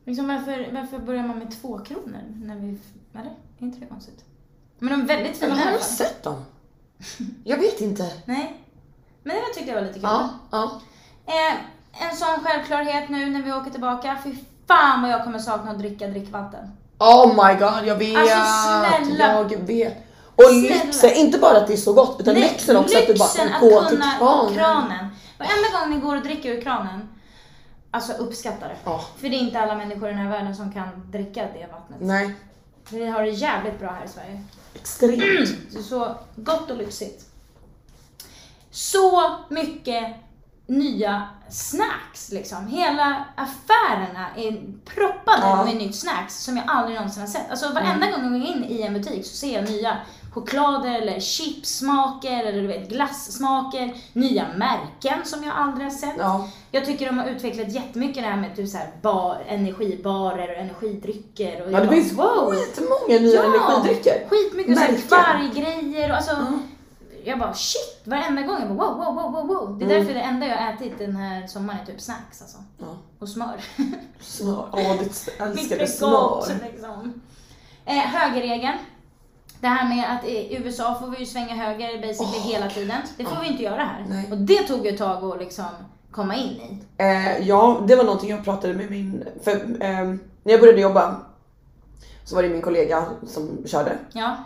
Liksom 0.04 0.28
varför, 0.28 0.68
varför 0.72 0.98
börjar 0.98 1.22
man 1.26 1.38
med 1.38 1.60
två 1.62 1.78
kronor 1.78 2.20
när 2.44 2.56
vi... 2.56 2.78
Eller? 3.12 3.24
Är 3.58 3.64
inte 3.66 3.78
det 3.78 3.86
konstigt? 3.86 4.24
Men 4.78 4.88
de 4.90 5.00
är 5.02 5.06
väldigt 5.16 5.40
Men 5.40 5.50
fina 5.50 5.54
har 5.54 5.62
alla 5.62 5.70
jag 5.72 5.80
fall. 5.80 5.96
sett 5.96 6.22
dem? 6.22 6.44
Jag 7.44 7.58
vet 7.58 7.80
inte. 7.80 8.12
Nej. 8.24 8.63
Men 9.24 9.36
det 9.36 9.54
tyckte 9.54 9.70
jag 9.70 9.74
var 9.74 9.82
lite 9.82 9.94
kul. 9.94 10.02
Ja, 10.02 10.28
ja. 10.50 10.80
Eh, 11.26 11.54
en 12.10 12.16
sån 12.16 12.44
självklarhet 12.44 13.08
nu 13.08 13.30
när 13.30 13.42
vi 13.42 13.52
åker 13.52 13.70
tillbaka. 13.70 14.16
Fy 14.24 14.34
fan 14.68 15.02
vad 15.02 15.10
jag 15.10 15.24
kommer 15.24 15.38
sakna 15.38 15.70
att 15.70 15.78
dricka 15.78 16.06
drickvatten. 16.06 16.70
Oh 16.98 17.28
my 17.28 17.54
god, 17.60 17.84
jag 17.86 17.96
vet. 17.96 18.16
Alltså, 18.18 18.36
snälla. 19.06 19.46
Jag 19.50 19.58
vet. 19.58 19.96
Och 20.36 20.52
lyxen, 20.52 21.10
inte 21.14 21.38
bara 21.38 21.56
att 21.58 21.66
det 21.66 21.72
är 21.72 21.76
så 21.76 21.92
gott 21.92 22.20
utan 22.20 22.34
lyxen 22.34 22.76
också 22.76 22.98
att 22.98 23.06
du 23.06 23.14
bara 23.14 23.28
kan 23.28 23.60
gå 23.60 23.84
till 23.88 23.98
kranen. 24.18 24.54
kranen. 24.54 25.06
Varenda 25.38 25.78
gång 25.80 25.90
ni 25.90 25.96
går 26.00 26.16
och 26.16 26.22
dricker 26.22 26.50
ur 26.52 26.60
kranen, 26.60 27.08
alltså 27.90 28.12
uppskatta 28.12 28.68
det. 28.68 28.76
Ja. 28.84 29.04
För 29.16 29.28
det 29.28 29.36
är 29.36 29.38
inte 29.38 29.60
alla 29.60 29.74
människor 29.74 30.08
i 30.08 30.12
den 30.12 30.20
här 30.20 30.30
världen 30.30 30.56
som 30.56 30.72
kan 30.72 30.88
dricka 31.10 31.42
det 31.42 31.66
vattnet. 31.72 31.98
Nej, 32.00 32.34
Vi 32.90 33.06
har 33.06 33.22
det 33.22 33.30
jävligt 33.30 33.78
bra 33.78 33.90
här 33.90 34.04
i 34.04 34.08
Sverige. 34.08 34.42
extremt. 34.74 35.48
Så, 35.72 35.82
så 35.82 36.14
gott 36.36 36.70
och 36.70 36.76
lyxigt. 36.76 37.24
Så 38.74 39.30
mycket 39.48 40.04
nya 40.66 41.22
snacks 41.50 42.32
liksom. 42.32 42.66
Hela 42.66 43.24
affärerna 43.36 44.26
är 44.36 44.62
proppade 44.84 45.38
Ja. 45.42 45.64
med 45.64 45.76
nytt 45.76 45.96
snacks 45.96 46.44
som 46.44 46.56
jag 46.56 46.64
aldrig 46.68 46.96
någonsin 46.96 47.20
har 47.20 47.28
sett. 47.28 47.50
Alltså 47.50 47.72
varenda 47.72 48.10
gång 48.10 48.22
jag 48.22 48.32
går 48.32 48.50
in 48.50 48.64
i 48.68 48.82
en 48.82 48.94
butik 48.94 49.26
så 49.26 49.36
ser 49.36 49.54
jag 49.54 49.70
nya 49.70 49.96
choklader 50.32 50.90
eller 51.02 51.20
chipssmaker 51.20 52.44
eller 52.44 52.60
du 52.62 52.66
vet 52.66 52.88
glassmaker, 52.88 53.94
nya 54.12 54.46
märken 54.56 55.24
som 55.24 55.44
jag 55.44 55.52
aldrig 55.56 55.86
har 55.86 55.94
sett. 55.94 56.14
Ja. 56.18 56.48
Jag 56.70 56.84
tycker 56.84 57.06
de 57.06 57.18
har 57.18 57.26
utvecklat 57.26 57.72
jättemycket 57.72 58.22
det 58.22 58.28
här 58.28 58.36
med 58.36 58.56
typ 58.56 58.68
så 58.68 58.78
här 58.78 58.90
bar, 59.02 59.44
energibarer 59.48 60.50
och 60.50 60.56
energidrycker. 60.56 61.62
Och 61.62 61.72
Ja, 61.72 61.80
det 61.80 61.86
bara, 61.86 61.94
finns 61.94 62.08
skitmånga 62.10 63.20
nya 63.20 63.44
energidrycker. 63.44 64.26
Skitmycket 64.28 65.08
kvarggrejer 65.08 66.10
och 66.10 66.16
alltså. 66.16 66.32
Ja. 66.32 66.58
Jag 67.24 67.38
bara 67.38 67.54
shit, 67.54 68.00
varenda 68.04 68.42
gång 68.42 68.56
jag 68.60 68.76
bara 68.76 68.94
wow, 68.94 69.04
wow, 69.14 69.14
wow, 69.14 69.32
wow, 69.32 69.46
wow. 69.46 69.78
Det 69.78 69.84
är 69.84 69.88
Mm. 69.90 69.98
därför 70.00 70.14
det 70.14 70.20
enda 70.24 70.46
jag 70.46 70.56
har 70.56 70.72
ätit 70.72 70.98
den 70.98 71.16
här 71.16 71.46
sommaren 71.46 71.80
är 71.80 71.86
typ 71.86 72.00
snacks 72.00 72.42
alltså. 72.42 72.58
Ja. 72.78 72.86
Och 73.18 73.28
smör. 73.28 73.60
Smör. 74.20 74.68
Åh, 74.72 74.98
ditt 74.98 75.28
älskade 75.40 75.86
smör. 75.86 76.44
liksom. 76.72 77.20
Eh, 77.84 77.92
högerregeln. 77.94 78.78
Det 79.60 79.66
här 79.68 79.88
med 79.88 80.16
att 80.16 80.24
i 80.28 80.56
USA 80.56 80.94
får 81.00 81.06
vi 81.08 81.18
ju 81.18 81.26
svänga 81.26 81.54
höger 81.54 82.00
basically 82.00 82.36
Åh, 82.38 82.46
hela 82.52 82.70
tiden. 82.70 83.00
Det 83.16 83.24
får 83.24 83.40
vi 83.40 83.48
inte 83.48 83.62
göra 83.62 83.82
här. 83.84 84.06
Nej. 84.08 84.28
Och 84.32 84.38
det 84.38 84.62
tog 84.62 84.86
ju 84.86 84.90
ett 84.92 84.98
tag 84.98 85.24
att 85.32 85.38
liksom 85.38 85.64
komma 86.10 86.34
in 86.36 86.48
i. 86.50 86.78
Eh, 86.98 87.38
ja, 87.48 87.80
det 87.86 87.96
var 87.96 88.04
någonting 88.04 88.30
jag 88.30 88.44
pratade 88.44 88.74
med 88.74 88.90
min... 88.90 89.24
För, 89.44 89.52
ehm, 89.80 90.20
när 90.42 90.52
jag 90.52 90.60
började 90.60 90.80
jobba 90.80 91.16
så 92.24 92.34
var 92.34 92.42
det 92.42 92.48
min 92.48 92.62
kollega 92.62 93.04
som 93.26 93.62
körde. 93.66 93.98
Ja. 94.12 94.36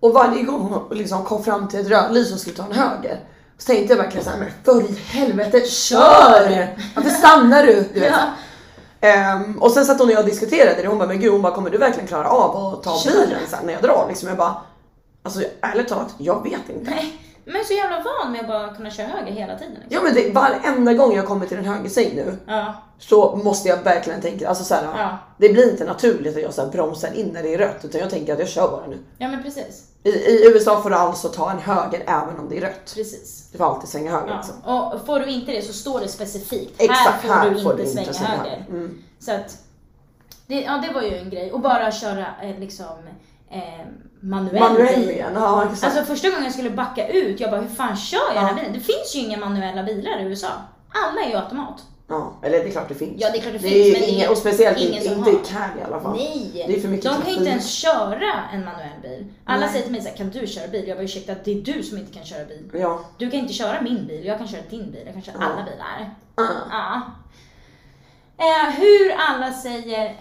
Och 0.00 0.12
varje 0.12 0.42
gång 0.42 0.60
hon 0.60 0.98
liksom 0.98 1.24
kom 1.24 1.44
fram 1.44 1.68
till 1.68 1.80
ett 1.80 1.88
rödljus 1.88 2.32
och 2.32 2.40
skulle 2.40 2.56
ta 2.56 2.64
en 2.64 2.72
höger. 2.72 3.20
Så 3.58 3.66
tänkte 3.66 3.94
jag 3.94 4.02
verkligen 4.02 4.24
såhär, 4.24 4.38
men 4.38 4.48
för 4.64 4.90
i 4.90 4.94
helvete, 5.06 5.60
kör! 5.66 6.76
Varför 6.94 7.10
stannar 7.10 7.62
du? 7.66 7.84
du 7.94 8.00
vet, 8.00 8.12
Ja. 9.00 9.08
Ehm, 9.08 9.58
och 9.62 9.70
sen 9.70 9.84
satt 9.84 9.98
hon 9.98 10.08
och 10.08 10.14
jag 10.14 10.26
diskuterade 10.26 10.82
det 10.82 10.88
hon 10.88 10.98
bara, 10.98 11.08
men 11.08 11.20
gud 11.20 11.32
hon 11.32 11.42
bara, 11.42 11.54
kommer 11.54 11.70
du 11.70 11.78
verkligen 11.78 12.06
klara 12.08 12.28
av 12.28 12.74
att 12.74 12.82
ta 12.82 12.98
Kör. 12.98 13.12
bilen 13.12 13.40
sen 13.48 13.66
när 13.66 13.72
jag 13.72 13.82
drar? 13.82 14.06
Liksom, 14.08 14.28
jag 14.28 14.38
bara, 14.38 14.56
alltså 15.22 15.40
ärligt 15.60 15.88
talat, 15.88 16.14
jag 16.18 16.42
vet 16.42 16.68
inte. 16.78 16.90
Nej. 16.90 17.20
Men 17.48 17.64
så 17.64 17.72
jävla 17.72 18.02
van 18.02 18.32
med 18.32 18.40
att 18.40 18.46
bara 18.48 18.74
kunna 18.74 18.90
köra 18.90 19.06
höger 19.06 19.32
hela 19.32 19.58
tiden. 19.58 19.72
Liksom. 19.74 19.88
Ja 19.90 20.00
men 20.02 20.14
det, 20.14 20.30
varenda 20.32 20.94
gång 20.94 21.16
jag 21.16 21.26
kommer 21.26 21.46
till 21.46 21.58
en 21.58 21.64
högersväng 21.64 22.10
nu 22.14 22.36
Ja. 22.46 22.74
så 22.98 23.36
måste 23.36 23.68
jag 23.68 23.82
verkligen 23.82 24.20
tänka, 24.20 24.48
alltså 24.48 24.64
såhär, 24.64 24.84
Ja. 24.98 25.18
det 25.38 25.48
blir 25.48 25.70
inte 25.70 25.84
naturligt 25.84 26.36
att 26.36 26.42
jag 26.42 26.54
så 26.54 26.62
här 26.64 26.68
bromsar 26.70 27.12
in 27.14 27.26
när 27.26 27.42
det 27.42 27.54
är 27.54 27.58
rött 27.58 27.84
utan 27.84 28.00
jag 28.00 28.10
tänker 28.10 28.32
att 28.32 28.38
jag 28.38 28.48
kör 28.48 28.68
bara 28.70 28.86
nu. 28.86 28.98
ja, 29.18 29.28
men 29.28 29.42
precis. 29.42 29.82
I, 30.02 30.08
i 30.10 30.46
USA 30.54 30.82
får 30.82 30.90
du 30.90 30.96
alltså 30.96 31.28
ta 31.28 31.50
en 31.50 31.58
höger 31.58 32.02
även 32.06 32.38
om 32.38 32.48
det 32.48 32.56
är 32.56 32.60
rött. 32.60 32.92
Precis. 32.94 33.48
Du 33.52 33.58
får 33.58 33.64
alltid 33.74 33.88
svänga 33.88 34.10
höger 34.10 34.28
Ja. 34.28 34.36
liksom. 34.36 34.54
Och 34.64 35.06
får 35.06 35.20
du 35.20 35.26
inte 35.30 35.52
det 35.52 35.62
så 35.62 35.72
står 35.72 36.00
det 36.00 36.08
specifikt. 36.08 36.82
Exakt, 36.82 37.24
här 37.24 37.54
får 37.54 37.74
du 37.74 37.80
inte 37.82 37.92
svänga 37.92 38.12
svänga 38.12 38.30
höger. 38.36 38.66
Mm. 38.68 39.02
Så 39.20 39.32
att, 39.32 39.58
det, 40.46 40.60
ja 40.60 40.82
det 40.88 40.94
var 40.94 41.02
ju 41.02 41.16
en 41.16 41.30
grej. 41.30 41.52
Och 41.52 41.60
bara 41.60 41.92
köra 41.92 42.26
eh, 42.42 42.58
liksom 42.58 42.86
eh, 43.50 43.86
manuell 44.20 44.60
Manuell 44.60 45.06
bil. 45.06 45.24
ja 45.34 45.64
exakt. 45.72 45.84
Alltså 45.84 46.12
första 46.12 46.28
gången 46.28 46.44
jag 46.44 46.52
skulle 46.52 46.70
backa 46.70 47.08
ut, 47.08 47.40
jag 47.40 47.50
bara 47.50 47.60
hur 47.60 47.68
fan 47.68 47.96
kör 47.96 48.18
jag 48.18 48.34
den 48.34 48.44
här 48.44 48.50
Ja. 48.50 48.54
bilen? 48.56 48.72
Det 48.72 48.80
finns 48.80 49.14
ju 49.14 49.18
inga 49.20 49.36
manuella 49.38 49.82
bilar 49.82 50.20
i 50.20 50.22
USA. 50.24 50.48
Alla 51.04 51.20
är 51.22 51.30
ju 51.30 51.36
automat. 51.36 51.82
ja, 52.08 52.32
eller 52.42 52.58
det 52.58 52.64
är 52.68 52.70
klart 52.70 52.88
det 52.88 52.94
finns. 52.94 53.12
Ja 53.16 53.30
det 53.30 53.38
är 53.38 53.42
klart 53.42 53.52
det, 53.52 53.58
det 53.58 53.68
finns 53.68 54.00
men 54.00 54.08
inga, 54.08 54.30
och 54.30 54.38
speciellt 54.38 54.78
ingen 54.78 55.02
som 55.02 55.12
inte 55.18 55.30
i 55.30 55.34
Cali 55.34 55.80
i 55.80 55.82
alla 55.86 56.00
fall. 56.00 56.16
Nej! 56.16 56.64
Det 56.68 56.76
är 56.76 56.80
för 56.80 56.88
mycket 56.88 57.10
De 57.12 57.22
kan 57.22 57.30
ju 57.32 57.38
inte 57.38 57.50
ens 57.50 57.70
köra 57.70 58.32
en 58.52 58.64
manuell 58.64 59.00
bil. 59.02 59.26
Alla 59.44 59.60
Nej. 59.60 59.68
säger 59.68 59.82
till 59.82 59.92
mig 59.92 60.00
såhär, 60.02 60.16
kan 60.16 60.30
du 60.30 60.46
köra 60.46 60.68
bil? 60.68 60.88
Jag 60.88 60.96
bara 60.96 61.04
ursäkta, 61.04 61.34
det 61.44 61.50
är 61.52 61.62
du 61.62 61.82
som 61.82 61.98
inte 61.98 62.12
kan 62.12 62.24
köra 62.24 62.44
bil. 62.44 62.70
Ja. 62.72 63.00
Du 63.18 63.30
kan 63.30 63.40
inte 63.40 63.52
köra 63.52 63.80
min 63.80 64.06
bil, 64.06 64.24
jag 64.26 64.38
kan 64.38 64.48
köra 64.48 64.60
din 64.70 64.90
bil, 64.90 65.02
jag 65.04 65.12
kan 65.14 65.22
köra 65.22 65.36
Ja. 65.40 65.46
alla 65.46 65.62
bilar. 65.64 66.14
Ah. 66.34 66.42
Ja. 66.70 67.00
Eh, 68.38 68.70
hur 68.74 69.12
alla 69.18 69.52
säger 69.52 70.16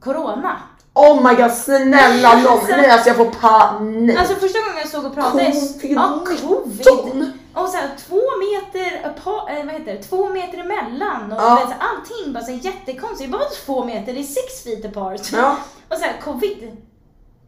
corona. 0.00 0.56
Oh 0.94 1.28
my 1.28 1.34
god 1.42 1.52
snälla 1.52 2.34
nån! 2.38 2.58
Nej 2.68 2.90
alltså 2.90 3.08
jag 3.08 3.16
får 3.16 3.30
panik. 3.30 4.18
Alltså 4.18 4.34
första 4.34 4.58
gången 4.58 4.76
jag 4.78 4.88
såg 4.88 5.04
och 5.04 5.14
pratade... 5.14 5.44
Covid. 5.44 5.96
Ja, 5.96 6.24
covid. 6.24 7.32
Och 7.54 7.68
så 7.68 7.76
här, 7.76 7.90
två 8.08 8.20
meter 8.44 9.06
apart, 9.08 9.50
eh, 9.50 9.64
vad 9.64 9.74
heter 9.74 9.92
det? 9.94 10.02
Två 10.02 10.28
meter 10.28 10.58
emellan 10.58 11.32
och 11.32 11.42
Ja. 11.42 11.54
vet, 11.54 11.68
så 11.68 11.74
allting 11.78 12.32
bara 12.32 12.44
så 12.44 12.50
här, 12.50 12.58
jättekonstigt. 12.58 13.30
Bara 13.32 13.38
"Vadå 13.38 13.50
två 13.66 13.84
meter, 13.84 14.12
det 14.12 14.20
är 14.20 14.22
six 14.22 14.64
feet 14.64 14.84
apart. 14.84 15.20
Ja. 15.32 15.56
Och 15.88 15.96
så 15.96 16.04
här, 16.04 16.20
covid. 16.24 16.76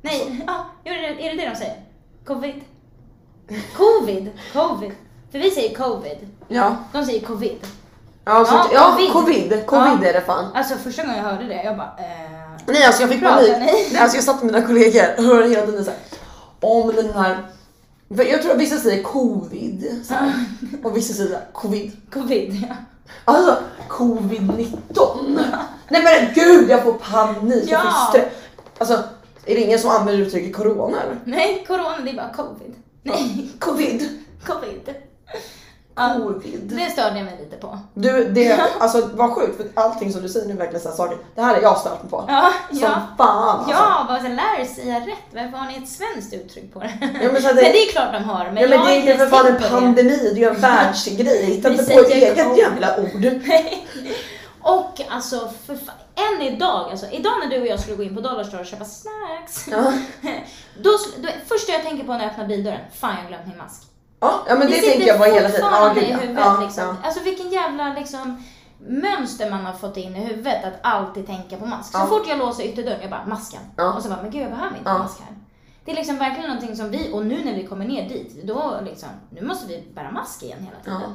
Nej, 0.03 0.45
ja, 0.47 0.67
är 0.85 0.93
det 0.95 1.27
är 1.27 1.37
det 1.37 1.43
det 1.43 1.51
de 1.51 1.57
säger? 1.57 1.77
Covid. 2.27 2.61
Covid, 3.77 4.31
covid. 4.53 4.93
För 5.33 5.39
vi 5.39 5.51
säger 5.51 5.75
covid. 5.77 6.29
Ja. 6.49 6.77
De 6.93 7.05
säger 7.05 7.21
covid. 7.27 7.67
Ja, 8.25 8.45
så, 8.45 8.55
Ja, 8.55 8.67
ja, 8.73 8.93
covid. 8.93 9.13
covid. 9.13 9.67
Covid, 9.67 9.99
Ja. 10.03 10.09
är 10.09 10.13
det 10.13 10.21
fan. 10.21 10.53
Alltså 10.55 10.75
första 10.77 11.03
gången 11.03 11.17
jag 11.19 11.25
hörde 11.25 11.45
det, 11.45 11.63
jag 11.65 11.77
bara 11.77 11.95
eh, 11.99 12.36
Nej 12.67 12.85
alltså 12.85 13.03
jag 13.03 13.11
fick 13.11 13.21
Pratar 13.21 13.37
panik. 13.37 13.59
ni? 13.59 13.89
Nej, 13.93 13.99
alltså 14.03 14.17
jag 14.17 14.25
satt 14.25 14.43
med 14.43 14.55
mina 14.55 14.67
kollegor 14.67 15.05
och 15.19 15.25
hörde 15.25 15.49
hela 15.49 15.67
tiden 15.67 15.85
såhär. 15.85 16.01
Om 16.61 16.93
den 16.97 17.11
här. 17.13 17.47
Jag 18.09 18.43
tror 18.43 18.53
att 18.53 18.61
vissa 18.61 18.77
säger 18.79 19.03
covid. 19.03 20.01
Så 20.05 20.15
här, 20.15 20.33
och 20.83 20.97
vissa 20.97 21.15
säger 21.15 21.41
covid. 21.53 21.93
covid. 22.13 22.65
Ja. 22.69 22.75
Alltså 23.25 23.57
covid-19. 23.89 25.39
Nej 25.89 26.03
men 26.03 26.35
gud 26.35 26.71
jag 26.71 26.83
får 26.83 26.93
panik. 26.93 27.65
Jag 27.71 27.83
får 27.83 27.91
Ja. 27.91 28.07
stress. 28.11 28.33
Alltså 28.79 28.95
är 29.47 29.55
det 29.55 29.61
ingen 29.61 29.79
som 29.79 29.91
använder 29.91 30.23
uttrycket 30.27 30.57
corona 30.57 31.03
eller? 31.03 31.19
Nej, 31.25 31.65
corona 31.69 31.99
det 32.05 32.11
är 32.11 32.15
bara 32.17 32.33
covid. 32.33 32.75
Nej, 33.03 33.51
Covid. 33.59 34.09
covid. 34.47 34.95
Covid. 35.97 36.61
det 36.77 36.91
störde 36.91 37.17
jag 37.17 37.25
mig 37.25 37.39
lite 37.41 37.57
på. 37.57 37.79
Du, 37.95 38.25
det, 38.29 38.61
alltså 38.81 39.11
vad 39.15 39.31
sjukt 39.35 39.57
för 39.57 39.67
allting 39.83 40.13
som 40.13 40.23
du 40.23 40.29
säger 40.29 40.47
nu 40.47 40.53
är 40.53 40.59
verkligen 40.59 40.81
sådana 40.81 40.97
saker. 40.97 41.19
Det 41.35 41.43
här 41.43 41.57
är 41.57 41.63
jag 41.63 41.79
stört 41.79 42.03
mig 42.03 42.11
på. 42.11 42.25
Ja, 42.29 42.53
Som 42.71 42.79
ja. 42.79 43.01
fan 43.19 43.49
alltså. 43.59 43.71
Ja, 43.71 44.05
bara 44.09 44.21
så 44.23 44.29
lär 44.29 44.65
säga 44.75 45.01
rätt. 45.01 45.19
Varför 45.35 45.59
har 45.59 45.67
ni 45.67 45.77
ett 45.77 45.89
svenskt 45.89 46.35
uttryck 46.35 46.73
på 46.75 46.81
det? 46.81 46.93
Ja, 47.01 47.09
men 47.13 47.37
att 47.37 47.43
men 47.43 47.57
det- 47.57 47.63
det 47.63 47.83
är 47.83 47.93
klart 47.93 48.13
de 48.13 48.25
har. 48.25 48.45
Men, 48.45 48.57
Ja, 48.63 48.69
men 48.69 48.87
det 48.87 48.93
är 48.97 49.07
ju 49.07 49.17
för 49.19 49.27
fan 49.27 49.47
en 49.47 49.55
det. 49.55 49.69
pandemi, 49.71 50.17
det 50.35 50.41
är 50.45 50.51
ju 50.51 50.55
en 50.57 50.61
världsgrej. 50.61 51.45
Hitta 51.45 51.71
inte 51.73 51.85
på 51.95 52.01
ett 52.01 52.11
eget 52.11 52.45
covid. 52.45 52.59
jävla 52.59 52.97
ord. 53.01 53.43
Och 54.61 55.01
alltså, 55.09 55.51
för 55.67 55.75
fan, 55.75 55.95
än 56.15 56.43
idag, 56.43 56.91
alltså, 56.91 57.07
idag 57.11 57.33
när 57.43 57.51
du 57.51 57.61
och 57.61 57.67
jag 57.67 57.81
skulle 57.81 57.97
gå 57.97 58.03
in 58.03 58.15
på 58.15 58.21
Dollarstore 58.21 58.61
och 58.61 58.67
köpa 58.67 58.85
snacks. 58.85 59.67
Ja. 59.71 59.93
Då, 60.83 60.91
då, 61.19 61.29
första 61.49 61.73
jag 61.73 61.83
tänker 61.83 62.05
på 62.05 62.13
när 62.13 62.21
jag 62.21 62.31
öppnar 62.31 62.47
bildörren, 62.47 62.81
fan 62.95 63.15
jag 63.17 63.23
har 63.23 63.29
glömt 63.29 63.47
min 63.47 63.57
mask. 63.57 63.83
Ja, 64.21 64.41
ja 64.49 64.55
men 64.55 64.67
det, 64.67 64.73
sitter 64.73 64.91
tänker 64.91 65.07
jag 65.07 65.19
på 65.19 65.25
hela 65.25 65.49
tiden. 65.49 65.67
Ja, 65.73 65.93
gud, 65.95 66.03
i 66.03 66.11
ja. 66.11 66.17
huvudet 66.17 66.45
Ja, 66.45 66.61
liksom. 66.63 66.85
ja. 66.85 66.97
Alltså 67.05 67.23
vilken 67.23 67.49
jävla 67.51 67.93
liksom 67.99 68.43
mönster 68.89 69.51
man 69.51 69.67
har 69.67 69.73
fått 69.73 69.97
in 69.97 70.17
i 70.17 70.21
huvudet 70.21 70.65
att 70.65 70.75
alltid 70.83 71.27
tänka 71.27 71.57
på 71.57 71.67
mask. 71.67 71.93
Så 71.93 71.99
Ja. 71.99 72.07
fort 72.07 72.29
jag 72.29 72.39
låser 72.39 72.65
ytterdörren, 72.65 73.01
jag 73.01 73.11
bara 73.11 73.27
masken. 73.27 73.61
Ja. 73.77 73.93
Och 73.95 74.03
så 74.03 74.09
bara, 74.09 74.23
men 74.23 74.31
gud 74.31 74.43
jag 74.43 74.51
behöver 74.51 74.77
inte 74.77 74.91
Ja. 74.91 74.99
mask 74.99 75.21
här. 75.21 75.37
Det 75.85 75.93
är 75.93 75.97
liksom 75.97 76.19
verkligen 76.19 76.49
någonting 76.51 76.77
som 76.77 76.91
vi, 76.91 77.11
och 77.13 77.27
nu 77.27 77.45
när 77.45 77.55
vi 77.55 77.67
kommer 77.67 77.85
ner 77.85 78.09
dit, 78.09 78.43
då 78.45 78.75
liksom, 78.85 79.09
nu 79.31 79.43
måste 79.47 79.67
vi 79.69 79.85
bära 79.95 80.11
mask 80.11 80.43
igen 80.43 80.59
hela 80.59 80.77
Ja. 80.85 81.01
tiden. 81.01 81.15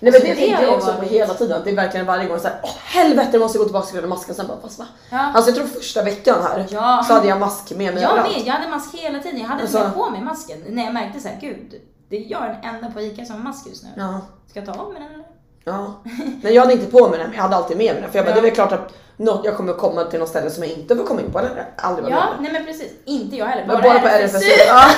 Nej 0.00 0.12
men 0.12 0.14
Alltså, 0.14 0.26
det 0.28 0.34
det 0.34 0.46
tänker 0.46 0.62
jag 0.62 0.74
också 0.74 0.92
på 0.94 1.02
hela 1.02 1.34
tiden. 1.34 1.56
Att 1.58 1.64
det 1.64 1.70
är 1.70 1.76
verkligen 1.76 2.06
varje 2.06 2.28
gång 2.28 2.38
såhär, 2.40 2.60
åh 2.62 2.70
helvete 2.84 3.28
jag 3.32 3.40
måste 3.40 3.58
gå 3.58 3.64
tillbaka 3.64 3.86
till 3.86 4.06
masken. 4.06 4.34
Sen 4.34 4.46
bara, 4.46 4.60
fast 4.60 4.78
va? 4.78 4.86
Ja. 5.10 5.18
Alltså 5.18 5.50
jag 5.50 5.56
tror 5.56 5.66
första 5.66 6.02
veckan 6.02 6.36
här 6.42 6.66
Ja. 6.70 7.04
så 7.06 7.12
hade 7.14 7.28
jag 7.28 7.40
mask 7.40 7.70
med 7.70 7.94
mig 7.94 8.02
Jag 8.02 8.16
med, 8.16 8.42
jag 8.46 8.52
hade 8.52 8.68
mask 8.70 8.94
hela 8.94 9.18
tiden. 9.18 9.40
Jag 9.40 9.46
hade 9.48 9.62
Alltså- 9.62 9.78
alltså, 9.78 9.98
på 9.98 10.10
mig 10.10 10.20
masken 10.20 10.64
när 10.68 10.84
jag 10.84 10.94
märkte 10.94 11.20
såhär, 11.20 11.38
gud, 11.40 11.74
det 12.10 12.16
är 12.16 12.30
jag 12.30 12.42
den 12.42 12.74
enda 12.74 12.90
på 12.90 13.00
ICA 13.00 13.24
som 13.24 13.36
har 13.36 13.42
mask 13.42 13.66
just 13.66 13.82
nu. 13.82 13.88
Ja. 13.96 14.20
Ska 14.50 14.60
jag 14.60 14.66
ta 14.74 14.82
av 14.82 14.92
mig 14.92 15.02
den 15.02 15.14
eller? 15.14 15.24
Ja. 15.64 15.94
Men 16.42 16.54
jag 16.54 16.62
hade 16.62 16.72
inte 16.74 16.86
på 16.86 17.08
mig 17.08 17.18
den, 17.18 17.26
men 17.28 17.36
jag 17.36 17.42
hade 17.42 17.56
alltid 17.56 17.76
med 17.76 17.92
mig 17.94 18.02
den. 18.02 18.10
För 18.10 18.18
jag 18.18 18.26
bara, 18.26 18.30
Ja. 18.30 18.34
det 18.34 18.40
är 18.40 18.42
väl 18.42 18.54
klart 18.54 18.72
att 18.72 18.92
något, 19.16 19.44
jag 19.44 19.56
kommer 19.56 19.72
komma 19.72 20.04
till 20.04 20.18
något 20.20 20.28
ställe 20.28 20.50
som 20.50 20.62
jag 20.64 20.72
inte 20.72 20.96
får 20.96 21.04
komma 21.04 21.20
in 21.20 21.32
på 21.32 21.38
eller 21.38 21.66
aldrig 21.76 22.04
vara 22.04 22.14
Ja, 22.14 22.20
med. 22.32 22.42
nej 22.42 22.52
men 22.52 22.64
precis. 22.64 22.92
Inte 23.04 23.36
jag 23.36 23.46
heller. 23.46 23.66
Men 23.66 23.82
bara 23.82 23.98
på 24.00 24.06
RFSU. 24.08 24.46
Ja. 24.68 24.90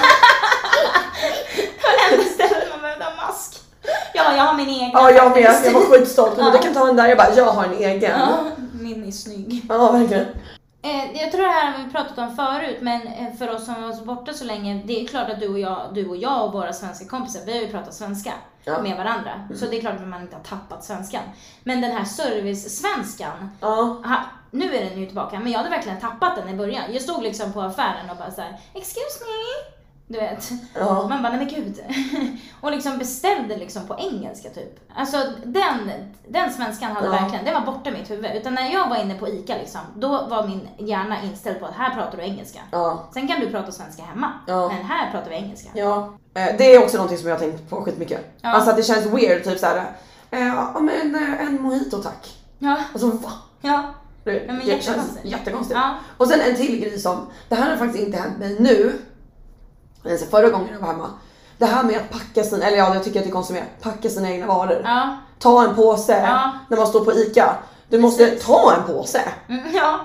Varenda 1.83 2.25
ställe 2.35 2.65
man 2.71 2.81
behövde 2.81 3.05
ha 3.05 3.27
mask. 3.27 3.59
Ja, 4.15 4.37
jag 4.37 4.43
har 4.43 4.55
min 4.55 4.69
egen. 4.69 4.91
ja, 4.93 5.11
jag 5.11 5.31
med. 5.31 5.55
Jag 5.65 5.73
var 5.73 5.81
skitstolt. 5.91 6.33
Ja. 6.39 6.51
du 6.53 6.59
kan 6.59 6.75
ta 6.75 6.85
den 6.87 6.97
där. 6.97 7.09
Jag 7.09 7.19
bara, 7.19 7.35
jag 7.37 7.45
har 7.45 7.65
en 7.65 7.73
egen. 7.79 8.21
Ja, 8.21 8.39
min 8.73 9.05
är 9.09 9.11
snygg. 9.11 9.67
Ja, 9.69 9.93
verkligen. 9.93 10.27
Eh, 10.83 11.21
jag 11.23 11.33
tror 11.33 11.43
det 11.43 11.49
här 11.49 11.73
har 11.73 11.85
vi 11.85 11.91
pratat 11.91 12.19
om 12.19 12.37
förut, 12.37 12.79
men 12.81 13.07
eh, 13.07 13.33
för 13.39 13.51
oss 13.55 13.65
som 13.65 13.83
varit 13.83 14.05
borta 14.05 14.33
så 14.33 14.45
länge, 14.45 14.83
det 14.85 15.03
är 15.03 15.07
klart 15.07 15.31
att 15.31 15.41
du 15.41 15.49
och 15.49 15.59
jag, 15.59 15.91
du 15.95 16.09
och, 16.09 16.17
jag 16.17 16.45
och 16.45 16.53
våra 16.53 16.73
svenska 16.73 17.05
kompisar, 17.09 17.41
vi 17.47 17.53
har 17.53 17.61
ju 17.61 17.69
pratat 17.71 17.95
svenska 17.95 18.33
Ja. 18.65 18.73
Mm. 18.79 18.89
med 18.89 18.97
varandra. 18.99 19.49
Så 19.55 19.67
det 19.67 19.77
är 19.77 19.81
klart 19.81 19.95
att 19.95 20.09
man 20.09 20.23
inte 20.23 20.37
har 20.37 20.43
tappat 20.43 20.85
svenskan. 20.85 21.23
Men 21.65 21.81
den 21.81 21.91
här 21.93 22.05
service-svenskan, 22.05 23.51
Ja. 23.61 23.67
ha, 24.05 24.17
nu 24.51 24.75
är 24.77 24.85
den 24.91 25.01
ju 25.01 25.07
tillbaka, 25.07 25.39
men 25.39 25.53
jag 25.53 25.59
hade 25.59 25.71
verkligen 25.71 26.01
tappat 26.01 26.37
den 26.37 26.49
i 26.49 26.55
början. 26.55 26.83
Jag 26.93 27.03
stod 27.03 27.23
liksom 27.23 27.53
på 27.53 27.61
affären 27.61 28.11
och 28.11 28.17
bara 28.17 28.31
så 28.31 28.41
här: 28.41 28.59
excuse 28.75 29.21
me. 29.25 29.73
Du 30.13 30.19
vet. 30.19 30.51
Ja. 30.75 31.07
Man 31.09 31.23
bara, 31.23 31.33
nej 31.33 31.39
men 31.39 31.49
gud. 31.49 31.81
och 32.61 32.71
liksom 32.73 32.99
beställde 32.99 33.57
liksom 33.57 33.87
på 33.87 33.97
engelska 33.99 34.51
typ. 34.51 34.81
Alltså 34.97 35.17
den, 35.45 35.91
den 36.29 36.53
svenskan 36.53 36.93
hade 36.93 37.07
Ja. 37.07 37.13
verkligen, 37.13 37.45
den 37.45 37.55
var 37.55 37.61
borta 37.73 37.91
i 37.91 37.93
mitt 37.93 38.11
huvud. 38.11 38.31
Utan 38.35 38.55
när 38.55 38.73
jag 38.73 38.89
var 38.89 38.97
inne 38.97 39.15
på 39.15 39.29
ICA 39.29 39.55
liksom, 39.57 39.81
då 39.97 40.09
var 40.09 40.47
min 40.47 40.69
hjärna 40.79 41.23
inställd 41.23 41.61
på 41.61 41.67
att 41.67 41.75
här 41.75 41.95
pratar 41.95 42.19
du 42.19 42.25
engelska. 42.25 42.61
Ja. 42.71 43.09
Sen 43.15 43.29
kan 43.29 43.41
du 43.41 43.51
prata 43.51 43.73
svenska 43.73 44.03
hemma, 44.03 44.33
men 44.47 44.85
här 44.85 45.11
pratar 45.11 45.31
vi 45.31 45.37
engelska. 45.37 45.69
Ja, 45.75 46.13
eh, 46.35 46.57
det 46.59 46.75
är 46.75 46.83
också 46.83 46.97
någonting 46.97 47.19
som 47.19 47.29
jag 47.29 47.35
har 47.35 47.41
tänkt 47.41 47.71
på 47.71 47.77
skitmycket. 47.83 48.21
Ja. 48.43 48.49
Alltså 48.49 48.71
att 48.71 48.77
det 48.77 48.83
känns 48.83 49.07
weird, 49.07 49.45
typ 49.45 49.59
såhär, 49.59 49.77
eh, 50.31 50.47
ja 50.47 50.81
men 50.81 51.15
eh, 51.15 51.41
en 51.47 51.63
mojito 51.63 52.03
tack. 52.03 52.37
Ja, 52.59 52.77
Alltså 52.93 53.11
va? 53.11 53.33
ja. 53.61 53.83
Det, 54.25 54.33
Ja, 54.35 54.53
men 54.53 54.59
det 54.59 54.65
känns 54.67 54.87
jättekonstigt. 54.87 55.25
jättekonstigt. 55.25 55.81
Ja. 55.83 55.95
Och 56.17 56.29
sen 56.29 56.41
en 56.41 56.57
till 56.57 56.81
grej 56.81 56.99
som, 56.99 57.27
det 57.49 57.55
här 57.55 57.71
har 57.71 57.77
faktiskt 57.77 58.05
inte 58.05 58.19
hänt 58.19 58.39
mig 58.39 58.57
nu. 58.61 58.93
Men 60.03 60.19
så 60.19 60.27
förra 60.27 60.49
gången 60.51 60.69
jag 60.73 60.81
var 60.81 60.87
hemma. 60.87 61.11
Det 61.59 61.67
här 61.67 61.83
med 61.83 61.97
att 61.97 62.11
packa 62.11 62.45
sina, 62.45 62.67
eller 62.67 62.79
ja 62.79 62.95
jag 62.95 63.05
tycker 63.05 63.19
att 63.21 63.25
det 63.25 63.31
är 63.31 63.33
konstigt 63.33 63.55
med, 63.57 63.65
packa 63.81 64.09
sina 64.09 64.31
egna 64.31 64.47
varor. 64.47 64.83
Ja. 64.85 65.17
Ta 65.39 65.65
en 65.65 65.75
påse 65.75 66.21
Ja. 66.27 66.53
när 66.69 66.77
man 66.77 66.87
står 66.87 67.05
på 67.05 67.13
ICA. 67.13 67.55
Du 67.89 67.99
måste 67.99 68.25
Precis. 68.27 68.45
ta 68.47 68.75
en 68.75 68.95
påse 68.95 69.21
Mm, 69.49 69.63
ja. 69.75 70.01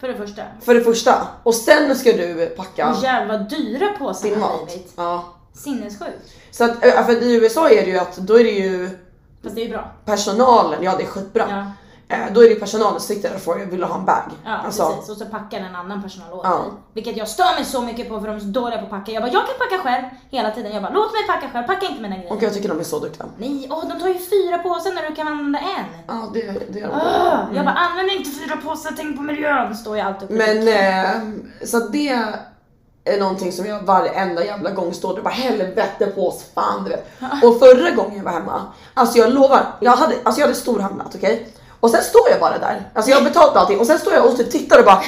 För 0.00 0.08
det 0.08 0.14
första. 0.14 0.42
för 0.60 0.74
det 0.74 0.80
första. 0.84 1.26
Och 1.42 1.54
sen 1.54 1.96
ska 1.96 2.12
du 2.12 2.46
packa 2.56 2.90
Och 2.90 3.02
jävlar 3.02 3.38
vad 3.38 3.48
dyra 3.50 3.88
påsarna 3.98 4.34
din 4.34 4.42
har 4.42 4.50
mat. 4.50 4.66
blivit. 4.66 4.92
Ja. 4.96 5.24
Sinnessjukt. 5.54 6.32
Så 6.50 6.64
att, 6.64 6.84
eh, 6.84 7.06
för 7.06 7.22
i 7.22 7.34
USA 7.34 7.70
är 7.70 7.84
det 7.84 7.90
ju 7.90 7.98
att 7.98 8.16
då 8.16 8.38
är 8.40 8.44
det 8.44 8.50
ju 8.50 8.90
Fast 9.42 9.54
det 9.54 9.64
är 9.64 9.68
bra. 9.68 9.90
personalen, 10.04 10.82
ja 10.82 10.94
det 10.98 11.02
är 11.02 11.06
skitbra. 11.06 11.44
Ja. 11.50 11.64
Eh, 12.08 12.18
då 12.32 12.44
är 12.44 12.48
det 12.48 12.54
personalen 12.54 13.00
som 13.00 13.14
sitter 13.14 13.28
där 13.28 13.36
och 13.36 13.42
frågar 13.42 13.66
vill 13.66 13.80
du 13.80 13.86
ha 13.86 13.98
en 13.98 14.04
bag? 14.04 14.22
Ja 14.44 14.50
Alltså, 14.64 14.88
precis, 14.88 15.10
och 15.10 15.16
så 15.16 15.24
packar 15.24 15.58
en 15.58 15.74
annan 15.76 16.02
personal 16.02 16.32
åt 16.32 16.40
Ja. 16.44 16.50
dig. 16.50 16.70
Vilket 16.94 17.16
jag 17.16 17.28
stör 17.28 17.54
mig 17.56 17.64
så 17.64 17.80
mycket 17.82 18.08
på 18.08 18.20
för 18.20 18.26
de 18.26 18.36
är 18.36 18.40
så 18.40 18.46
dåliga 18.46 18.78
på 18.78 18.84
att 18.84 18.90
packa. 18.90 19.12
Jag 19.12 19.22
bara, 19.22 19.32
jag 19.32 19.42
kan 19.46 19.54
packa 19.58 19.82
själv 19.88 20.04
hela 20.30 20.50
tiden. 20.50 20.72
Jag 20.72 20.82
bara, 20.82 20.92
låt 20.92 21.12
mig 21.12 21.26
packa 21.26 21.48
själv, 21.52 21.66
packa 21.66 21.86
inte 21.86 22.02
mina 22.02 22.16
grejer. 22.16 22.32
Och 22.32 22.42
jag 22.42 22.54
tycker 22.54 22.68
de 22.68 22.80
är 22.80 22.84
så 22.84 22.98
duktiga. 22.98 23.26
Nej, 23.38 23.68
åh 23.70 23.84
de 23.88 24.00
tar 24.00 24.08
ju 24.08 24.18
fyra 24.18 24.58
påsar 24.58 24.92
när 24.94 25.08
du 25.08 25.14
kan 25.14 25.28
använda 25.28 25.58
en. 25.58 25.84
Ja, 26.06 26.30
det, 26.34 26.72
det 26.72 26.78
gör 26.78 26.88
de. 26.88 26.94
Ah, 26.94 27.46
Jag 27.54 27.64
bara, 27.64 27.74
använd 27.74 28.10
inte 28.10 28.30
fyra 28.30 28.56
påsar, 28.56 28.92
tänk 28.96 29.16
på 29.16 29.22
miljön, 29.22 29.76
står 29.76 29.96
jag 29.98 30.06
alltid 30.06 30.22
upp. 30.30 30.36
Men 30.36 30.68
eh, 30.68 31.66
så 31.66 31.78
det 31.78 32.08
är 33.04 33.20
någonting 33.20 33.52
som 33.52 33.66
jag 33.66 33.82
varenda 33.82 34.44
jävla 34.44 34.70
gång 34.70 34.94
står 34.94 35.08
där 35.10 35.18
och 35.18 35.24
bara 35.24 35.34
helvete 35.34 36.06
på 36.06 36.28
oss 36.28 36.44
fan 36.54 36.84
du 36.84 36.90
vet. 36.90 37.06
Och 37.44 37.58
förra 37.58 37.90
gången 37.90 38.16
jag 38.16 38.24
var 38.24 38.32
hemma, 38.32 38.62
alltså 38.94 39.18
jag 39.18 39.32
lovar, 39.32 39.66
jag 39.80 39.92
hade, 39.96 40.14
alltså 40.22 40.40
jag 40.40 40.46
hade 40.46 40.58
storhandlat 40.58 41.14
okej? 41.14 41.48
Och 41.84 41.90
sen 41.90 42.02
står 42.02 42.30
jag 42.30 42.40
bara 42.40 42.58
där, 42.58 42.90
alltså 42.94 43.10
jag 43.10 43.18
har 43.18 43.24
betalt 43.24 43.56
allting 43.56 43.78
och 43.80 43.86
sen 43.86 43.98
står 43.98 44.12
jag 44.12 44.26
och 44.26 44.36
typ 44.36 44.50
tittar 44.50 44.78
och 44.78 44.84
bara 44.84 45.02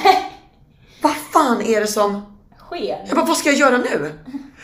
vad 1.03 1.13
fan 1.33 1.63
är 1.63 1.81
det 1.81 1.87
som 1.87 2.37
Sker. 2.59 3.05
jag 3.07 3.17
bara, 3.17 3.27
vad 3.27 3.37
ska 3.37 3.49
jag 3.49 3.59
göra 3.59 3.79
nu? 3.79 4.19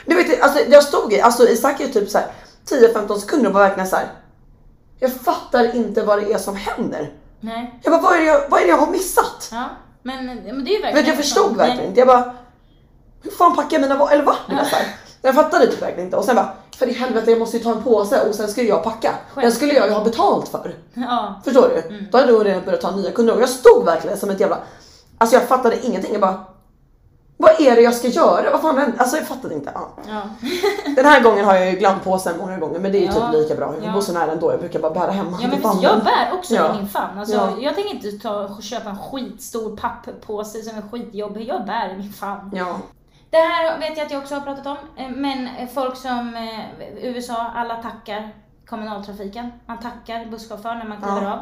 Du 0.07 0.15
vet, 0.15 0.41
alltså 0.43 0.61
jag 0.69 0.85
stod 0.85 1.13
i, 1.13 1.21
alltså 1.21 1.49
i 1.49 1.57
säkert 1.57 1.93
typ 1.93 2.11
så 2.11 2.19
här 2.19 2.27
10-15 2.69 3.19
sekunder 3.19 3.49
och 3.49 3.55
var 3.55 3.61
verkligen 3.61 3.89
så 3.89 3.97
här. 3.97 4.07
Jag 4.99 5.13
fattar 5.13 5.77
inte 5.77 6.03
vad 6.03 6.19
det 6.23 6.33
är 6.33 6.39
som 6.39 6.57
händer. 6.57 7.13
Nej. 7.41 7.81
Jag 7.83 7.93
bara, 7.93 8.03
vad 8.03 8.13
är 8.15 8.19
det 8.19 8.25
jag, 8.27 8.49
vad 8.49 8.63
är 8.63 8.67
jag 8.67 8.77
har 8.77 8.87
missat? 8.91 9.49
Ja, 9.53 9.69
men, 10.03 10.27
men 10.27 10.45
det 10.45 10.51
är 10.51 10.55
verkligen 10.83 10.95
Men 10.95 11.07
jag 11.07 11.17
förstod 11.17 11.45
sånt. 11.45 11.59
verkligen 11.59 11.89
inte. 11.89 12.01
Jag 12.01 12.07
bara, 12.09 12.35
hur 13.23 13.31
fan 13.31 13.57
packar 13.57 13.81
jag 13.81 13.89
mina 13.89 14.11
eller 14.11 14.25
va? 14.25 14.37
Här. 14.49 14.87
Jag 15.23 15.35
fattade 15.35 15.67
typ 15.67 15.83
verkligen 15.83 16.05
inte. 16.07 16.17
Och 16.17 16.25
sen 16.25 16.37
bara, 16.37 16.53
för 16.83 16.89
i 16.91 16.93
helvete 16.93 17.31
jag 17.31 17.39
måste 17.41 17.57
ju 17.57 17.63
ta 17.63 17.71
en 17.73 17.83
påse 17.83 18.29
och 18.29 18.35
sen 18.35 18.49
skulle 18.49 18.69
jag 18.69 18.85
packa. 18.85 19.15
Den 19.35 19.53
skulle 19.53 19.73
jag 19.73 19.87
ju 19.89 19.93
ha 19.93 20.05
betalt 20.05 20.49
för. 20.49 20.75
Ja. 20.95 21.41
Förstår 21.45 21.69
du? 21.89 22.01
Då 22.13 22.19
hade 22.19 22.33
jag 22.33 22.47
redan 22.47 22.65
börjat 22.65 22.81
ta 22.81 22.97
nya 22.97 23.11
kunder 23.11 23.35
och 23.35 23.43
jag 23.43 23.49
stod 23.49 23.85
verkligen 23.85 24.19
som 24.19 24.31
ett 24.31 24.41
jävla, 24.41 24.59
alltså 25.19 25.37
jag 25.37 25.49
fattade 25.49 25.87
ingenting. 25.87 26.13
Jag 26.13 26.21
bara, 26.21 26.45
vad 27.37 27.61
är 27.61 27.77
det 27.77 27.83
jag 27.83 27.95
ska 27.95 28.09
göra? 28.09 28.51
Vad 28.51 28.61
fan 28.61 28.79
händer? 28.79 28.99
Alltså 28.99 29.17
jag 29.17 29.27
fattade 29.27 29.55
inte. 29.55 29.71
Ja. 29.75 29.89
Ja. 30.09 30.23
Den 30.97 31.05
här 31.05 31.21
gången 31.23 31.45
har 31.45 31.55
jag 31.55 31.71
ju 31.71 31.79
glömt 31.79 32.05
påsen 32.05 32.39
många 32.39 32.59
gånger 32.59 32.79
men 32.79 32.93
det 32.93 32.99
är 32.99 33.01
ju 33.01 33.13
typ 33.13 33.23
lika 33.33 33.55
bra. 33.55 33.75
Jag 33.81 33.89
Ja. 33.89 33.93
bor 33.93 34.01
så 34.01 34.13
nära 34.13 34.33
ändå, 34.33 34.51
jag 34.53 34.61
brukar 34.61 34.81
bara 34.81 34.93
bära 34.93 35.11
hem 35.11 35.27
Ja 35.41 35.49
men 35.49 35.81
jag 35.83 36.05
bär 36.05 36.31
också 36.33 36.55
Ja. 36.55 36.75
i 36.75 36.79
min 36.79 36.89
famn. 36.89 37.19
Alltså, 37.19 37.35
Ja. 37.37 37.49
Jag 37.61 37.75
tänker 37.75 37.95
inte 37.95 38.11
ta 38.13 38.61
köpa 38.61 38.91
en 38.91 38.99
skitstor 38.99 39.77
papppåse 39.77 40.63
som 40.63 40.79
är 40.79 40.83
skitjobbig. 40.91 41.49
Jag 41.49 41.67
bär 41.67 41.95
i 41.95 41.97
min 41.99 42.13
famn. 42.13 42.51
Ja. 43.33 43.39
Det 43.39 43.47
här 43.47 43.79
vet 43.79 43.97
jag 43.97 44.07
att 44.07 44.13
jag 44.13 44.21
också 44.23 44.35
har 44.35 44.41
pratat 44.41 44.67
om. 44.67 44.77
eh, 44.97 45.09
Men 45.11 45.49
eh, 45.59 45.69
folk 45.69 45.97
som 45.97 46.35
eh, 46.37 47.05
USA, 47.05 47.47
alla 47.55 47.75
tackar 47.77 48.31
kommunaltrafiken. 48.67 49.53
Man 49.67 49.79
tackar 49.79 50.25
busschauffören 50.25 50.79
när 50.79 50.87
man 50.87 51.03
kliver 51.03 51.23
Ja. 51.23 51.33
av. 51.33 51.41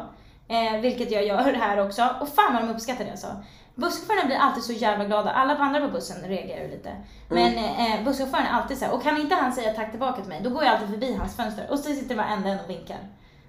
Eh, 0.75 0.81
vilket 0.81 1.11
jag 1.11 1.25
gör 1.25 1.53
här 1.53 1.85
också. 1.85 2.09
Och 2.21 2.29
fan 2.29 2.53
vad 2.53 2.63
de 2.63 2.69
uppskattar 2.69 3.05
det 3.05 3.11
alltså. 3.11 3.27
Busschaufförerna 3.75 4.25
blir 4.25 4.37
alltid 4.37 4.63
så 4.63 4.73
jävla 4.73 5.05
glada. 5.05 5.31
Alla 5.31 5.55
andra 5.55 5.81
på 5.81 5.87
bussen 5.87 6.29
reagerar 6.29 6.61
ju 6.61 6.67
lite. 6.71 6.91
Men 7.29 7.57
eh, 7.57 8.03
busschauffören 8.05 8.45
är 8.45 8.51
alltid 8.61 8.77
så 8.77 8.85
här. 8.85 8.93
och 8.93 9.03
kan 9.03 9.17
inte 9.17 9.35
han 9.35 9.53
säga 9.53 9.73
tack 9.73 9.91
tillbaka 9.91 10.21
till 10.21 10.29
mig, 10.29 10.41
då 10.43 10.49
går 10.49 10.63
jag 10.63 10.73
alltid 10.73 10.89
förbi 10.89 11.15
hans 11.19 11.35
fönster 11.35 11.67
och 11.71 11.79
så 11.79 11.83
sitter 11.93 12.15
varenda 12.15 12.49
en 12.49 12.59
och 12.59 12.69
vinkar. 12.69 12.97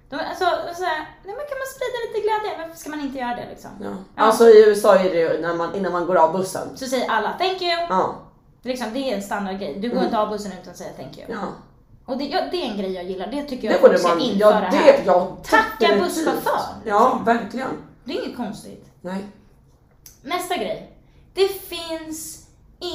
De, 0.09 0.15
alltså, 0.19 0.45
så 0.75 0.83
här, 0.83 0.97
nej, 1.25 1.35
men 1.37 1.45
kan 1.49 1.57
man 1.61 1.69
sprida 1.75 1.97
lite 2.07 2.19
glädje? 2.27 2.57
Varför 2.67 2.77
ska 2.79 2.89
man 2.89 2.99
inte 3.01 3.17
göra 3.19 3.35
det 3.35 3.45
liksom? 3.49 3.71
ja. 3.83 4.23
Alltså 4.23 4.43
i 4.49 4.69
USA 4.69 4.95
är 4.95 5.03
det 5.09 5.19
ju 5.19 5.41
när 5.41 5.53
man, 5.53 5.75
innan 5.75 5.91
man 5.91 6.05
går 6.05 6.15
av 6.15 6.31
bussen. 6.33 6.77
Så 6.77 6.85
säger 6.85 7.09
alla 7.11 7.31
thank 7.39 7.61
you. 7.61 7.71
Ja. 7.89 8.15
Liksom, 8.63 8.87
det 8.93 8.99
är 8.99 9.15
en 9.15 9.21
standardgrej. 9.23 9.75
Du 9.79 9.89
går 9.89 10.03
inte 10.03 10.17
av 10.19 10.29
bussen 10.29 10.51
utan 10.61 10.71
att 10.71 10.77
säga 10.77 10.89
thank 10.97 11.17
you. 11.17 11.27
Ja. 11.29 11.47
Och 12.05 12.17
det, 12.17 12.23
ja, 12.25 12.41
det 12.51 12.57
är 12.65 12.71
en 12.71 12.77
grej 12.77 12.91
jag 12.93 13.03
gillar. 13.03 13.27
Det 13.27 13.43
tycker 13.43 13.63
jag 13.67 13.75
Det 13.75 13.79
folk 13.79 13.91
borde 13.91 13.99
ska 13.99 14.07
man, 14.09 14.19
införa 14.19 14.49
ja 14.63 14.69
det, 14.71 14.77
här. 14.77 15.03
ja 15.05 15.37
Tacka 15.43 15.63
definitivt. 15.79 16.15
busschaufför. 16.15 16.61
Ja, 16.85 17.21
verkligen. 17.25 17.67
Det 18.03 18.13
är 18.17 18.25
inget 18.25 18.37
konstigt. 18.37 18.85
Nej. 19.01 19.25
Nästa 20.21 20.57
grej. 20.57 20.91
Det 21.33 21.47
finns 21.47 22.42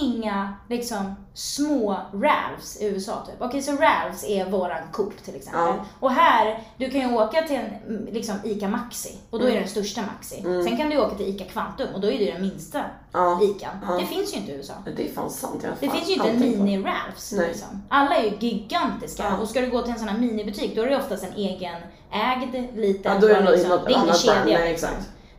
inga 0.03 0.55
liksom 0.68 1.14
små 1.34 2.01
Ralphs 2.12 2.80
i 2.80 2.86
USA 2.86 3.22
typ. 3.26 3.34
Okej, 3.39 3.62
så 3.62 3.72
Ralphs 3.72 4.24
är 4.24 4.51
våran 4.51 4.82
Coop 4.93 5.22
till 5.24 5.34
exempel. 5.36 5.61
Ja. 5.62 5.74
Och 6.01 6.11
här, 6.11 6.62
du 6.76 6.91
kan 6.91 7.01
ju 7.01 7.14
åka 7.16 7.43
till 7.43 7.57
en 7.57 7.66
mm, 7.97 8.09
liksom 8.12 8.36
ICA 8.45 8.68
Maxi 8.68 9.18
och 9.30 9.39
då 9.39 9.47
är 9.47 9.53
det 9.53 9.59
den 9.59 9.68
största 9.68 10.03
Maxi. 10.03 10.43
Sen 10.43 10.76
kan 10.76 10.91
du 10.91 11.01
åka 11.01 11.14
till 11.14 11.28
ICA 11.28 11.45
Kvantum 11.45 11.95
och 11.95 12.01
då 12.01 12.11
är 12.11 12.18
det 12.18 12.32
den 12.32 12.43
minsta 12.43 12.78
Mm. 12.78 12.91
Ja. 13.12 13.41
ICA. 13.43 13.68
Ja. 13.89 13.95
Det 13.95 14.07
finns 14.07 14.34
ju 14.34 14.39
inte 14.39 14.53
i 14.53 14.55
USA. 14.55 14.72
Det 14.97 15.09
är 15.11 15.12
fan 15.12 15.30
sant. 15.30 15.61
Jag 15.62 15.72
Det 15.80 15.91
finns 15.97 16.09
ju 16.09 16.12
inte 16.14 16.28
en 16.28 16.39
mini-Ralphs 16.43 17.47
liksom. 17.49 17.82
Alla 17.89 18.16
är 18.16 18.24
ju 18.24 18.36
gigantiska 18.41 19.22
Ja. 19.22 19.36
och 19.36 19.49
ska 19.49 19.61
du 19.61 19.70
gå 19.70 19.82
till 19.82 19.93
en 19.93 19.99
sån 19.99 20.09
här 20.09 20.18
minibutik 20.18 20.76
då 20.76 20.82
är 20.82 20.86
det 20.91 20.97
oftast 20.97 21.24
en 21.24 21.32
egen 21.32 21.74
ägd 22.12 22.76
liten. 22.76 23.12
Ja, 23.14 23.18
då 23.20 23.26
är 23.26 23.34
det 23.34 23.43
bara 23.45 23.51
något- 23.57 23.68
något 23.68 23.86
det 23.86 23.93
är 23.95 24.03
ingen 24.03 24.14
kedja 24.14 24.59
Nej, 24.59 24.70
liksom. 24.72 24.89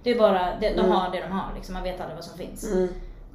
Det 0.04 0.12
är 0.12 0.20
bara, 0.20 0.56
det, 0.62 0.70
de 0.70 0.80
Mm. 0.80 0.92
har 0.92 1.12
det 1.12 1.22
de 1.22 1.32
har 1.32 1.54
liksom. 1.56 1.74
Man 1.74 1.84
vet 1.84 2.02
aldrig 2.02 2.16
vad 2.16 2.26
som 2.26 2.38
finns. 2.38 2.64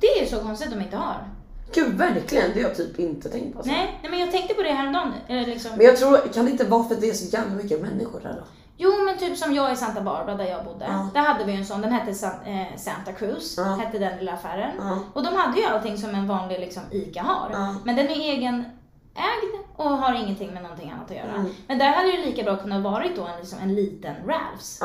Det 0.01 0.07
är 0.07 0.21
ju 0.23 0.27
så 0.27 0.39
konstigt 0.41 0.69
att 0.73 0.75
de 0.79 0.85
inte 0.85 0.97
har. 0.97 1.29
Gud 1.75 1.95
verkligen, 1.99 2.51
det 2.55 2.63
har 2.63 2.69
jag 2.69 2.77
typ 2.77 2.99
inte 2.99 3.29
tänkt 3.29 3.53
på. 3.53 3.59
Alltså. 3.59 3.73
Nej, 3.73 3.99
nej 4.03 4.11
men 4.11 4.21
jag 4.21 4.31
tänkte 4.31 4.55
på 4.55 4.63
det 4.63 4.69
häromdagen. 4.73 5.13
Eller 5.29 5.47
liksom. 5.47 5.71
Men 5.77 5.87
jag 5.87 5.97
tror, 5.97 6.33
kan 6.33 6.45
det 6.45 6.51
inte 6.51 6.65
vara 6.65 6.85
för 6.85 6.95
att 6.95 7.01
det 7.01 7.09
är 7.11 7.15
så 7.15 7.37
jävla 7.37 7.55
mycket 7.55 7.81
människor 7.81 8.21
där 8.21 8.33
då? 8.33 8.43
Jo 8.77 8.91
men 9.05 9.19
typ 9.19 9.39
som 9.39 9.55
jag 9.55 9.73
i 9.73 9.77
Santa 9.77 10.01
Barbara 10.01 10.35
där 10.37 10.45
jag 10.45 10.65
bodde. 10.65 10.85
Ja. 10.89 11.09
Där 11.15 11.21
hade 11.21 11.45
vi 11.45 11.57
en 11.57 11.67
sån, 11.67 11.81
den 11.81 11.93
hette 11.93 12.11
eh, 12.47 12.77
Santa 12.77 13.13
Cruz, 13.13 13.55
Ja. 13.59 13.63
hette 13.65 13.99
den 13.99 14.19
lilla 14.19 14.33
affären. 14.33 14.71
Ja. 14.79 14.99
Och 15.13 15.23
de 15.23 15.35
hade 15.37 15.59
ju 15.61 15.67
allting 15.67 15.99
som 15.99 16.15
en 16.15 16.27
vanlig 16.29 16.61
liksom, 16.61 16.83
ICA 16.91 17.23
har. 17.23 17.75
Men 17.85 17.97
den 17.97 18.07
är 18.07 18.21
egenägd 18.21 19.55
och 19.77 19.91
har 19.91 20.15
ingenting 20.15 20.55
med 20.55 20.63
någonting 20.63 20.91
annat 20.91 21.11
att 21.11 21.17
göra. 21.17 21.35
Mm. 21.35 21.51
Men 21.67 21.79
där 21.79 21.89
hade 21.93 22.11
det 22.13 22.25
lika 22.27 22.43
bra 22.43 22.57
kunnat 22.57 22.83
varit 22.83 23.17
då 23.17 23.23
en, 23.27 23.39
liksom, 23.39 23.59
en 23.63 23.75
liten 23.75 24.15
Ralphs. 24.27 24.81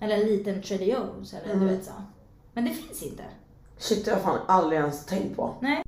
Eller 0.00 0.14
en 0.14 0.26
liten 0.26 0.62
Trader 0.62 0.84
Joe's 0.84 1.36
eller 1.42 1.54
Mm. 1.54 1.68
du 1.68 1.74
vet 1.76 1.84
så. 1.84 1.92
Men 2.52 2.64
det 2.64 2.70
finns 2.70 3.02
inte. 3.02 3.22
Shit, 3.82 4.04
det 4.04 4.10
har 4.10 4.18
jag 4.18 4.24
fan 4.24 4.40
aldrig 4.48 4.80
ens 4.80 5.06
tänkt 5.06 5.36
på. 5.36 5.54
Nej. 5.60 5.82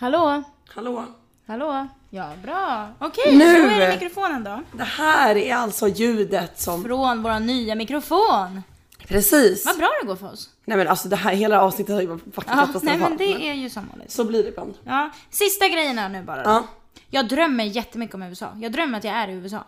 Hallå? 0.00 0.42
Hallå? 0.68 1.04
Hallå? 1.46 1.88
Ja, 2.10 2.30
bra. 2.44 2.88
Okej, 2.98 3.36
Nu. 3.36 3.44
så 3.44 3.68
är 3.70 3.80
det 3.80 3.88
mikrofonen 4.00 4.44
då. 4.44 4.62
Det 4.72 4.84
här 4.84 5.36
är 5.36 5.54
alltså 5.54 5.88
ljudet 5.88 6.60
som... 6.60 6.84
Från 6.84 7.22
vår 7.22 7.40
nya 7.40 7.74
mikrofon. 7.74 8.62
Precis. 9.06 9.66
Vad 9.66 9.76
bra 9.78 9.88
det 10.00 10.06
går 10.06 10.16
för 10.16 10.32
oss. 10.32 10.50
Nej 10.64 10.76
men 10.78 10.88
alltså 10.88 11.08
det 11.08 11.16
här 11.16 11.34
hela 11.34 11.60
avsnittet 11.62 11.94
har 11.94 12.00
ju 12.00 12.06
varit 12.06 12.22
faktiskt 12.34 12.56
Ja, 12.56 12.80
nej 12.82 12.96
men 12.98 13.16
det 13.16 13.48
är 13.48 13.54
ju 13.54 13.70
som 13.70 13.88
vanligt. 13.92 14.10
Så 14.10 14.24
blir 14.24 14.42
det 14.42 14.48
ibland. 14.48 14.74
Ja, 14.84 15.10
sista 15.30 15.68
grejerna 15.68 16.08
nu 16.08 16.22
bara. 16.22 16.42
då. 16.42 16.50
Ja. 16.50 16.66
Jag 17.10 17.28
drömmer 17.28 17.64
jättemycket 17.64 18.14
om 18.14 18.22
USA. 18.22 18.48
Jag 18.56 18.72
drömmer 18.72 18.98
att 18.98 19.04
jag 19.04 19.14
är 19.14 19.28
i 19.28 19.32
USA. 19.32 19.64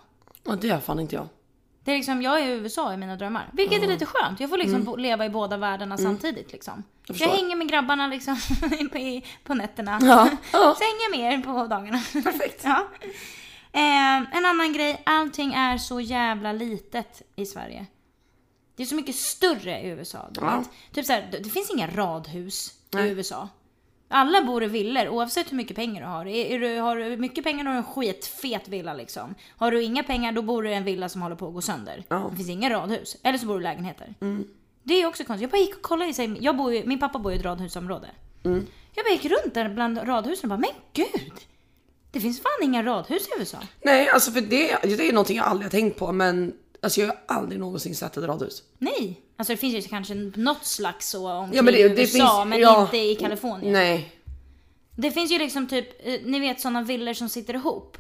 Och 0.47 0.59
det 0.59 0.67
gör 0.67 0.81
fan 0.81 1.01
inte 1.01 1.15
jag. 1.15 1.29
Det 1.89 1.93
är 1.93 1.97
liksom, 1.97 2.23
jag 2.23 2.41
är 2.41 2.47
i 2.47 2.51
USA 2.51 2.95
i 2.95 2.97
mina 2.97 3.17
drömmar. 3.17 3.51
Vilket 3.53 3.83
är 3.83 3.87
lite 3.87 4.07
skönt. 4.07 4.41
Jag 4.41 4.51
får 4.51 4.57
liksom 4.59 4.81
Mm. 4.83 4.99
leva 4.99 5.27
i 5.27 5.31
båda 5.31 5.57
världarna 5.57 5.99
samtidigt 5.99 6.53
liksom. 6.53 6.85
Jag, 7.07 7.17
förstår. 7.17 7.33
hänger 7.37 7.57
med 7.57 7.69
grabbarna 7.69 8.07
liksom 8.07 8.37
på, 8.93 9.21
på 9.45 9.55
nätterna. 9.55 9.99
Ja. 10.03 10.29
Ja. 10.53 10.75
Så 10.79 10.85
hänger 10.85 11.03
jag 11.11 11.19
med 11.19 11.33
er 11.39 11.43
på 11.43 11.67
dagarna. 11.67 11.99
Perfekt. 12.13 12.65
ja. 12.65 12.89
eh, 13.73 14.37
en 14.37 14.47
annan 14.47 14.73
grej, 14.73 15.03
allting 15.07 15.55
är 15.55 15.79
så 15.79 16.01
jävla 16.01 16.53
litet 16.53 17.23
i 17.37 17.47
Sverige. 17.47 17.87
Det 18.77 18.83
är 18.83 18.87
så 18.87 18.95
mycket 18.95 19.15
större 19.17 19.81
i 19.81 19.89
USA. 19.89 20.29
Du 20.31 20.41
Ja. 20.41 20.59
vet. 20.59 20.71
Typ 20.95 21.07
så 21.07 21.13
här, 21.13 21.29
det, 21.33 21.39
det 21.39 21.51
finns 21.51 21.71
inga 21.71 21.87
radhus 21.91 22.73
Nej. 22.91 23.09
i 23.09 23.11
USA. 23.11 23.49
Alla 24.09 24.43
bor 24.43 24.65
i 24.65 24.67
villor 24.67 25.09
oavsett 25.09 25.53
hur 25.53 25.57
mycket 25.57 25.77
pengar 25.77 26.01
du 26.01 26.07
har. 26.07 26.27
Är, 26.27 26.59
du, 26.59 26.79
har 26.79 26.97
du 26.97 27.17
mycket 27.17 27.45
pengar 27.45 27.65
då 27.65 27.71
har 27.71 27.75
du 27.75 27.79
en 27.79 27.85
skitfet 27.85 28.69
villa 28.69 28.95
liksom. 28.95 29.35
Har 29.57 29.71
du 29.71 29.83
inga 29.83 30.03
pengar 30.03 30.33
då 30.33 30.43
bor 30.43 30.63
du 30.63 30.71
i 30.71 30.75
en 30.75 30.85
villa 30.85 31.09
som 31.09 31.23
håller 31.23 31.37
på 31.37 31.49
att 31.49 31.55
gå 31.55 31.61
sönder. 31.61 32.05
Mm. 32.11 32.31
Det 32.31 32.37
finns 32.37 32.49
inga 32.49 32.71
radhus. 32.71 33.17
Eller 33.23 33.39
så 33.39 33.47
bor 33.47 33.55
du 33.55 33.61
i 33.61 33.63
lägenheter. 33.63 34.15
Det 34.83 35.03
är 35.03 35.07
också 35.07 35.25
konstigt. 35.25 35.43
Jag 35.43 35.51
bara 35.51 35.59
gick 35.59 35.77
och 35.77 35.83
kollade 35.83 36.11
i 36.11 36.15
sig. 36.15 36.37
Jag 36.41 36.57
bor 36.57 36.75
ju, 36.75 36.87
min 36.87 36.99
pappa 36.99 37.19
bor 37.19 37.33
i 37.33 37.37
ett 37.37 37.45
radhusområde. 37.45 38.09
Mm. 38.45 38.67
Jag 38.95 39.05
bara 39.05 39.13
gick 39.13 39.25
runt 39.25 39.55
där 39.55 39.69
bland 39.69 40.09
radhusen 40.09 40.53
och 40.53 40.59
bara, 40.59 40.67
men 40.69 40.83
gud! 40.93 41.33
Det 42.11 42.21
finns 42.21 42.41
fan 42.41 42.63
inga 42.63 42.83
radhus 42.83 43.29
i 43.29 43.41
USA. 43.41 43.59
Nej 43.83 44.09
alltså 44.09 44.33
för 44.33 44.41
det, 44.41 44.79
det 44.83 45.09
är 45.09 45.13
någonting 45.13 45.37
jag 45.37 45.47
aldrig 45.47 45.65
har 45.67 45.71
tänkt 45.71 45.99
på 45.99 46.13
men 46.13 46.53
alltså 46.83 47.01
jag 47.01 47.09
har 47.09 47.19
aldrig 47.27 47.61
någonsin 47.61 47.95
sett 47.95 48.17
ett 48.17 48.25
radhus. 48.25 48.63
Nej. 48.79 49.21
Alltså 49.39 49.53
det 49.53 49.57
finns 49.57 49.75
ju 49.87 49.89
kanske 49.89 50.15
något 50.15 50.65
slags 50.65 51.09
så 51.11 51.31
omkring 51.33 51.57
Ja, 51.57 51.63
men 51.63 51.75
det- 51.75 51.89
det 51.89 52.01
USA, 52.03 52.13
finns- 52.43 52.49
men 52.51 52.61
ja. 52.61 52.83
inte 52.83 52.99
i 52.99 53.15
Kalifornien. 53.15 53.73
Nej. 53.73 54.13
Det 54.97 55.11
finns 55.11 55.31
ju 55.33 55.39
liksom 55.39 55.67
typ, 55.69 56.07
eh, 56.07 56.21
ni 56.25 56.41
vet 56.41 56.61
sådana 56.61 56.83
villor 56.83 57.13
som 57.15 57.29
sitter 57.29 57.55
ihop. 57.55 57.97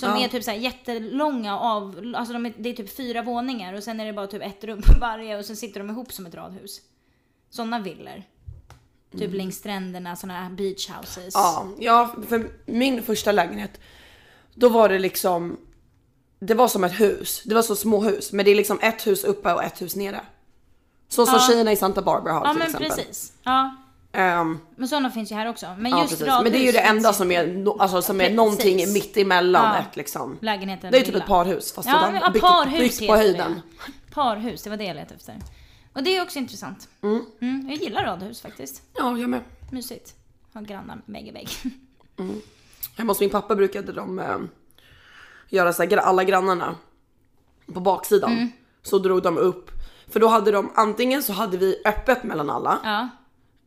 Som 0.00 0.08
Ja. 0.08 0.24
är 0.24 0.28
typ 0.28 0.44
så 0.44 0.50
här 0.50 0.58
jättelånga 0.58 1.58
av, 1.58 2.12
alltså 2.16 2.32
de 2.32 2.46
är, 2.46 2.52
det 2.58 2.68
är 2.68 2.72
typ 2.74 2.96
fyra 2.96 3.22
våningar 3.22 3.74
och 3.74 3.82
sen 3.82 4.00
är 4.00 4.06
det 4.06 4.12
bara 4.12 4.26
typ 4.26 4.42
ett 4.42 4.64
rum 4.64 4.82
på 4.82 5.00
varje 5.00 5.38
och 5.38 5.44
sen 5.44 5.56
sitter 5.56 5.80
de 5.80 5.90
ihop 5.90 6.12
som 6.12 6.26
ett 6.26 6.34
radhus. 6.34 6.80
Sådana 7.50 7.78
villor. 7.78 8.22
Typ 9.18 9.34
längs 9.34 9.56
stränderna, 9.56 10.16
sådana 10.16 10.50
beach 10.50 10.88
houses. 10.90 11.34
Ja, 11.34 11.66
ja, 11.78 12.14
för 12.28 12.50
min 12.66 13.02
första 13.02 13.32
lägenhet, 13.32 13.80
då 14.54 14.68
var 14.68 14.88
det 14.88 14.98
liksom, 14.98 15.56
det 16.38 16.54
var 16.54 16.68
som 16.68 16.84
ett 16.84 17.00
hus. 17.00 17.42
Det 17.44 17.54
var 17.54 17.62
så 17.62 17.76
små 17.76 18.00
hus, 18.02 18.32
men 18.32 18.44
det 18.44 18.50
är 18.50 18.54
liksom 18.54 18.78
ett 18.82 19.06
hus 19.06 19.24
uppe 19.24 19.52
och 19.54 19.64
ett 19.64 19.82
hus 19.82 19.96
nere. 19.96 20.20
Så 21.08 21.26
som 21.26 21.34
Ja. 21.34 21.40
tjejerna 21.48 21.72
i 21.72 21.76
Santa 21.76 22.02
Barbara 22.02 22.32
har 22.32 22.44
Ja 22.44 22.50
till 22.50 22.58
men 22.58 22.66
exempel. 22.66 22.88
precis. 22.90 23.32
Ja. 23.42 23.76
Ehm, 24.12 24.58
Men 24.76 24.88
sådana 24.88 25.10
finns 25.10 25.30
ju 25.32 25.34
här 25.34 25.48
också. 25.48 25.66
Men 25.78 25.92
ja, 25.92 25.98
just 26.00 26.10
precis. 26.10 26.26
radhus 26.26 26.42
Men 26.42 26.52
det 26.52 26.58
är 26.58 26.66
ju 26.66 26.72
det 26.72 26.80
enda 26.80 27.12
som 27.12 27.32
är, 27.32 27.46
no, 27.46 27.76
alltså, 27.78 28.02
som 28.02 28.16
är 28.20 28.24
Precis. 28.24 28.36
någonting 28.36 28.92
mitt 28.92 29.16
emellan 29.16 29.74
Ja. 29.74 29.80
ett 29.80 29.96
liksom. 29.96 30.38
Lägenheten 30.40 30.90
Det 30.90 30.96
är 30.96 30.98
ju 30.98 31.04
typ 31.04 31.14
lilla. 31.14 31.24
ett 31.24 31.28
parhus 31.30 31.72
fast 31.72 31.88
Ja, 31.88 32.10
men, 32.12 32.20
ja, 32.20 32.30
byggt, 32.30 32.44
parhus 32.44 32.78
byggt 32.98 33.10
på 33.10 33.16
höjden. 33.16 33.54
Det. 33.86 34.14
Parhus, 34.14 34.62
det 34.62 34.70
var 34.70 34.76
det 34.76 34.84
jag 34.84 34.94
letade 34.94 35.14
efter. 35.14 35.34
Och 35.92 36.02
det 36.02 36.16
är 36.16 36.22
också 36.22 36.38
intressant. 36.38 36.88
Mm. 37.02 37.68
jag 37.68 37.76
gillar 37.78 38.04
radhus 38.04 38.40
faktiskt. 38.40 38.82
Ja, 38.94 39.18
jag 39.18 39.30
med. 39.30 39.40
Mysigt. 39.72 40.14
Ha 40.54 40.60
grannar 40.60 40.98
vägg 41.06 41.28
i 41.28 41.30
vägg. 41.32 41.48
Hemma 42.96 43.10
hos 43.10 43.20
min 43.20 43.30
pappa 43.30 43.54
brukade 43.54 43.92
de 43.92 44.18
eh, 44.18 44.38
göra 45.48 45.72
så 45.72 45.82
här, 45.82 45.90
gra- 45.90 46.00
alla 46.00 46.24
grannarna 46.24 46.74
på 47.74 47.80
baksidan. 47.80 48.32
Mm. 48.32 48.50
Så 48.82 48.98
drog 48.98 49.22
de 49.22 49.38
upp, 49.38 49.70
för 50.12 50.20
då 50.20 50.28
hade 50.28 50.50
de 50.50 50.72
antingen 50.74 51.22
så 51.22 51.32
hade 51.32 51.56
vi 51.56 51.82
öppet 51.84 52.24
mellan 52.24 52.50
alla. 52.50 52.78
Ja. 52.84 53.08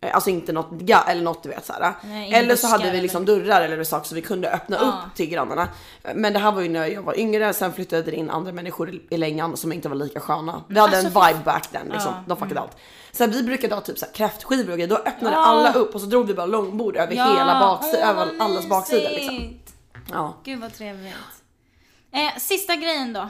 Eh, 0.02 0.16
Alltså 0.16 0.30
inte 0.30 0.52
något 0.54 0.72
ga 0.72 1.02
eller 1.08 1.22
något 1.22 1.44
du 1.44 1.50
vet 1.50 1.66
såhär. 1.66 1.94
Eller 2.34 2.56
så 2.56 2.68
hade 2.68 2.92
vi 2.92 3.02
liksom 3.02 3.26
dörrar 3.26 3.62
eller 3.62 3.84
saker 3.84 4.08
så 4.08 4.16
vi 4.16 4.22
kunde 4.22 4.52
öppna 4.52 4.78
Ja. 4.82 4.88
upp 4.88 5.16
till 5.16 5.30
grannarna. 5.30 5.68
Men 6.16 6.34
det 6.34 6.40
här 6.40 6.52
var 6.52 6.62
ju 6.62 6.70
när 6.70 6.86
jag 6.86 7.02
var 7.02 7.20
yngre, 7.20 7.54
sen 7.54 7.74
flyttade 7.74 8.02
det 8.04 8.12
in 8.16 8.30
andra 8.30 8.52
människor 8.52 8.90
i- 9.10 9.18
längan 9.18 9.58
som 9.58 9.72
inte 9.74 9.90
var 9.90 9.96
lika 9.96 10.20
sköna. 10.20 10.64
Vi 10.68 10.80
hade 10.80 10.98
en 10.98 11.06
Alltså, 11.06 11.20
vibe 11.28 11.40
back 11.46 11.68
then 11.68 11.88
liksom, 11.88 12.14
Ja, 12.14 12.24
de 12.28 12.38
fuckade 12.38 12.60
allt. 12.60 12.78
Så 13.12 13.24
här, 13.24 13.32
vi 13.32 13.44
brukade 13.44 13.76
ha 13.76 13.82
typ 13.82 13.98
så 14.00 14.06
här 14.06 14.14
kräftskivor 14.14 14.72
och 14.72 14.78
grejer, 14.78 14.88
då 14.90 14.96
öppnade 14.98 15.36
Ja. 15.36 15.46
alla 15.46 15.74
upp 15.74 15.96
och 15.96 16.02
så 16.02 16.08
drog 16.08 16.28
vi 16.28 16.34
bara 16.34 16.46
långbord 16.46 16.96
över 16.96 17.14
hela 17.16 17.60
baksidan, 17.60 18.00
åh, 18.04 18.10
över 18.10 18.44
allas 18.44 18.68
baksida 18.70 19.10
liksom. 19.10 19.60
Ja. 20.12 20.38
Gud 20.44 20.60
vad 20.60 20.74
trevligt. 20.74 21.14
Eh, 22.12 22.40
sista 22.40 22.76
grejen 22.76 23.14
då. 23.14 23.30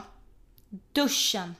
Duschen. 0.92 1.54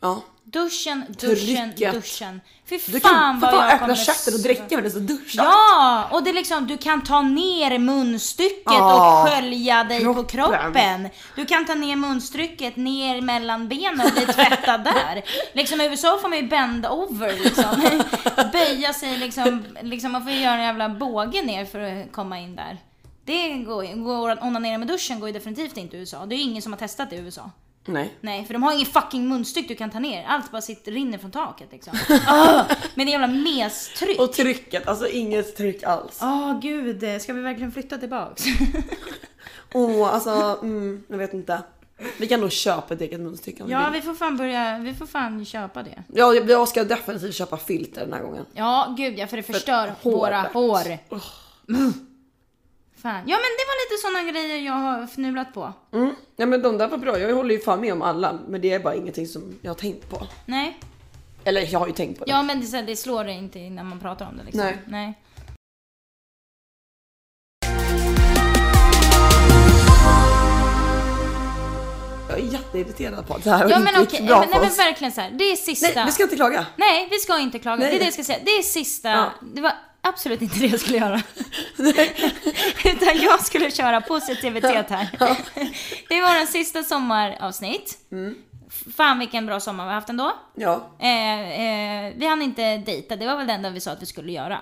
Ja. 0.00 0.22
Duschen, 0.52 1.04
duschen, 1.20 1.72
Trycket. 1.74 1.92
duschen. 1.94 2.40
Fy 2.68 2.78
Du 2.86 3.00
fan 3.00 3.10
kan 3.14 3.40
vad 3.40 3.54
jag 3.54 3.64
öppna 3.72 3.78
kommer 3.96 4.34
och 4.34 4.40
dricka 4.40 4.74
med 4.74 4.84
det 4.84 4.90
så 4.90 4.98
duschar. 4.98 5.44
Ja! 5.44 6.08
Och 6.12 6.22
det 6.24 6.30
är 6.30 6.34
liksom, 6.34 6.66
du 6.66 6.76
kan 6.78 7.02
ta 7.04 7.22
ner 7.22 7.78
munstycket 7.78 8.62
Ja. 8.66 9.22
och 9.22 9.28
skölja 9.28 9.84
dig 9.84 10.04
på 10.04 10.24
Kroppen. 10.24 10.58
kroppen. 10.60 11.08
Du 11.36 11.46
kan 11.46 11.64
ta 11.66 11.74
ner 11.74 11.96
munstycket 11.96 12.76
ner 12.76 13.20
mellan 13.20 13.68
benen 13.68 14.00
och 14.06 14.12
bli 14.12 14.26
tvättad 14.26 14.84
där. 14.84 15.22
Liksom 15.54 15.80
i 15.80 15.84
USA 15.86 16.18
får 16.22 16.28
man 16.28 16.38
ju 16.38 16.46
bend 16.48 16.86
over 16.86 17.32
liksom. 17.44 18.00
Böja 18.52 18.92
sig 18.92 19.18
liksom, 19.18 19.64
liksom, 19.82 20.12
man 20.12 20.22
får 20.22 20.32
ju 20.32 20.38
göra 20.40 20.54
en 20.54 20.62
jävla 20.62 20.88
båge 20.88 21.42
ner 21.42 21.64
för 21.64 21.80
att 21.80 22.12
komma 22.12 22.38
in 22.38 22.56
där. 22.56 22.78
Det 23.24 23.48
går 23.48 24.04
går 24.04 24.30
att 24.30 24.42
onanera 24.42 24.78
med 24.78 24.88
duschen 24.88 25.20
går 25.20 25.28
ju 25.28 25.32
definitivt 25.32 25.76
inte 25.76 25.96
i 25.96 26.00
USA. 26.00 26.26
Det 26.26 26.34
är 26.34 26.36
ju 26.36 26.42
ingen 26.42 26.62
som 26.62 26.72
har 26.72 26.78
testat 26.78 27.10
det 27.10 27.16
i 27.16 27.18
USA. 27.18 27.50
Nej. 27.86 28.14
Nej, 28.20 28.44
för 28.44 28.54
de 28.54 28.62
har 28.62 28.72
ingen 28.72 28.86
fucking 28.86 29.28
munstyck 29.28 29.68
du 29.68 29.74
kan 29.74 29.90
ta 29.90 29.98
ner. 29.98 30.24
Allt 30.24 30.50
bara 30.50 30.62
sitter, 30.62 30.92
rinner 30.92 31.18
från 31.18 31.30
taket 31.30 31.68
liksom. 31.72 31.92
Ah, 32.26 32.64
med 32.94 33.06
det 33.06 33.10
jävla 33.10 33.26
mestryck. 33.26 34.20
Och 34.20 34.32
trycket, 34.32 34.88
alltså 34.88 35.08
inget 35.08 35.56
tryck 35.56 35.82
alls. 35.82 36.18
Åh 36.22 36.60
gud, 36.60 37.22
ska 37.22 37.32
vi 37.32 37.40
verkligen 37.40 37.72
flytta 37.72 37.98
tillbaks? 37.98 38.44
Åh, 39.74 40.14
alltså, 40.14 40.58
mm, 40.62 41.04
jag 41.08 41.18
vet 41.18 41.34
inte. 41.34 41.62
Vi 42.18 42.26
kan 42.26 42.40
nog 42.40 42.52
köpa 42.52 42.94
ett 42.94 43.00
eget 43.00 43.20
munstycke 43.20 43.62
om 43.62 43.70
ja, 43.70 43.90
vi 43.92 44.02
får 44.02 44.14
fan 44.14 44.36
börja, 44.36 44.78
vi 44.78 44.94
får 44.94 45.06
fan 45.06 45.44
köpa 45.44 45.82
det. 45.82 46.02
Ja, 46.14 46.34
jag 46.34 46.68
ska 46.68 46.84
definitivt 46.84 47.34
köpa 47.34 47.56
filter 47.56 48.00
den 48.00 48.12
här 48.12 48.22
gången. 48.22 48.46
Ja, 48.52 48.94
gud 48.98 49.18
ja, 49.18 49.26
för 49.26 49.36
det 49.36 49.42
förstör 49.42 49.92
håret. 50.02 50.20
våra 50.20 50.40
hår. 50.40 50.98
Mm. 51.68 51.92
Fan. 53.06 53.22
Ja, 53.26 53.36
men 53.36 53.50
det 53.58 53.64
var 53.70 53.76
lite 53.84 54.02
sådana 54.02 54.30
grejer 54.30 54.66
jag 54.66 54.72
har 54.72 55.06
fnulat 55.06 55.54
på. 55.54 55.72
Mm. 55.92 56.14
Ja 56.36 56.46
men 56.46 56.62
de 56.62 56.78
där 56.78 56.88
var 56.88 56.98
bra, 56.98 57.18
jag 57.18 57.34
håller 57.34 57.54
ju 57.54 57.60
fan 57.60 57.80
med 57.80 57.92
om 57.92 58.02
alla. 58.02 58.38
Men 58.48 58.60
det 58.60 58.72
är 58.72 58.78
bara 58.78 58.94
ingenting 58.94 59.26
som 59.26 59.58
jag 59.62 59.70
har 59.70 59.74
tänkt 59.76 60.10
på. 60.10 60.26
Nej. 60.46 60.80
Eller 61.44 61.72
jag 61.72 61.78
har 61.78 61.86
ju 61.86 61.92
tänkt 61.92 62.18
på 62.18 62.24
det. 62.24 62.30
Ja, 62.30 62.42
men 62.42 62.60
det, 62.60 62.66
är 62.66 62.68
så 62.68 62.76
här, 62.76 62.82
det 62.82 62.96
slår 62.96 63.24
det 63.24 63.32
inte 63.32 63.58
när 63.58 63.84
man 63.84 64.00
pratar 64.00 64.26
om 64.26 64.36
det 64.36 64.44
liksom. 64.44 64.60
Nej. 64.60 64.78
Nej. 64.86 65.18
Jag 72.28 72.38
är 72.38 72.52
jätteirriterad 72.52 73.26
på 73.26 73.34
att 73.34 73.44
det 73.44 73.50
här 73.50 73.68
Ja, 73.68 73.78
inte 73.78 73.92
men 73.92 74.00
gick 74.00 74.08
okej, 74.12 74.26
bra 74.26 74.38
men, 74.38 74.48
för 74.48 74.54
nej, 74.54 74.60
men 74.60 74.70
oss. 74.70 74.78
verkligen 74.78 75.12
så 75.12 75.20
här. 75.20 75.30
Det 75.30 75.44
är 75.44 75.56
sista. 75.56 75.88
Nej, 75.94 76.04
vi 76.06 76.12
ska 76.12 76.22
inte 76.22 76.36
klaga. 76.36 76.66
Nej, 76.76 77.08
vi 77.10 77.18
ska 77.18 77.38
inte 77.38 77.58
klaga. 77.58 77.76
Nej. 77.76 77.90
Det 77.90 77.96
är 77.96 77.98
det 77.98 78.04
jag 78.04 78.14
ska 78.14 78.24
säga. 78.24 78.38
Det 78.44 78.50
är 78.50 78.62
sista. 78.62 79.08
Ja. 79.08 79.30
Det 79.54 79.60
var 79.60 79.72
absolut 80.08 80.42
inte 80.42 80.58
det 80.58 80.66
jag 80.66 80.80
skulle 80.80 80.98
göra. 80.98 81.22
Utan 82.84 83.20
jag 83.22 83.44
skulle 83.44 83.70
köra 83.70 84.00
positivitet 84.00 84.90
här. 84.90 85.08
Det 86.08 86.20
var 86.20 86.34
den 86.34 86.46
sista 86.46 86.82
sommaravsnitt. 86.82 87.98
Mm. 88.12 88.34
Fan 88.94 89.18
vilken 89.18 89.46
bra 89.46 89.60
sommar 89.60 89.84
vi 89.84 89.88
har 89.88 89.94
haft 89.94 90.08
ändå. 90.08 90.32
Ja, 90.54 90.86
Eh, 90.98 91.60
eh, 91.60 92.12
vi 92.16 92.26
hann 92.26 92.42
inte 92.42 92.76
dejta, 92.76 93.16
det 93.16 93.26
var 93.26 93.36
väl 93.36 93.46
det 93.46 93.52
enda 93.52 93.70
vi 93.70 93.80
sa 93.80 93.90
att 93.90 94.02
vi 94.02 94.06
skulle 94.06 94.32
göra. 94.32 94.60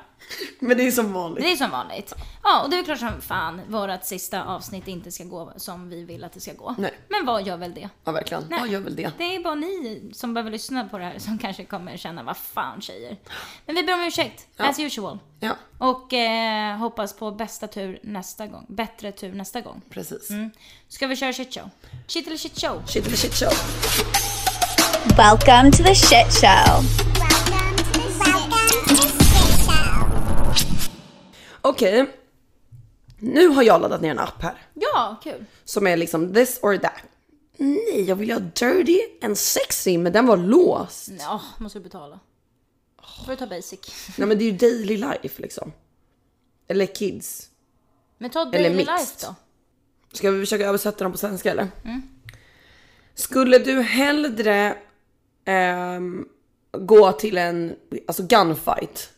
men 0.61 0.77
det 0.77 0.87
är 0.87 0.91
som 0.91 1.13
vanligt. 1.13 1.45
Det 1.45 1.53
är 1.53 1.57
som 1.57 1.71
vanligt. 1.71 2.15
Ja, 2.43 2.63
och 2.65 2.71
det 2.71 2.79
är 2.79 2.85
klart 2.85 2.99
som 2.99 3.21
fan 3.21 3.61
vårat 3.69 4.07
sista 4.07 4.45
avsnitt 4.45 4.89
inte 4.89 5.13
ska 5.13 5.25
gå 5.25 5.53
som 5.57 5.89
vi 5.89 6.05
vill 6.05 6.25
att 6.25 6.33
det 6.33 6.41
ska 6.41 6.53
gå. 6.53 6.75
Nej. 6.79 6.95
Men 7.09 7.27
vad 7.27 7.47
gör 7.47 7.57
väl 7.57 7.75
det? 7.75 7.89
Ja 8.05 8.13
verkligen. 8.13 8.45
Nej. 8.51 8.59
Ja, 8.61 8.67
gör 8.67 8.81
väl 8.81 8.97
det. 8.97 9.13
Det 9.19 9.37
är 9.37 9.41
bara 9.41 9.55
ni 9.55 10.11
som 10.15 10.35
behöver 10.35 10.51
lyssna 10.51 10.89
på 10.89 10.99
det 10.99 11.05
här 11.05 11.19
som 11.19 11.39
kanske 11.39 11.65
kommer 11.65 11.97
känna 11.97 12.23
vad 12.23 12.37
fan 12.37 12.81
tjejer. 12.81 13.17
Men 13.67 13.75
vi 13.77 13.83
ber 13.83 13.95
om 13.95 14.01
ursäkt, 14.01 14.47
Ja. 14.57 14.65
as 14.69 14.79
usual. 14.81 15.19
Ja, 15.41 15.57
Och 15.79 16.13
eh, 16.13 16.77
hoppas 16.77 17.17
på 17.17 17.31
bästa 17.31 17.67
tur 17.67 17.99
nästa 18.03 18.47
gång. 18.47 18.67
Bättre 18.69 19.13
tur 19.13 19.33
nästa 19.33 19.61
gång. 19.61 19.83
precis. 19.91 20.31
Mm. 20.31 20.51
Ska 20.95 21.07
vi 21.07 21.17
köra 21.17 21.33
shit 21.33 21.55
show? 21.55 21.71
Shit 22.07 22.27
eller 22.27 22.37
shit 22.37 22.61
show? 22.61 22.83
Shit 22.87 23.07
eller 23.07 23.17
shit 23.17 23.35
show. 23.35 23.53
Welcome 25.17 25.73
to 25.73 25.83
the 25.83 25.95
shit 25.95 26.33
show. 26.33 26.85
Okej. 31.63 32.07
Nu 33.19 33.49
har 33.49 33.63
jag 33.63 33.81
laddat 33.81 34.01
ner 34.01 34.11
en 34.11 34.19
app 34.19 34.43
här. 34.43 34.63
Ja, 34.75 35.21
kul. 35.23 35.45
Som 35.65 35.87
är 35.87 35.97
liksom 35.97 36.35
this 36.35 36.59
or 36.63 36.77
that. 36.79 37.03
Nej, 37.57 38.03
jag 38.09 38.17
vill 38.17 38.33
ha 38.33 38.39
dirty 38.39 39.01
and 39.23 39.39
sexy, 39.39 39.99
men 39.99 40.13
den 40.13 40.27
var 40.27 40.37
låst. 40.37 41.09
Ja, 41.19 41.41
måste 41.59 41.79
du 41.79 41.83
betala. 41.83 42.21
får 43.27 43.33
du 43.33 43.37
ta 43.37 43.47
basic. 43.47 43.81
Nej 44.17 44.29
men 44.29 44.39
det 44.39 44.45
är 44.45 44.51
ju 44.51 44.57
daily 44.59 44.97
life 44.97 45.43
liksom. 45.43 45.73
Eller 46.69 46.87
kids. 46.87 47.49
Men 48.19 48.31
ta 48.31 48.41
Eller 48.41 48.51
daily 48.53 48.75
mixed. 48.77 48.99
life 48.99 49.27
då. 49.27 49.35
Ska 50.15 50.31
vi 50.31 50.41
försöka 50.41 50.67
översätta 50.67 51.05
dem 51.05 51.13
på 51.13 51.19
svenska 51.19 51.51
eller? 51.51 51.69
Skulle 53.15 53.59
du 53.59 53.81
hellre 53.83 54.77
ehm, 55.45 56.29
gå 56.73 57.13
till 57.13 57.39
en 57.39 57.77
alltså 58.09 58.23
gunfight? 58.23 59.11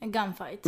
En 0.00 0.12
gunfight. 0.12 0.66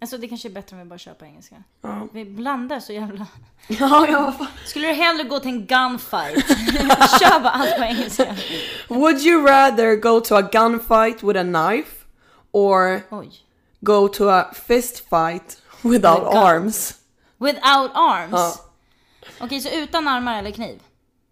Alltså 0.00 0.18
det 0.18 0.28
kanske 0.28 0.48
är 0.48 0.52
bättre 0.52 0.76
om 0.76 0.82
vi 0.82 0.88
bara 0.88 0.98
kör 0.98 1.14
på 1.14 1.24
engelska. 1.24 1.62
Ja. 1.80 2.08
Vi 2.12 2.24
blandar 2.24 2.80
så 2.80 2.92
jävla... 2.92 3.26
Ja, 3.68 4.06
ja. 4.08 4.34
Skulle 4.66 4.88
du 4.88 4.94
hellre 4.94 5.24
gå 5.24 5.40
till 5.40 5.50
en 5.50 5.66
gunfight? 5.66 6.46
kör 7.20 7.40
bara 7.40 7.50
allt 7.50 7.76
på 7.76 7.82
engelska. 7.82 8.36
Would 8.88 9.20
you 9.20 9.46
rather 9.46 9.96
go 9.96 10.20
to 10.20 10.34
a 10.34 10.42
gunfight 10.42 11.22
with 11.22 11.40
a 11.40 11.42
knife 11.42 12.06
or 12.52 13.00
Oj. 13.10 13.30
go 13.80 14.08
to 14.08 14.28
a 14.28 14.46
fist 14.54 15.08
fight 15.08 15.62
without 15.82 16.20
With 16.20 16.36
arms? 16.36 16.94
Without 17.38 17.90
arms? 17.94 18.32
Ja. 18.32 18.67
Okej, 19.40 19.60
så 19.60 19.68
utan 19.70 20.08
armar 20.08 20.38
eller 20.38 20.50
kniv? 20.50 20.80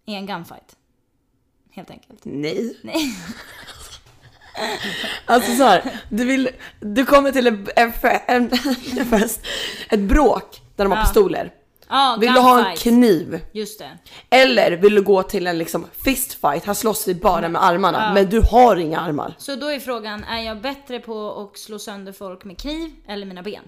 I 0.05 0.13
en 0.15 0.25
gunfight? 0.25 0.75
Helt 1.71 1.89
enkelt. 1.91 2.19
Nej. 2.23 2.77
Nej. 2.83 2.95
Alltså 5.25 5.55
så 5.55 5.63
här, 5.63 5.99
du 6.09 6.25
vill, 6.25 6.49
du 6.79 7.05
kommer 7.05 7.31
till 7.31 7.47
en, 7.47 7.67
en, 7.75 7.93
en, 8.27 8.51
en 8.97 9.05
fest, 9.05 9.41
ett 9.89 9.99
bråk 9.99 10.61
där 10.75 10.83
de 10.85 10.91
har 10.91 10.97
Ja. 10.99 11.03
pistoler. 11.03 11.53
Ja, 11.89 12.17
Vill 12.19 12.33
du 12.33 12.39
ha 12.39 12.57
en 12.59 12.63
gunfight. 12.65 12.79
kniv? 12.83 13.41
Just 13.53 13.79
det. 13.79 13.97
Eller 14.29 14.71
vill 14.71 14.95
du 14.95 15.01
gå 15.01 15.23
till 15.23 15.47
en 15.47 15.57
liksom 15.57 15.85
fistfight? 16.03 16.65
Här 16.65 16.73
slåss 16.73 17.07
vi 17.07 17.15
bara 17.15 17.49
med 17.49 17.63
armarna, 17.63 18.13
men 18.13 18.29
du 18.29 18.41
har 18.51 18.75
inga 18.77 18.99
armar. 18.99 19.35
Så 19.37 19.55
då 19.55 19.67
är 19.71 19.79
frågan, 19.79 20.23
är 20.23 20.41
jag 20.41 20.61
bättre 20.61 20.99
på 20.99 21.41
att 21.51 21.57
slå 21.59 21.79
sönder 21.79 22.11
folk 22.11 22.43
med 22.43 22.57
kniv 22.61 22.91
eller 23.07 23.25
mina 23.25 23.43
ben? 23.43 23.63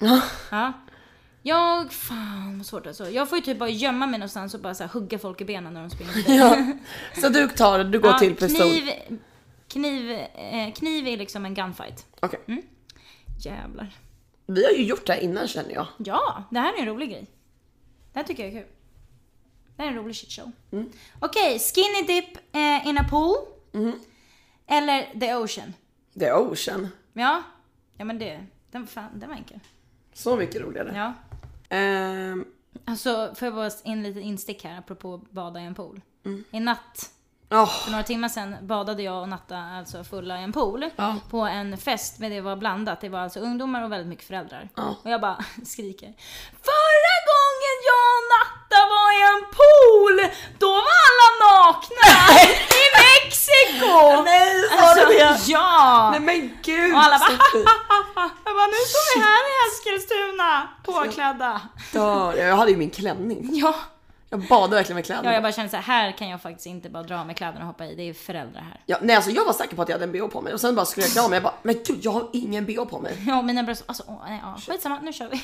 Ja. 0.00 0.20
Ja. 0.50 0.72
Jag, 1.46 1.92
fan 1.92 2.58
vad 2.58 2.66
svårt 2.66 2.86
alltså. 2.86 3.10
Jag 3.10 3.28
får 3.28 3.38
ju 3.38 3.44
typ 3.44 3.58
bara 3.58 3.68
gömma 3.68 4.06
mig 4.06 4.18
någonstans 4.18 4.54
och 4.54 4.60
bara 4.60 4.74
så 4.74 4.82
här, 4.84 4.90
hugga 4.90 5.18
folk 5.18 5.40
i 5.40 5.44
benen 5.44 5.74
när 5.74 5.80
de 5.80 5.90
springer 5.90 6.12
förbi. 6.22 6.36
Ja. 6.36 6.72
Så 7.20 7.28
du 7.28 7.48
tar, 7.48 7.84
du 7.84 8.00
går 8.00 8.10
Ja, 8.10 8.18
till 8.18 8.34
pistol. 8.36 8.66
Kniv, 8.66 8.90
kniv, 9.68 10.10
eh, 10.34 10.72
kniv 10.74 11.06
är 11.06 11.16
liksom 11.16 11.44
en 11.44 11.54
gunfight. 11.54 12.06
Okej. 12.20 12.40
Mm. 12.48 12.62
Jävlar. 13.40 13.96
Vi 14.46 14.64
har 14.64 14.72
ju 14.72 14.84
gjort 14.84 15.06
det 15.06 15.12
här 15.12 15.20
innan 15.20 15.48
känner 15.48 15.74
jag. 15.74 15.86
Ja, 15.98 16.44
det 16.50 16.58
här 16.58 16.74
är 16.74 16.78
en 16.78 16.86
rolig 16.86 17.10
grej. 17.10 17.26
Det 18.12 18.18
här 18.18 18.26
tycker 18.26 18.44
jag 18.44 18.52
är 18.52 18.60
kul. 18.60 18.70
Det 19.76 19.82
här 19.82 19.90
är 19.90 19.92
en 19.92 19.98
rolig 19.98 20.16
shitshow. 20.16 20.52
Mm. 20.72 20.90
Okej, 21.20 21.58
skinny 21.58 22.06
dip 22.06 22.38
eh, 22.52 22.86
in 22.88 22.98
a 22.98 23.06
pool. 23.10 23.36
Mm. 23.74 24.00
Eller 24.66 25.20
the 25.20 25.34
ocean. 25.34 25.72
The 26.18 26.32
Ocean. 26.32 26.88
Ja, 27.12 27.42
ja 27.96 28.04
men 28.04 28.18
det, 28.18 28.46
den, 28.70 28.86
fan, 28.86 29.18
den 29.18 29.28
var 29.28 29.36
enkel. 29.36 29.60
Så 30.12 30.36
mycket 30.36 30.60
roligare. 30.62 30.92
Ja. 30.96 31.12
Ehm, 31.68 32.44
Alltså, 32.84 33.34
får 33.34 33.46
jag 33.46 33.54
bara 33.54 33.70
in 33.84 34.02
lite 34.02 34.20
instick 34.20 34.64
här 34.64 34.78
apropå 34.78 35.20
bada 35.30 35.60
i 35.60 35.64
en 35.64 35.74
pool. 35.74 36.00
Mm. 36.24 36.44
I 36.50 36.60
natt 36.60 37.10
Ja. 37.48 37.66
För 37.66 37.90
några 37.90 38.04
timmar 38.04 38.28
sedan 38.28 38.56
badade 38.62 39.02
jag 39.02 39.22
och 39.22 39.28
Natta 39.28 39.56
alltså 39.58 40.04
fulla 40.04 40.40
i 40.40 40.42
en 40.42 40.52
pool. 40.52 40.90
Ja. 40.96 41.16
På 41.30 41.40
en 41.40 41.78
fest, 41.78 42.18
men 42.18 42.30
det 42.30 42.40
var 42.40 42.56
blandat. 42.56 43.00
Det 43.00 43.08
var 43.08 43.18
alltså 43.20 43.40
ungdomar 43.40 43.82
och 43.84 43.92
väldigt 43.92 44.08
mycket 44.08 44.24
föräldrar. 44.26 44.68
Ja. 44.76 44.96
Och 45.04 45.10
jag 45.10 45.20
bara 45.20 45.36
skriker. 45.64 46.14
Förra 46.52 47.16
gången 47.30 47.45
jag 47.90 48.04
och 48.16 48.24
Natta 48.34 48.80
var 48.94 49.08
i 49.18 49.20
en 49.32 49.42
pool, 49.58 50.16
då 50.58 50.70
var 50.86 50.98
alla 51.08 51.28
nakna! 51.46 52.10
I 52.82 52.84
Mexiko! 52.98 54.22
Nej, 54.22 54.62
sa 54.78 54.94
du 54.94 55.14
det? 55.14 55.28
Alltså, 55.28 55.50
Ja! 55.50 56.08
Nej 56.10 56.20
men 56.20 56.58
gud! 56.62 56.94
Och 56.94 57.00
alla 57.02 57.18
bara. 57.18 57.30
Jag 58.44 58.54
bara, 58.56 58.66
nu 58.66 58.80
står 58.92 59.18
vi 59.18 59.24
här 59.24 59.42
i 59.50 59.54
Eskilstuna, 59.68 60.68
påklädda. 60.84 61.60
Dör. 61.92 62.34
Jag 62.36 62.56
hade 62.56 62.70
ju 62.70 62.76
min 62.76 62.90
klänning. 62.90 63.48
Ja. 63.52 63.74
Jag 64.30 64.40
badade 64.48 64.76
verkligen 64.76 64.94
med 64.96 65.04
kläderna. 65.04 65.28
ja, 65.28 65.34
jag 65.34 65.42
bara 65.42 65.52
kände 65.52 65.70
så 65.70 65.76
här, 65.76 65.82
här 65.82 66.12
kan 66.12 66.28
jag 66.28 66.42
faktiskt 66.42 66.66
inte 66.66 66.90
bara 66.90 67.02
dra 67.02 67.24
med 67.24 67.36
kläderna 67.36 67.60
och 67.60 67.66
hoppa 67.66 67.84
i. 67.86 67.94
Det 67.94 68.02
är 68.08 68.14
föräldrar 68.14 68.60
här. 68.60 68.80
Ja, 68.86 68.98
nej 69.02 69.16
alltså 69.16 69.30
jag 69.30 69.44
var 69.44 69.52
säker 69.52 69.76
på 69.76 69.82
att 69.82 69.88
jag 69.88 69.94
hade 69.94 70.04
en 70.04 70.12
bh 70.12 70.26
på 70.32 70.40
mig 70.40 70.54
och 70.54 70.60
sen 70.60 70.74
bara 70.74 70.86
skulle 70.86 71.06
jag 71.06 71.12
klä 71.12 71.28
mig. 71.28 71.36
Jag 71.36 71.42
bara, 71.42 71.54
men 71.62 71.74
gud 71.86 71.98
jag 72.02 72.10
har 72.10 72.28
ingen 72.32 72.64
bh 72.66 72.84
på 72.84 72.98
mig. 72.98 73.24
Ja, 73.26 73.42
mina 73.42 73.62
bröst, 73.62 73.84
alltså 73.86 74.02
åh, 74.06 74.22
nej, 74.28 74.40
ja. 74.42 74.60
skitsamma, 74.72 74.98
nu 75.02 75.12
kör 75.12 75.28
vi. 75.28 75.42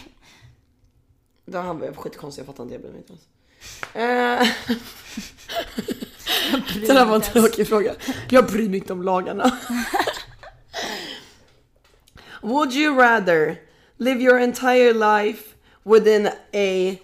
Det 1.44 1.58
här 1.58 1.74
var 1.74 1.92
skitkonstigt, 1.92 2.46
jag 2.46 2.56
fattar 2.56 2.64
inte, 2.64 2.74
jag 2.74 2.82
bryr 2.82 2.92
mig 2.92 3.00
inte 3.00 3.12
ens. 3.12 3.26
Eh, 3.94 4.48
det 6.80 6.86
där 6.94 7.06
var 7.06 7.14
en 7.14 7.20
tråkig 7.20 7.68
fråga. 7.68 7.94
Jag 8.30 8.46
bryr 8.46 8.68
mig 8.68 8.78
inte 8.78 8.92
om 8.92 9.02
lagarna. 9.02 9.50
Would 12.42 12.72
you 12.72 12.96
rather 12.96 13.56
live 13.96 14.20
your 14.20 14.38
entire 14.38 14.92
life 14.92 15.54
within 15.82 16.26
a 16.52 16.96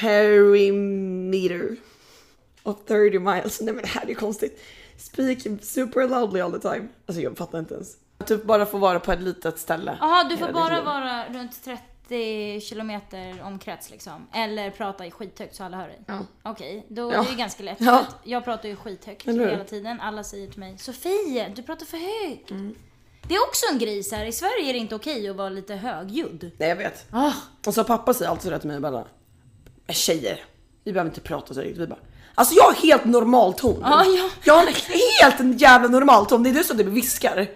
perimeter 0.00 1.76
of 2.62 2.76
30 2.86 3.18
miles? 3.18 3.60
Nej 3.60 3.74
men 3.74 3.82
det 3.82 3.88
här 3.88 4.02
är 4.02 4.08
ju 4.08 4.14
konstigt. 4.14 4.60
Speak 4.96 5.38
super 5.62 6.08
loudly 6.08 6.40
all 6.40 6.52
the 6.52 6.58
time. 6.58 6.88
Alltså 7.06 7.22
jag 7.22 7.36
fattar 7.36 7.58
inte 7.58 7.74
ens. 7.74 7.96
Typ 8.26 8.44
bara 8.44 8.66
få 8.66 8.78
vara 8.78 9.00
på 9.00 9.12
ett 9.12 9.20
litet 9.20 9.58
ställe. 9.58 9.98
Jaha, 10.00 10.24
du 10.24 10.36
får 10.36 10.46
hela 10.46 10.46
ditt 10.46 10.54
bara 10.54 10.76
liv. 10.76 10.84
vara 10.84 11.28
runt 11.28 11.64
30 11.64 11.93
kilometer 12.60 13.42
omkrets 13.42 13.90
liksom. 13.90 14.26
Eller 14.32 14.70
prata 14.70 15.06
i 15.06 15.10
skithögt 15.10 15.54
så 15.56 15.64
alla 15.64 15.76
hör 15.76 15.88
dig. 15.88 16.00
Ja. 16.06 16.18
Okej, 16.42 16.86
då 16.88 17.12
Ja. 17.12 17.20
är 17.20 17.24
det 17.24 17.30
ju 17.30 17.36
ganska 17.36 17.62
lätt. 17.62 17.76
Ja. 17.80 18.06
Jag 18.24 18.44
pratar 18.44 18.68
ju 18.68 18.76
skithögt 18.76 19.28
hela 19.28 19.64
tiden. 19.64 20.00
Alla 20.00 20.24
säger 20.24 20.48
till 20.48 20.60
mig 20.60 20.78
Sofie, 20.78 21.52
du 21.56 21.62
pratar 21.62 21.86
för 21.86 22.28
högt. 22.28 22.50
Mm. 22.50 22.74
Det 23.28 23.34
är 23.34 23.42
också 23.48 23.66
en 23.72 23.78
gris 23.78 24.12
här. 24.12 24.24
I 24.26 24.32
Sverige 24.32 24.68
är 24.68 24.72
det 24.72 24.78
inte 24.78 24.94
okej 24.94 25.28
att 25.28 25.36
vara 25.36 25.48
lite 25.48 25.74
högljudd. 25.74 26.50
Nej 26.58 26.68
jag 26.68 26.76
vet. 26.76 27.06
Ah, 27.12 27.32
Och 27.66 27.74
så 27.74 27.84
pappa 27.84 28.14
säger 28.14 28.30
alltid 28.30 28.52
det 28.52 28.58
till 28.58 28.68
mig 28.68 28.80
bara. 28.80 29.04
"Men 29.86 29.94
Tjejer, 29.94 30.44
vi 30.84 30.92
behöver 30.92 31.10
inte 31.10 31.20
prata 31.20 31.54
så 31.54 31.60
högt. 31.62 31.78
Vi 31.78 31.86
bara. 31.86 31.98
Alltså 32.34 32.54
jag 32.54 32.64
har 32.64 32.72
helt 32.72 33.04
normal 33.04 33.54
ton. 33.54 33.78
Ja, 33.82 34.04
ja. 34.04 34.30
Jag 34.44 34.54
har 34.54 34.66
en 34.66 34.74
helt 35.22 35.40
en 35.40 35.56
jävla 35.58 35.88
normal 35.88 36.26
ton. 36.26 36.42
Det 36.42 36.50
är 36.50 36.54
du 36.54 36.64
som 36.64 36.78
typ 36.78 36.86
viskar. 36.86 37.46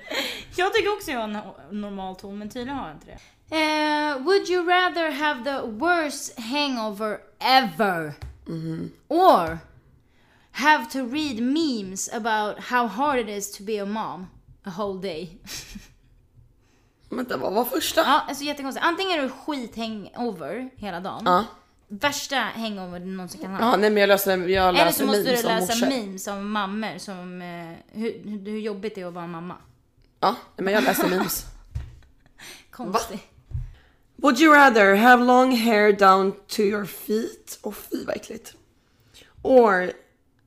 jag 0.56 0.74
tycker 0.74 0.92
också 0.92 1.10
jag 1.10 1.18
har 1.18 1.24
en 1.70 1.80
normal 1.80 2.16
ton, 2.16 2.38
men 2.38 2.50
tydligen 2.50 2.78
har 2.78 2.86
jag 2.88 2.96
inte 2.96 3.06
det. 3.06 3.18
Eh, 3.50 4.16
would 4.24 4.48
you 4.48 4.62
rather 4.68 5.10
have 5.10 5.44
the 5.44 5.66
worst 5.66 6.38
hangover 6.38 7.20
ever? 7.40 8.14
Mm-hmm. 8.46 8.86
Or 9.08 9.60
have 10.52 10.90
to 10.90 11.04
read 11.04 11.40
memes 11.40 12.08
about 12.12 12.58
how 12.58 12.86
hard 12.86 13.18
it 13.18 13.28
is 13.28 13.50
to 13.50 13.62
be 13.62 13.78
a 13.78 13.86
mom 13.86 14.30
a 14.64 14.70
whole 14.70 15.00
day? 15.00 15.38
Vänta 17.10 17.36
vad 17.36 17.52
var 17.52 17.64
första? 17.64 18.00
Ja, 18.00 18.24
alltså 18.28 18.44
jättekonstigt. 18.44 18.86
Antingen 18.86 19.18
är 19.18 19.22
du 19.22 19.28
skit-hangover 19.28 20.70
hela 20.76 21.00
dagen. 21.00 21.22
Ja. 21.24 21.44
Värsta 21.88 22.36
hangover 22.36 23.00
du 23.00 23.06
någonsin 23.06 23.40
kan 23.40 23.50
ha. 23.50 23.70
Ja, 23.70 23.76
nej 23.76 23.90
men 23.90 24.00
jag 24.00 24.08
läser, 24.08 24.48
jag 24.48 24.74
läser 24.74 24.82
Eller 24.82 24.92
så 24.92 25.06
måste 25.06 25.22
du 25.22 25.36
om 25.36 25.44
läsa 25.44 25.74
morsor. 25.74 25.86
memes 25.86 26.28
av 26.28 26.44
mammor 26.44 26.98
som 26.98 27.42
eh, 27.42 27.98
hur, 28.00 28.44
hur, 28.44 28.58
jobbigt 28.58 28.94
det 28.94 29.00
är 29.00 29.06
att 29.06 29.14
vara 29.14 29.26
mamma. 29.26 29.56
Ja, 30.20 30.36
men 30.56 30.74
jag 30.74 30.84
läser 30.84 31.08
memes. 31.08 31.46
Konstigt. 32.70 33.22
Would 34.22 34.40
you 34.40 34.52
rather 34.54 34.94
have 34.96 35.24
long 35.24 35.52
hair 35.56 35.92
down 35.92 36.32
to 36.48 36.62
your 36.62 36.84
feet? 36.84 37.58
Och 37.62 37.76
fy 37.76 38.04
vad 38.04 38.16
äckligt. 38.16 38.54
Or 39.42 39.92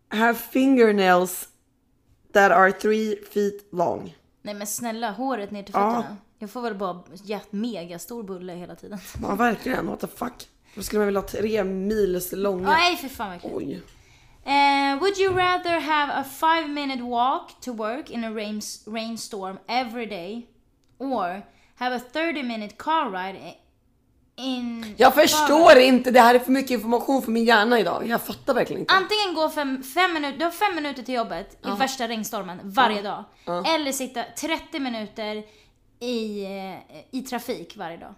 have 0.10 0.34
fingernails 0.40 1.48
that 2.34 2.52
are 2.52 2.72
three 2.72 3.16
feet 3.34 3.68
long? 3.72 4.16
Nej 4.42 4.54
men 4.54 4.68
snälla, 4.68 5.12
håret 5.12 5.52
ner 5.52 5.64
till 5.64 5.74
Ja. 5.76 5.96
fötterna. 5.96 6.18
Jag 6.40 6.50
får 6.50 6.62
väl 6.62 6.76
bara 6.76 7.04
jätt 7.24 7.52
mega 7.52 8.00
stor 8.00 8.24
bulle 8.24 8.54
hela 8.54 8.76
tiden. 8.76 9.00
Ja 9.22 9.36
verkligen, 9.36 9.88
what 9.88 10.00
the 10.00 10.08
fuck. 10.08 10.48
Då 10.76 10.82
skulle 10.84 11.00
man 11.00 11.06
vilja 11.06 11.22
ha 11.22 11.28
tre 11.28 11.64
mils 11.64 12.32
långa. 12.32 12.68
Nej 12.70 12.96
för 12.98 13.08
fan 13.08 13.32
äckligt. 13.32 13.56
Oj. 13.56 13.82
Eh, 14.46 15.00
would 15.00 15.18
you 15.20 15.34
rather 15.36 15.80
have 15.80 16.14
a 16.14 16.24
five 16.24 16.68
minute 16.68 17.04
walk 17.04 17.62
to 17.62 17.74
work 17.74 18.10
in 18.10 18.24
a 18.24 18.30
rain, 18.32 18.62
rainstorm 18.88 19.58
every 19.68 20.06
day? 20.06 20.48
Or 20.98 21.42
have 21.76 21.96
a 21.96 22.00
30 22.14 22.44
minute 22.44 22.76
car 22.78 23.10
ride 23.12 23.40
in... 24.36 24.96
Jag 24.98 25.16
förstår 25.16 25.78
inte, 25.78 26.12
det 26.12 26.20
här 26.20 26.36
är 26.36 26.40
för 26.40 26.52
mycket 26.52 26.72
information 26.72 27.22
för 27.22 27.32
min 27.32 27.44
hjärna 27.44 27.80
idag. 27.80 28.08
Jag 28.08 28.22
fattar 28.22 28.54
verkligen 28.54 28.80
inte. 28.80 28.94
Antingen 28.94 29.34
gå 29.36 29.50
fem, 29.50 29.84
fem 29.84 30.14
minuter, 30.14 30.38
du 30.38 30.46
har 30.46 30.52
fem 30.52 30.76
minuter 30.76 31.04
till 31.04 31.16
jobbet 31.16 31.66
i 31.66 31.80
värsta 31.80 32.08
regnstormen 32.08 32.60
varje 32.64 33.02
dag. 33.02 33.24
Eller 33.66 33.92
sitta 33.92 34.24
30 34.38 34.80
minuter 34.80 35.44
i, 36.00 36.44
eh, 36.44 37.20
i 37.20 37.22
trafik 37.22 37.78
varje 37.78 37.98
dag. 37.98 38.14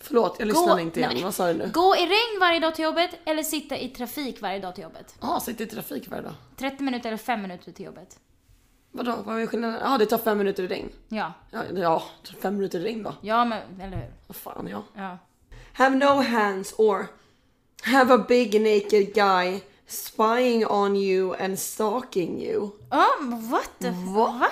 Förlåt, 0.00 0.36
jag 0.38 0.48
lyssnade 0.48 0.82
inte 0.82 1.00
igen. 1.00 1.10
nej, 1.14 1.22
Vad 1.22 1.34
sa 1.34 1.46
du 1.46 1.54
nu? 1.54 1.70
Gå 1.72 1.96
i 1.96 2.00
regn 2.00 2.40
varje 2.40 2.60
dag 2.60 2.74
till 2.74 2.84
jobbet 2.84 3.10
eller 3.24 3.42
sitta 3.42 3.78
i 3.78 3.88
trafik 3.88 4.42
varje 4.42 4.58
dag 4.58 4.74
till 4.74 4.84
jobbet. 4.84 5.14
Ja, 5.20 5.40
sitter 5.40 5.64
i 5.64 5.68
trafik 5.68 6.08
varje 6.08 6.22
dag. 6.22 6.34
30 6.56 6.82
minuter 6.82 7.08
eller 7.08 7.16
5 7.16 7.42
minuter 7.42 7.72
till 7.72 7.84
jobbet. 7.84 8.18
Vadå, 8.96 9.16
vad 9.24 9.40
är 9.42 9.46
skillnaden? 9.46 9.80
Ja, 9.84 9.98
det 9.98 10.06
tar 10.06 10.18
fem 10.18 10.38
minuter 10.38 10.62
i 10.62 10.66
regn. 10.68 10.88
Ja, 11.08 11.32
Ja, 11.50 11.64
ja 11.74 12.02
fem 12.40 12.56
minuter 12.56 12.78
i 12.80 12.82
regn 12.82 13.02
då. 13.02 13.14
ja 13.20 13.44
men 13.44 13.80
eller 13.80 13.96
hur. 13.96 14.12
Vad 14.26 14.36
fan, 14.36 14.68
ja. 14.68 14.84
Ja. 14.94 15.18
Have 15.72 15.96
no 15.96 16.22
hands 16.22 16.74
or 16.78 17.06
have 17.82 18.14
a 18.14 18.24
big 18.28 18.60
naked 18.60 19.14
guy 19.14 19.60
spying 19.86 20.66
on 20.66 20.96
you 20.96 21.36
and 21.44 21.58
stalking 21.58 22.42
you. 22.42 22.62
Oh, 22.90 23.50
what 23.50 23.70
the 23.78 23.90
Va? 23.90 24.38
Va? 24.40 24.46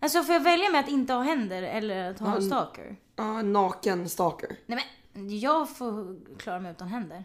Alltså 0.00 0.22
får 0.22 0.34
jag 0.34 0.42
välja 0.44 0.70
med 0.70 0.80
att 0.80 0.88
inte 0.88 1.12
ha 1.12 1.22
händer 1.22 1.62
eller 1.62 2.10
att 2.10 2.18
ha 2.18 2.36
en 2.36 2.42
stalker? 2.42 2.96
Ja, 3.16 3.42
naken 3.42 4.08
stalker. 4.08 4.56
Nej 4.66 4.86
men, 5.12 5.38
jag 5.38 5.76
får 5.76 6.16
klara 6.38 6.60
mig 6.60 6.72
utan 6.72 6.88
händer. 6.88 7.24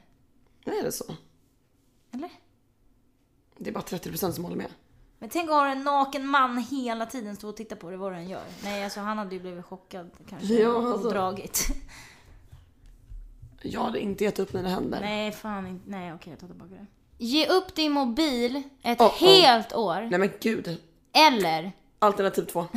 Är 0.65 0.83
det 0.83 0.91
så? 0.91 1.05
Eller? 2.13 2.29
Det 3.57 3.69
är 3.69 3.73
bara 3.73 3.83
30% 3.83 4.31
som 4.31 4.43
håller 4.43 4.57
med. 4.57 4.71
Men 5.19 5.29
tänk 5.29 5.49
att 5.49 5.55
ha 5.55 5.67
en 5.67 5.83
naken 5.83 6.27
man 6.27 6.57
hela 6.57 7.05
tiden 7.05 7.35
stå 7.35 7.49
och 7.49 7.57
titta 7.57 7.75
på 7.75 7.91
det, 7.91 7.97
vad 7.97 8.11
den 8.11 8.29
gör. 8.29 8.43
Nej, 8.63 8.83
alltså 8.83 8.99
han 8.99 9.17
hade 9.17 9.35
ju 9.35 9.41
blivit 9.41 9.65
chockad 9.65 10.11
kanske. 10.29 10.53
Ja, 10.53 10.77
alltså. 10.77 11.07
Och 11.07 11.13
dragit. 11.13 11.67
Jag 13.61 13.81
hade 13.81 13.99
inte 13.99 14.23
gett 14.23 14.39
upp 14.39 14.53
mina 14.53 14.69
händer. 14.69 14.99
Nej, 15.01 15.31
fan 15.31 15.67
inte. 15.67 15.89
Nej, 15.89 16.13
okej, 16.13 16.31
jag 16.31 16.39
tar 16.39 16.47
tillbaka 16.47 16.71
det. 16.71 16.85
Ge 17.17 17.47
upp 17.47 17.75
din 17.75 17.91
mobil 17.91 18.63
ett 18.83 19.01
Oh, 19.01 19.07
oh. 19.07 19.19
helt 19.19 19.73
år. 19.73 20.07
Nej 20.09 20.19
men 20.19 20.31
gud. 20.41 20.77
Eller, 21.13 21.71
Alternativ 21.99 22.41
två. 22.45 22.67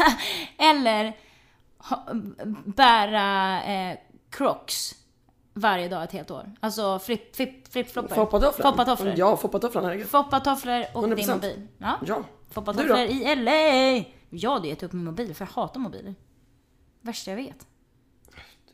eller 0.58 1.16
ha, 1.78 2.06
bära 2.64 3.62
eh, 3.64 3.98
crocs 4.30 4.94
varje 5.54 5.88
dag 5.88 6.04
ett 6.04 6.12
helt 6.12 6.30
år. 6.30 6.52
Alltså 6.60 6.98
flip, 6.98 7.36
flip, 7.36 7.72
flip-floppar. 7.72 8.14
Foppatofflan. 8.14 8.72
Foppatofflor. 8.72 9.14
Ja, 9.16 9.36
foppatofflan 9.36 9.84
herregud. 9.84 10.06
Foppatofflor 10.06 10.84
och 10.94 11.04
100%. 11.04 11.14
din 11.14 11.30
mobil. 11.30 11.68
Ja. 11.78 11.98
Ja. 12.06 12.24
Foppatofflor 12.50 12.98
i 12.98 13.36
LA. 13.36 14.04
Jag 14.30 14.50
hade 14.50 14.68
gett 14.68 14.82
upp 14.82 14.92
min 14.92 15.04
mobil 15.04 15.34
för 15.34 15.44
jag 15.44 15.52
hatar 15.52 15.80
mobiler. 15.80 16.14
Värsta 17.00 17.30
jag 17.30 17.36
vet. 17.36 17.66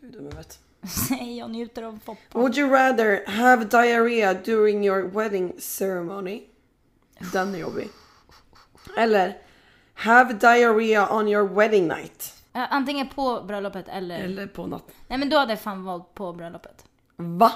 Du 0.00 0.06
är 0.06 0.12
dum 0.12 0.20
i 0.20 0.24
huvudet. 0.24 0.58
Nej, 1.10 1.38
jag 1.38 1.50
njuter 1.50 1.82
av 1.82 1.98
foppa. 2.04 2.38
Would 2.38 2.58
you 2.58 2.70
rather 2.70 3.26
have 3.26 3.64
diarrhea 3.64 4.34
during 4.34 4.84
your 4.86 5.02
wedding 5.02 5.52
ceremony? 5.58 6.42
Den 7.32 7.54
är 7.54 7.58
jobbig. 7.58 7.88
Eller 8.96 9.38
have 9.94 10.32
diarrhea 10.32 11.16
on 11.16 11.28
your 11.28 11.48
wedding 11.48 11.88
night. 11.88 12.34
Eh, 12.62 12.66
Antingen 12.74 13.08
på 13.08 13.42
bröllopet 13.48 13.88
eller... 13.88 14.18
Eller 14.18 14.46
på 14.46 14.66
natten. 14.66 14.94
Nej 15.08 15.18
men 15.18 15.30
då 15.30 15.36
hade 15.36 15.52
jag 15.52 15.60
fan 15.60 15.84
valt 15.84 16.14
på 16.14 16.32
bröllopet. 16.32 16.84
Va? 17.16 17.52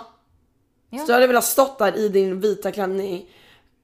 Ja. 0.90 0.98
Så 0.98 1.07
du 1.07 1.12
hade 1.12 1.26
velat 1.26 1.44
stått 1.44 1.78
där 1.78 1.96
i 1.98 2.09
din 2.09 2.40
vita 2.40 2.72
klänning 2.72 3.26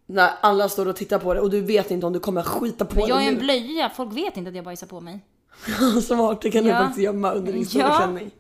när 0.07 0.31
alla 0.41 0.69
står 0.69 0.89
och 0.89 0.97
tittar 0.97 1.19
på 1.19 1.35
dig 1.35 1.43
och 1.43 1.51
du 1.51 1.61
vet 1.61 1.91
inte 1.91 2.07
om 2.07 2.13
du 2.13 2.21
kommer 2.21 2.43
skita 2.43 2.85
på 2.85 2.95
Men 2.95 3.07
jag 3.09 3.17
är 3.17 3.21
dig 3.21 3.29
en 3.29 3.35
nu. 3.35 3.41
blöja, 3.41 3.91
folk 3.97 4.13
vet 4.17 4.37
inte 4.37 4.49
att 4.51 4.57
jag 4.57 4.65
bajsar 4.65 4.87
på 4.87 5.01
mig. 5.01 5.21
Smart, 6.07 6.41
det 6.43 6.51
kan 6.51 6.65
du 6.65 6.71
Ja. 6.71 6.79
faktiskt 6.79 7.05
gömma 7.05 7.33
under 7.33 7.53
din 7.53 7.67
stora 7.67 7.83
Ja. 7.89 7.97
klänning. 7.99 8.31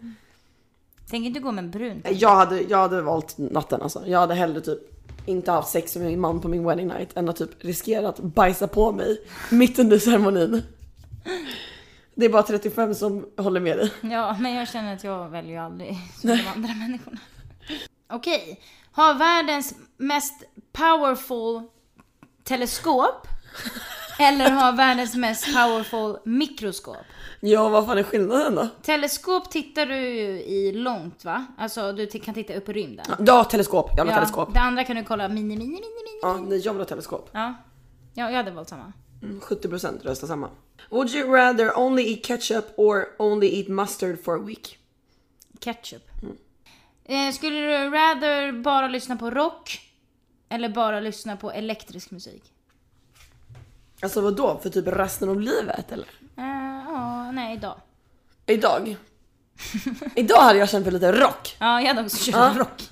Tänk 1.11 1.27
inte 1.27 1.41
gå 1.41 1.53
med 1.53 1.65
en 1.65 1.71
brun. 1.71 2.03
Jag 2.11 2.37
hade, 2.37 2.61
jag 2.61 2.79
hade 2.79 3.03
valt 3.03 3.39
natten 3.39 3.83
alltså. 3.83 4.03
Jag 4.07 4.19
hade 4.19 4.35
hellre 4.35 4.61
typ 4.61 4.79
inte 5.27 5.51
haft 5.51 5.69
sex 5.69 5.97
med 5.97 6.07
min 6.07 6.21
man 6.21 6.41
på 6.41 6.49
min 6.49 6.65
wedding 6.67 6.87
night 6.89 7.17
än 7.17 7.29
att 7.29 7.37
typ 7.37 7.51
riskera 7.65 8.09
att 8.09 8.19
bajsa 8.19 8.67
på 8.67 8.93
mig 8.93 9.21
mitt 9.51 9.79
under 9.79 9.99
ceremonin. 9.99 10.63
Det 12.21 12.27
är 12.27 12.31
bara 12.31 12.43
35 12.43 12.95
som 12.95 13.27
håller 13.37 13.61
med 13.61 13.79
dig. 13.79 13.93
Ja, 14.01 14.37
men 14.41 14.55
jag 14.55 14.69
känner 14.69 14.95
att 14.95 15.05
jag 15.05 15.29
väljer 15.29 15.53
ju 15.53 15.57
aldrig 15.59 15.97
som 16.21 16.31
de 16.31 16.47
andra 16.55 16.75
människorna. 16.75 17.19
Okej. 18.13 18.61
Ha 18.97 19.13
världens 19.13 19.75
mest 19.97 20.35
powerful 20.73 21.63
teleskop 22.45 23.27
eller 24.19 24.51
ha 24.51 24.73
världens 24.73 25.15
mest 25.15 25.45
powerful 25.47 26.19
mikroskop? 26.25 26.97
Ja, 27.41 27.69
vad 27.69 27.87
fan 27.87 27.99
är 27.99 28.03
skillnaden 28.03 28.55
då? 28.55 28.69
Teleskop 28.83 29.51
tittar 29.51 29.87
du 29.87 29.97
ju 29.97 30.43
i 30.43 30.73
långt 30.73 31.25
va? 31.25 31.47
Alltså 31.59 31.93
du 31.93 32.07
kan 32.07 32.35
titta 32.35 32.55
upp 32.55 32.69
i 32.69 32.73
rymden. 32.73 33.07
Ja, 33.19 33.45
teleskop. 33.45 33.91
Jag 33.97 34.05
vill 34.05 34.11
Ja, 34.11 34.17
teleskop. 34.17 34.55
det 34.55 34.61
andra 34.61 34.85
kan 34.85 34.97
du 34.97 35.05
kolla 35.05 35.29
mini, 35.29 35.43
mini, 35.43 35.65
mini, 35.65 35.71
mini. 35.71 36.19
Ja, 36.23 36.37
nej, 36.37 36.59
jag 36.59 36.73
vill 36.73 36.81
ha 36.81 36.87
teleskop. 36.87 37.29
Ja, 37.33 37.55
ja 38.15 38.31
jag 38.31 38.37
hade 38.37 38.51
valt 38.51 38.69
samma. 38.69 38.93
Mm, 39.23 39.41
70% 39.41 40.03
röstar 40.03 40.27
samma. 40.27 40.51
Would 40.91 41.11
you 41.15 41.33
rather 41.37 41.79
only 41.79 42.03
eat 42.13 42.25
ketchup 42.25 42.65
or 42.77 43.05
only 43.19 43.49
eat 43.61 43.69
mustard 43.69 44.25
for 44.25 44.37
a 44.37 44.43
week? 44.43 44.79
Ketchup. 45.61 46.03
Eh, 47.05 47.33
skulle 47.33 47.57
du 47.61 47.91
rather 47.91 48.53
bara 48.53 48.89
lyssna 48.89 49.17
på 49.17 49.31
rock 49.31 49.81
eller 50.49 50.69
bara 50.69 51.01
lyssna 51.01 51.37
på 51.37 51.51
elektrisk 51.53 52.11
musik? 52.11 52.43
Alltså 54.03 54.21
vad 54.21 54.37
då? 54.37 54.59
För 54.63 54.71
typ 54.71 54.87
resten 54.87 55.29
av 55.29 55.41
livet 55.41 55.93
eller? 55.93 56.09
Eh, 56.37 56.71
Ja, 56.93 57.33
nej 57.33 57.55
idag. 57.57 57.81
Idag? 58.47 58.97
Idag 60.17 60.41
hade 60.43 60.59
jag 60.59 60.69
känt 60.71 60.85
för 60.85 60.93
lite 60.93 61.13
rock. 61.13 61.57
Ja, 61.59 61.81
jag 61.81 61.89
hade 61.89 62.03
också 62.07 62.17
kört 62.33 62.35
Ja. 62.35 62.55
rock. 62.59 62.83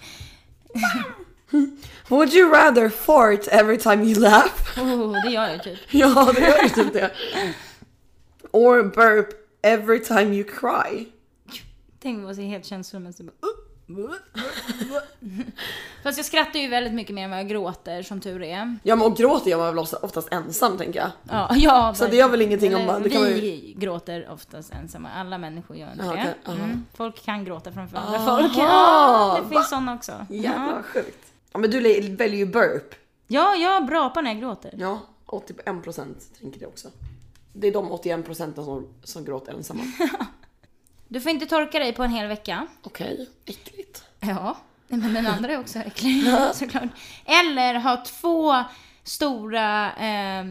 Would 2.09 2.35
you 2.35 2.51
rather 2.53 2.89
fart 2.89 3.49
every 3.49 3.79
time 3.79 4.05
you 4.05 4.21
laugh? 4.21 4.79
Oh, 4.79 5.13
det 5.25 5.31
gör 5.31 5.49
jag 5.49 5.63
typ. 5.63 5.79
ja, 5.91 6.33
det 6.35 6.41
gör 6.41 6.63
ju 6.63 6.69
typ 6.69 6.93
det. 6.93 7.11
Or 8.53 8.83
burp 8.83 9.29
every 9.63 10.05
time 10.05 10.35
you 10.37 10.45
cry? 10.45 11.07
Tänk 12.03 12.25
vad 12.25 12.37
jag 12.39 12.43
helt 12.45 12.65
känslomässig. 12.67 13.29
Fast 16.03 16.19
jag 16.19 16.27
skrattar 16.27 16.59
ju 16.59 16.69
väldigt 16.69 16.93
mycket 16.93 17.15
mer 17.15 17.25
än 17.25 17.31
vad 17.31 17.39
jag 17.39 17.49
gråter 17.49 18.03
som 18.03 18.21
tur 18.21 18.43
är. 18.43 18.77
Ja 18.83 18.97
men 18.97 19.07
och 19.07 19.17
gråter 19.17 19.51
gör 19.51 19.59
man 19.59 19.75
väl 19.75 19.85
oftast 20.03 20.33
ensam 20.33 20.79
tänker 20.79 21.01
jag. 21.01 21.11
Ja, 21.31 21.51
ja 21.57 21.95
Så 21.95 22.07
det 22.07 22.17
gör 22.17 22.29
väl 22.29 22.43
ingenting 22.43 22.77
om 22.77 22.87
man- 22.87 23.03
det 23.03 23.11
kan 23.11 23.23
Vi 23.25 23.75
gråter 23.79 24.29
oftast 24.31 24.73
ensamma. 24.73 25.09
Alla 25.17 25.39
människor 25.39 25.77
gör 25.77 25.93
inte 25.93 26.05
Ja, 26.05 26.13
det. 26.13 26.19
okej, 26.21 26.35
aha. 26.47 26.57
Mm. 26.65 26.85
Folk 26.95 27.25
kan 27.25 27.45
gråta 27.45 27.73
framför 27.73 27.97
andra 27.97 28.25
folk. 28.27 28.53
Ja, 28.59 29.41
det 29.43 29.49
finns 29.55 29.69
sådana 29.69 29.95
också. 29.95 30.27
Jävlar 30.31 30.67
Ja. 30.77 30.83
sjukt. 30.83 31.25
Ja 31.53 31.59
men 31.59 31.71
du 31.71 31.81
väljer 32.17 32.39
ju 32.39 32.47
burp. 32.47 32.95
ja, 33.27 33.55
jag 33.55 33.87
brapar 33.87 34.23
när 34.23 34.31
jag 34.31 34.41
gråter. 34.41 34.75
Ja, 34.79 35.01
81% 35.27 36.15
tänker 36.41 36.61
det 36.61 36.67
också. 36.67 36.89
Det 37.53 37.67
är 37.69 37.73
de 37.73 37.93
81% 37.93 38.55
som, 38.65 38.89
som 39.05 39.25
gråter 39.25 39.53
ensamma. 39.53 39.83
Du 41.11 41.21
får 41.21 41.31
inte 41.31 41.47
torka 41.47 41.79
dig 41.79 41.93
på 41.93 42.03
en 42.03 42.11
hel 42.11 42.29
vecka. 42.29 42.67
Okej, 42.83 43.29
äckligt. 43.45 44.05
Ja, 44.21 44.57
men 44.89 45.15
den 45.15 45.27
andra 45.27 45.53
är 45.53 45.61
också 45.61 45.79
äcklig 45.79 46.25
såklart. 46.55 46.89
Eller 47.25 47.75
ha 47.75 48.05
två 48.05 48.55
stora 49.03 49.93
eh, 49.97 50.45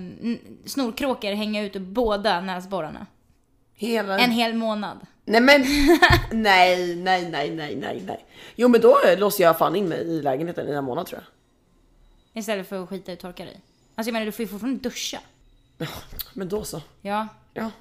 snorkråkor 0.66 1.32
hänga 1.32 1.64
ut 1.64 1.76
ur 1.76 1.80
båda 1.80 2.42
näsborrarna. 2.42 3.06
Hela... 3.74 4.20
En 4.20 4.32
hel 4.32 4.54
månad. 4.54 4.98
Nej 5.30 5.42
men, 5.42 5.62
nej, 6.32 6.96
nej, 6.96 7.30
nej, 7.30 7.50
nej, 7.52 7.76
nej, 7.76 8.04
nej. 8.06 8.26
Jo 8.56 8.68
men 8.68 8.82
då 8.82 8.98
låser 9.18 9.44
jag 9.44 9.58
fan 9.58 9.76
in 9.76 9.90
mig 9.90 10.00
i 10.00 10.22
lägenheten 10.22 10.68
i 10.68 10.72
en 10.72 10.84
månad 10.84 11.06
tror 11.06 11.22
jag. 11.22 12.40
Istället 12.42 12.70
för 12.70 12.84
att 12.84 12.90
skita 12.90 13.12
i 13.12 13.14
att 13.14 13.20
torka 13.20 13.46
dig. 13.46 13.62
Alltså 13.96 14.10
jag 14.10 14.14
menar 14.14 14.26
du 14.26 14.32
får 14.32 14.44
ju 14.44 14.48
fortfarande 14.48 14.80
duscha. 14.80 15.20
Ja, 15.78 15.88
men 16.34 16.50
då 16.50 16.64
så. 16.64 16.82
Ja, 17.02 17.28
Ja, 17.54 17.72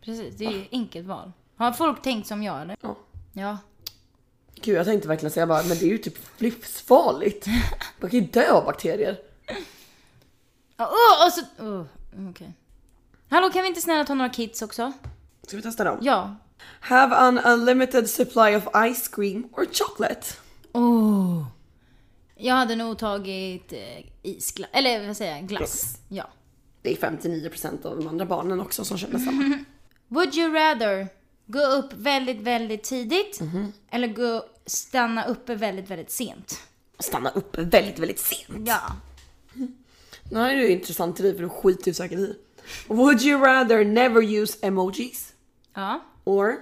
precis. 0.00 0.34
Det 0.36 0.44
är 0.44 0.50
ju 0.50 0.64
enkelt 0.72 1.06
val. 1.06 1.32
Har 1.56 1.72
folk 1.72 2.02
tänkt 2.02 2.28
som 2.28 2.42
jag 2.42 2.62
eller? 2.62 2.76
ja. 2.82 2.96
Ja. 3.32 3.58
Gud 4.54 4.76
jag 4.76 4.86
tänkte 4.86 5.08
verkligen 5.08 5.30
säga 5.30 5.46
bara, 5.46 5.62
men 5.62 5.78
det 5.78 5.84
är 5.84 5.88
ju 5.88 5.98
typ 5.98 6.18
livsfarligt. 6.40 7.46
Man 8.00 8.10
kan 8.10 8.20
ju 8.20 8.26
dö 8.26 8.52
av 8.52 8.64
bakterier. 8.64 9.20
Oh, 10.78 10.84
oh, 10.84 11.26
och 11.26 11.32
så... 11.32 11.64
Oh, 11.64 11.84
Okej. 12.30 12.52
Hallå 13.28 13.50
kan 13.50 13.62
vi 13.62 13.68
inte 13.68 13.80
snälla 13.80 14.04
ta 14.04 14.14
några 14.14 14.30
kids 14.30 14.62
också? 14.62 14.92
Ska 15.46 15.56
vi 15.56 15.62
testa 15.62 15.84
dem? 15.84 15.98
Ja. 16.02 16.36
Have 16.80 17.16
an 17.16 17.38
unlimited 17.38 18.10
supply 18.10 18.56
of 18.56 18.68
ice 18.90 19.08
cream 19.08 19.48
or 19.52 19.66
chocolate. 19.72 20.26
Oh. 20.72 21.44
Jag 22.36 22.54
hade 22.54 22.76
nog 22.76 22.98
tagit 22.98 23.72
eh, 23.72 24.04
isglass, 24.22 24.70
eller 24.72 25.06
vad 25.06 25.16
säger 25.16 25.36
jag, 25.36 25.46
glass. 25.46 25.98
Ja. 26.08 26.28
Det 26.82 26.92
är 26.92 26.96
59% 26.96 27.86
av 27.86 27.96
de 27.96 28.06
andra 28.06 28.24
barnen 28.24 28.60
också 28.60 28.84
som 28.84 28.98
känner 28.98 29.18
samma. 29.18 29.58
Would 30.08 30.34
you 30.34 30.54
rather 30.54 31.08
gå 31.46 31.60
upp 31.60 31.92
väldigt, 31.92 32.40
väldigt 32.40 32.82
tidigt 32.82 33.40
eller 33.90 34.08
gå, 34.08 34.44
stanna 34.66 35.24
uppe 35.24 35.54
väldigt, 35.54 35.90
väldigt 35.90 36.10
sent? 36.10 36.60
Stanna 36.98 37.30
uppe 37.30 37.62
väldigt, 37.62 37.98
väldigt 37.98 38.18
sent. 38.20 38.68
Ja. 38.68 38.80
Det 40.30 40.38
här 40.38 40.50
är 40.50 40.54
ju 40.54 40.68
intressant 40.68 41.16
till 41.16 41.24
dig 41.24 41.34
för 41.34 41.42
du 41.42 41.48
skiter 41.48 41.88
ju 41.88 41.94
säkert 41.94 42.18
i. 42.18 42.36
Would 42.88 43.22
you 43.22 43.40
rather 43.40 43.84
never 43.84 44.22
use 44.22 44.58
emojis? 44.66 45.32
Ja. 45.74 46.04
Or 46.24 46.56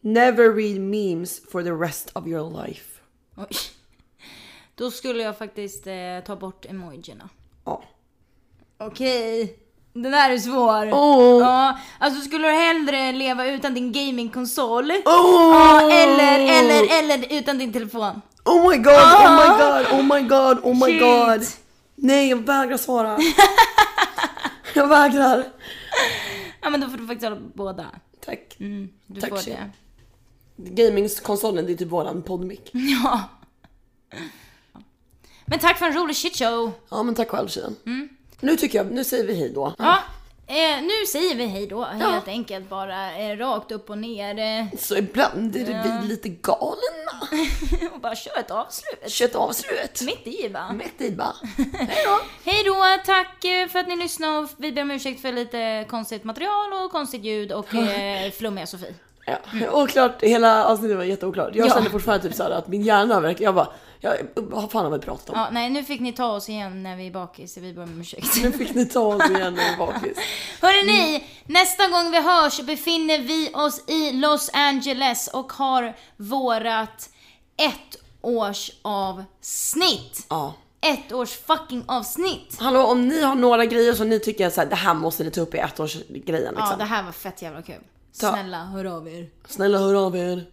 never 0.00 0.52
read 0.52 0.80
memes 0.80 1.40
for 1.50 1.62
the 1.62 1.72
rest 1.72 2.10
of 2.14 2.26
your 2.26 2.64
life? 2.64 3.00
Oj. 3.36 3.46
Då 4.74 4.90
skulle 4.90 5.22
jag 5.22 5.38
faktiskt 5.38 5.86
eh, 5.86 6.20
ta 6.26 6.36
bort 6.36 6.66
emojierna. 6.66 7.28
Ja. 7.64 7.82
Okej. 8.78 9.58
Den 9.94 10.14
här 10.14 10.30
är 10.30 10.38
svår. 10.38 10.92
Åh. 10.92 11.40
Ja, 11.40 11.78
alltså 11.98 12.22
skulle 12.22 12.48
du 12.48 12.54
hellre 12.54 13.12
leva 13.12 13.46
utan 13.46 13.74
din 13.74 13.92
gamingkonsol? 13.92 14.90
Oh! 14.90 15.00
Ja, 15.04 15.90
eller, 15.90 16.38
eller, 16.38 16.98
eller 16.98 17.38
utan 17.38 17.58
din 17.58 17.72
telefon? 17.72 18.22
Oh 18.44 18.70
my 18.70 18.76
god, 18.76 18.94
oh 18.94 19.36
my 19.36 19.48
god, 19.58 19.86
oh 19.92 20.02
my 20.02 20.28
god, 20.28 20.58
oh 20.62 20.74
my 20.74 20.92
Shit. 20.92 21.00
god. 21.00 21.46
Nej, 21.94 22.28
jag 22.28 22.36
vägrar 22.36 22.76
svara. 22.76 23.18
jag 24.74 24.88
vägrar. 24.88 25.44
Ja 26.60 26.70
men 26.70 26.80
då 26.80 26.88
får 26.88 26.98
du 26.98 27.06
faktiskt 27.06 27.28
ha 27.28 27.36
båda. 27.54 27.86
Tack. 28.24 28.56
Mm, 28.60 28.88
du 29.06 29.20
Tack, 29.20 29.30
får 29.30 29.50
det. 29.50 29.70
Gamingskonsolen, 30.56 31.66
det 31.66 31.72
är 31.72 31.76
typ 31.76 31.88
våran 31.88 32.22
poddmick. 32.22 32.70
Ja. 32.74 33.20
Men 35.46 35.58
tack 35.58 35.78
för 35.78 35.86
en 35.86 35.92
rolig 35.92 36.16
shitshow. 36.16 36.72
Ja 36.90 37.02
men 37.02 37.14
tack 37.14 37.28
själv 37.28 37.48
tjejen. 37.48 37.76
Nu 38.40 38.56
tycker 38.56 38.78
jag, 38.78 38.92
nu 38.92 39.04
säger 39.04 39.26
vi 39.26 39.34
hej 39.34 39.52
då. 39.54 39.74
Ja, 39.78 39.98
eh, 40.52 40.82
nu 40.82 41.06
säger 41.12 41.34
vi 41.34 41.46
hej 41.46 41.66
då 41.66 41.84
helt 41.84 42.28
enkelt 42.28 42.68
bara 42.68 43.16
eh, 43.18 43.36
rakt 43.36 43.72
upp 43.72 43.90
och 43.90 43.98
ner 43.98 44.38
eh, 44.38 44.78
Så 44.78 44.96
ibland 44.96 45.56
är 45.56 45.64
det 45.64 45.98
vi 46.02 46.08
lite 46.08 46.28
galna. 46.28 47.28
och 47.94 48.00
bara 48.00 48.14
kör 48.16 48.38
ett 48.38 48.50
avslut. 48.50 49.10
Kött 49.10 49.34
avslut. 49.34 50.00
Mitt 50.02 50.26
i 50.26 50.48
va? 50.48 50.72
Mitt 50.72 51.00
i 51.00 51.10
bara. 51.10 51.34
Hej 51.78 52.04
då. 52.06 52.20
Hej 52.50 52.62
då, 52.64 52.84
tack 53.06 53.44
eh, 53.44 53.68
för 53.68 53.78
att 53.78 53.88
ni 53.88 53.96
lyssnade 53.96 54.38
och 54.38 54.48
vi 54.56 54.72
ber 54.72 54.82
om 54.82 54.90
ursäkt 54.90 55.22
för 55.22 55.32
lite 55.32 55.86
konstigt 55.88 56.24
material 56.24 56.72
och 56.72 56.92
konstigt 56.92 57.24
ljud 57.24 57.52
och 57.52 57.74
eh, 57.74 58.30
flummiga 58.30 58.66
Sofie. 58.66 58.94
Ja, 59.26 59.36
oklart, 59.72 60.22
hela 60.22 60.64
avsnittet 60.66 60.96
var 60.96 61.04
jätteoklart. 61.04 61.54
Jag 61.54 61.66
Ja. 61.68 61.74
kände 61.74 61.90
fortfarande 61.90 62.28
typ 62.28 62.36
såhär 62.36 62.50
att 62.50 62.68
min 62.68 62.82
hjärna 62.82 63.20
verkar, 63.20 63.44
jag 63.44 63.54
bara, 63.54 63.68
jag, 64.00 64.16
vad 64.34 64.70
fan 64.70 64.84
har 64.84 64.92
vi 64.92 64.98
pratat 64.98 65.30
om? 65.30 65.38
Ja, 65.38 65.48
nej 65.52 65.70
nu 65.70 65.84
fick 65.84 66.00
ni 66.00 66.12
ta 66.12 66.26
oss 66.32 66.48
igen 66.48 66.82
när 66.82 66.96
vi 66.96 67.06
är 67.06 67.10
bakis, 67.10 67.54
så 67.54 67.60
vi 67.60 67.72
ber 67.72 67.82
om 67.82 68.00
ursäkt. 68.00 68.42
Nu 68.42 68.52
fick 68.52 68.74
ni 68.74 68.86
ta 68.86 69.00
oss 69.00 69.30
igen 69.30 69.54
när 69.54 69.62
vi 69.64 69.68
är 69.72 69.76
bakis. 69.76 70.18
Hörrni, 70.62 70.92
ni, 70.92 71.24
nästa 71.46 71.88
gång 71.88 72.10
vi 72.10 72.20
hörs 72.22 72.60
befinner 72.60 73.18
vi 73.18 73.50
oss 73.54 73.84
i 73.88 74.12
Los 74.12 74.50
Angeles 74.52 75.28
och 75.28 75.52
har 75.52 75.96
vårat 76.16 77.10
ett 77.56 77.96
års 78.20 78.70
avsnitt. 78.82 80.26
Ja. 80.30 80.54
Ett 80.80 81.12
års 81.12 81.30
fucking 81.30 81.84
avsnitt. 81.88 82.56
Hallå, 82.60 82.82
om 82.86 83.08
ni 83.08 83.22
har 83.22 83.34
några 83.34 83.64
grejer 83.66 83.92
som 83.92 84.08
ni 84.08 84.20
tycker 84.20 84.46
att 84.46 84.54
så 84.54 84.60
här, 84.60 84.68
det 84.68 84.76
här 84.76 84.94
måste 84.94 85.24
ni 85.24 85.30
ta 85.30 85.40
upp 85.40 85.54
i 85.54 85.58
ettårsgrejen 85.58 86.54
liksom. 86.54 86.66
Ja, 86.70 86.76
det 86.78 86.84
här 86.84 87.02
var 87.02 87.12
fett 87.12 87.42
jävla 87.42 87.62
kul. 87.62 87.74
Ta- 88.20 88.32
Snälla, 88.32 88.64
hör 88.64 88.84
av 88.84 89.08
er. 89.08 89.28
Snälla 89.48 89.78
hör 89.78 89.94
av 90.06 90.16
er. 90.16 90.46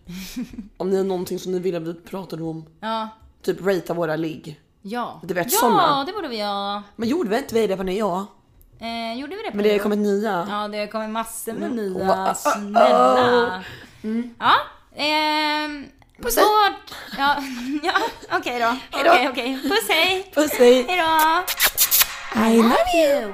om 0.78 0.90
ni 0.90 0.98
har 0.98 1.04
någonting 1.04 1.40
som 1.40 1.52
ni 1.52 1.60
vill 1.60 1.76
att 1.76 1.82
vi 1.82 1.94
pratar 1.94 2.42
om. 2.50 2.66
Ja. 2.80 3.10
Typ 3.44 3.66
ratea 3.66 3.96
våra 3.96 4.16
ligg. 4.16 4.60
Ja. 4.82 5.20
Du 5.24 5.34
vet, 5.34 5.52
ja, 5.54 5.60
såna. 5.60 6.04
det 6.06 6.14
borde 6.14 6.28
vi 6.28 6.38
göra. 6.38 6.84
Men 6.96 7.10
gjorde 7.10 7.30
vi 7.30 7.38
inte 7.38 7.56
vi 7.56 7.68
det 7.68 7.78
på 7.78 7.84
nyår? 7.84 8.26
Eh, 8.80 9.20
gjorde 9.20 9.36
vi 9.36 9.44
det 9.44 9.52
på 9.52 9.58
Men 9.58 9.64
det 9.64 9.72
har 9.72 9.80
kommit 9.80 10.00
nya. 10.00 10.48
Ja, 10.50 10.68
det 10.68 10.78
har 10.80 10.88
kommit 10.88 11.10
massor 11.10 11.54
med 11.54 11.70
Va- 11.70 11.76
nya. 11.76 12.14
ah, 12.14 12.30
ah, 12.30 12.34
Snälla. 12.34 13.64
Ja. 14.40 14.54
Ehm, 14.96 15.86
Puss, 16.22 16.36
hej. 16.38 16.46
Ja, 17.18 17.36
ja 17.84 17.94
okej 18.38 18.60
då. 18.60 18.66
Hej 18.98 19.04
då. 19.04 19.12
Okej, 19.12 19.30
okej. 19.30 19.60
Puss 19.70 19.90
hej. 19.90 20.32
Puss 20.36 20.52
hej. 20.60 20.84
Hej 20.88 20.98
då. 20.98 22.50
I 22.50 22.58
love 22.58 23.22
you. 23.24 23.34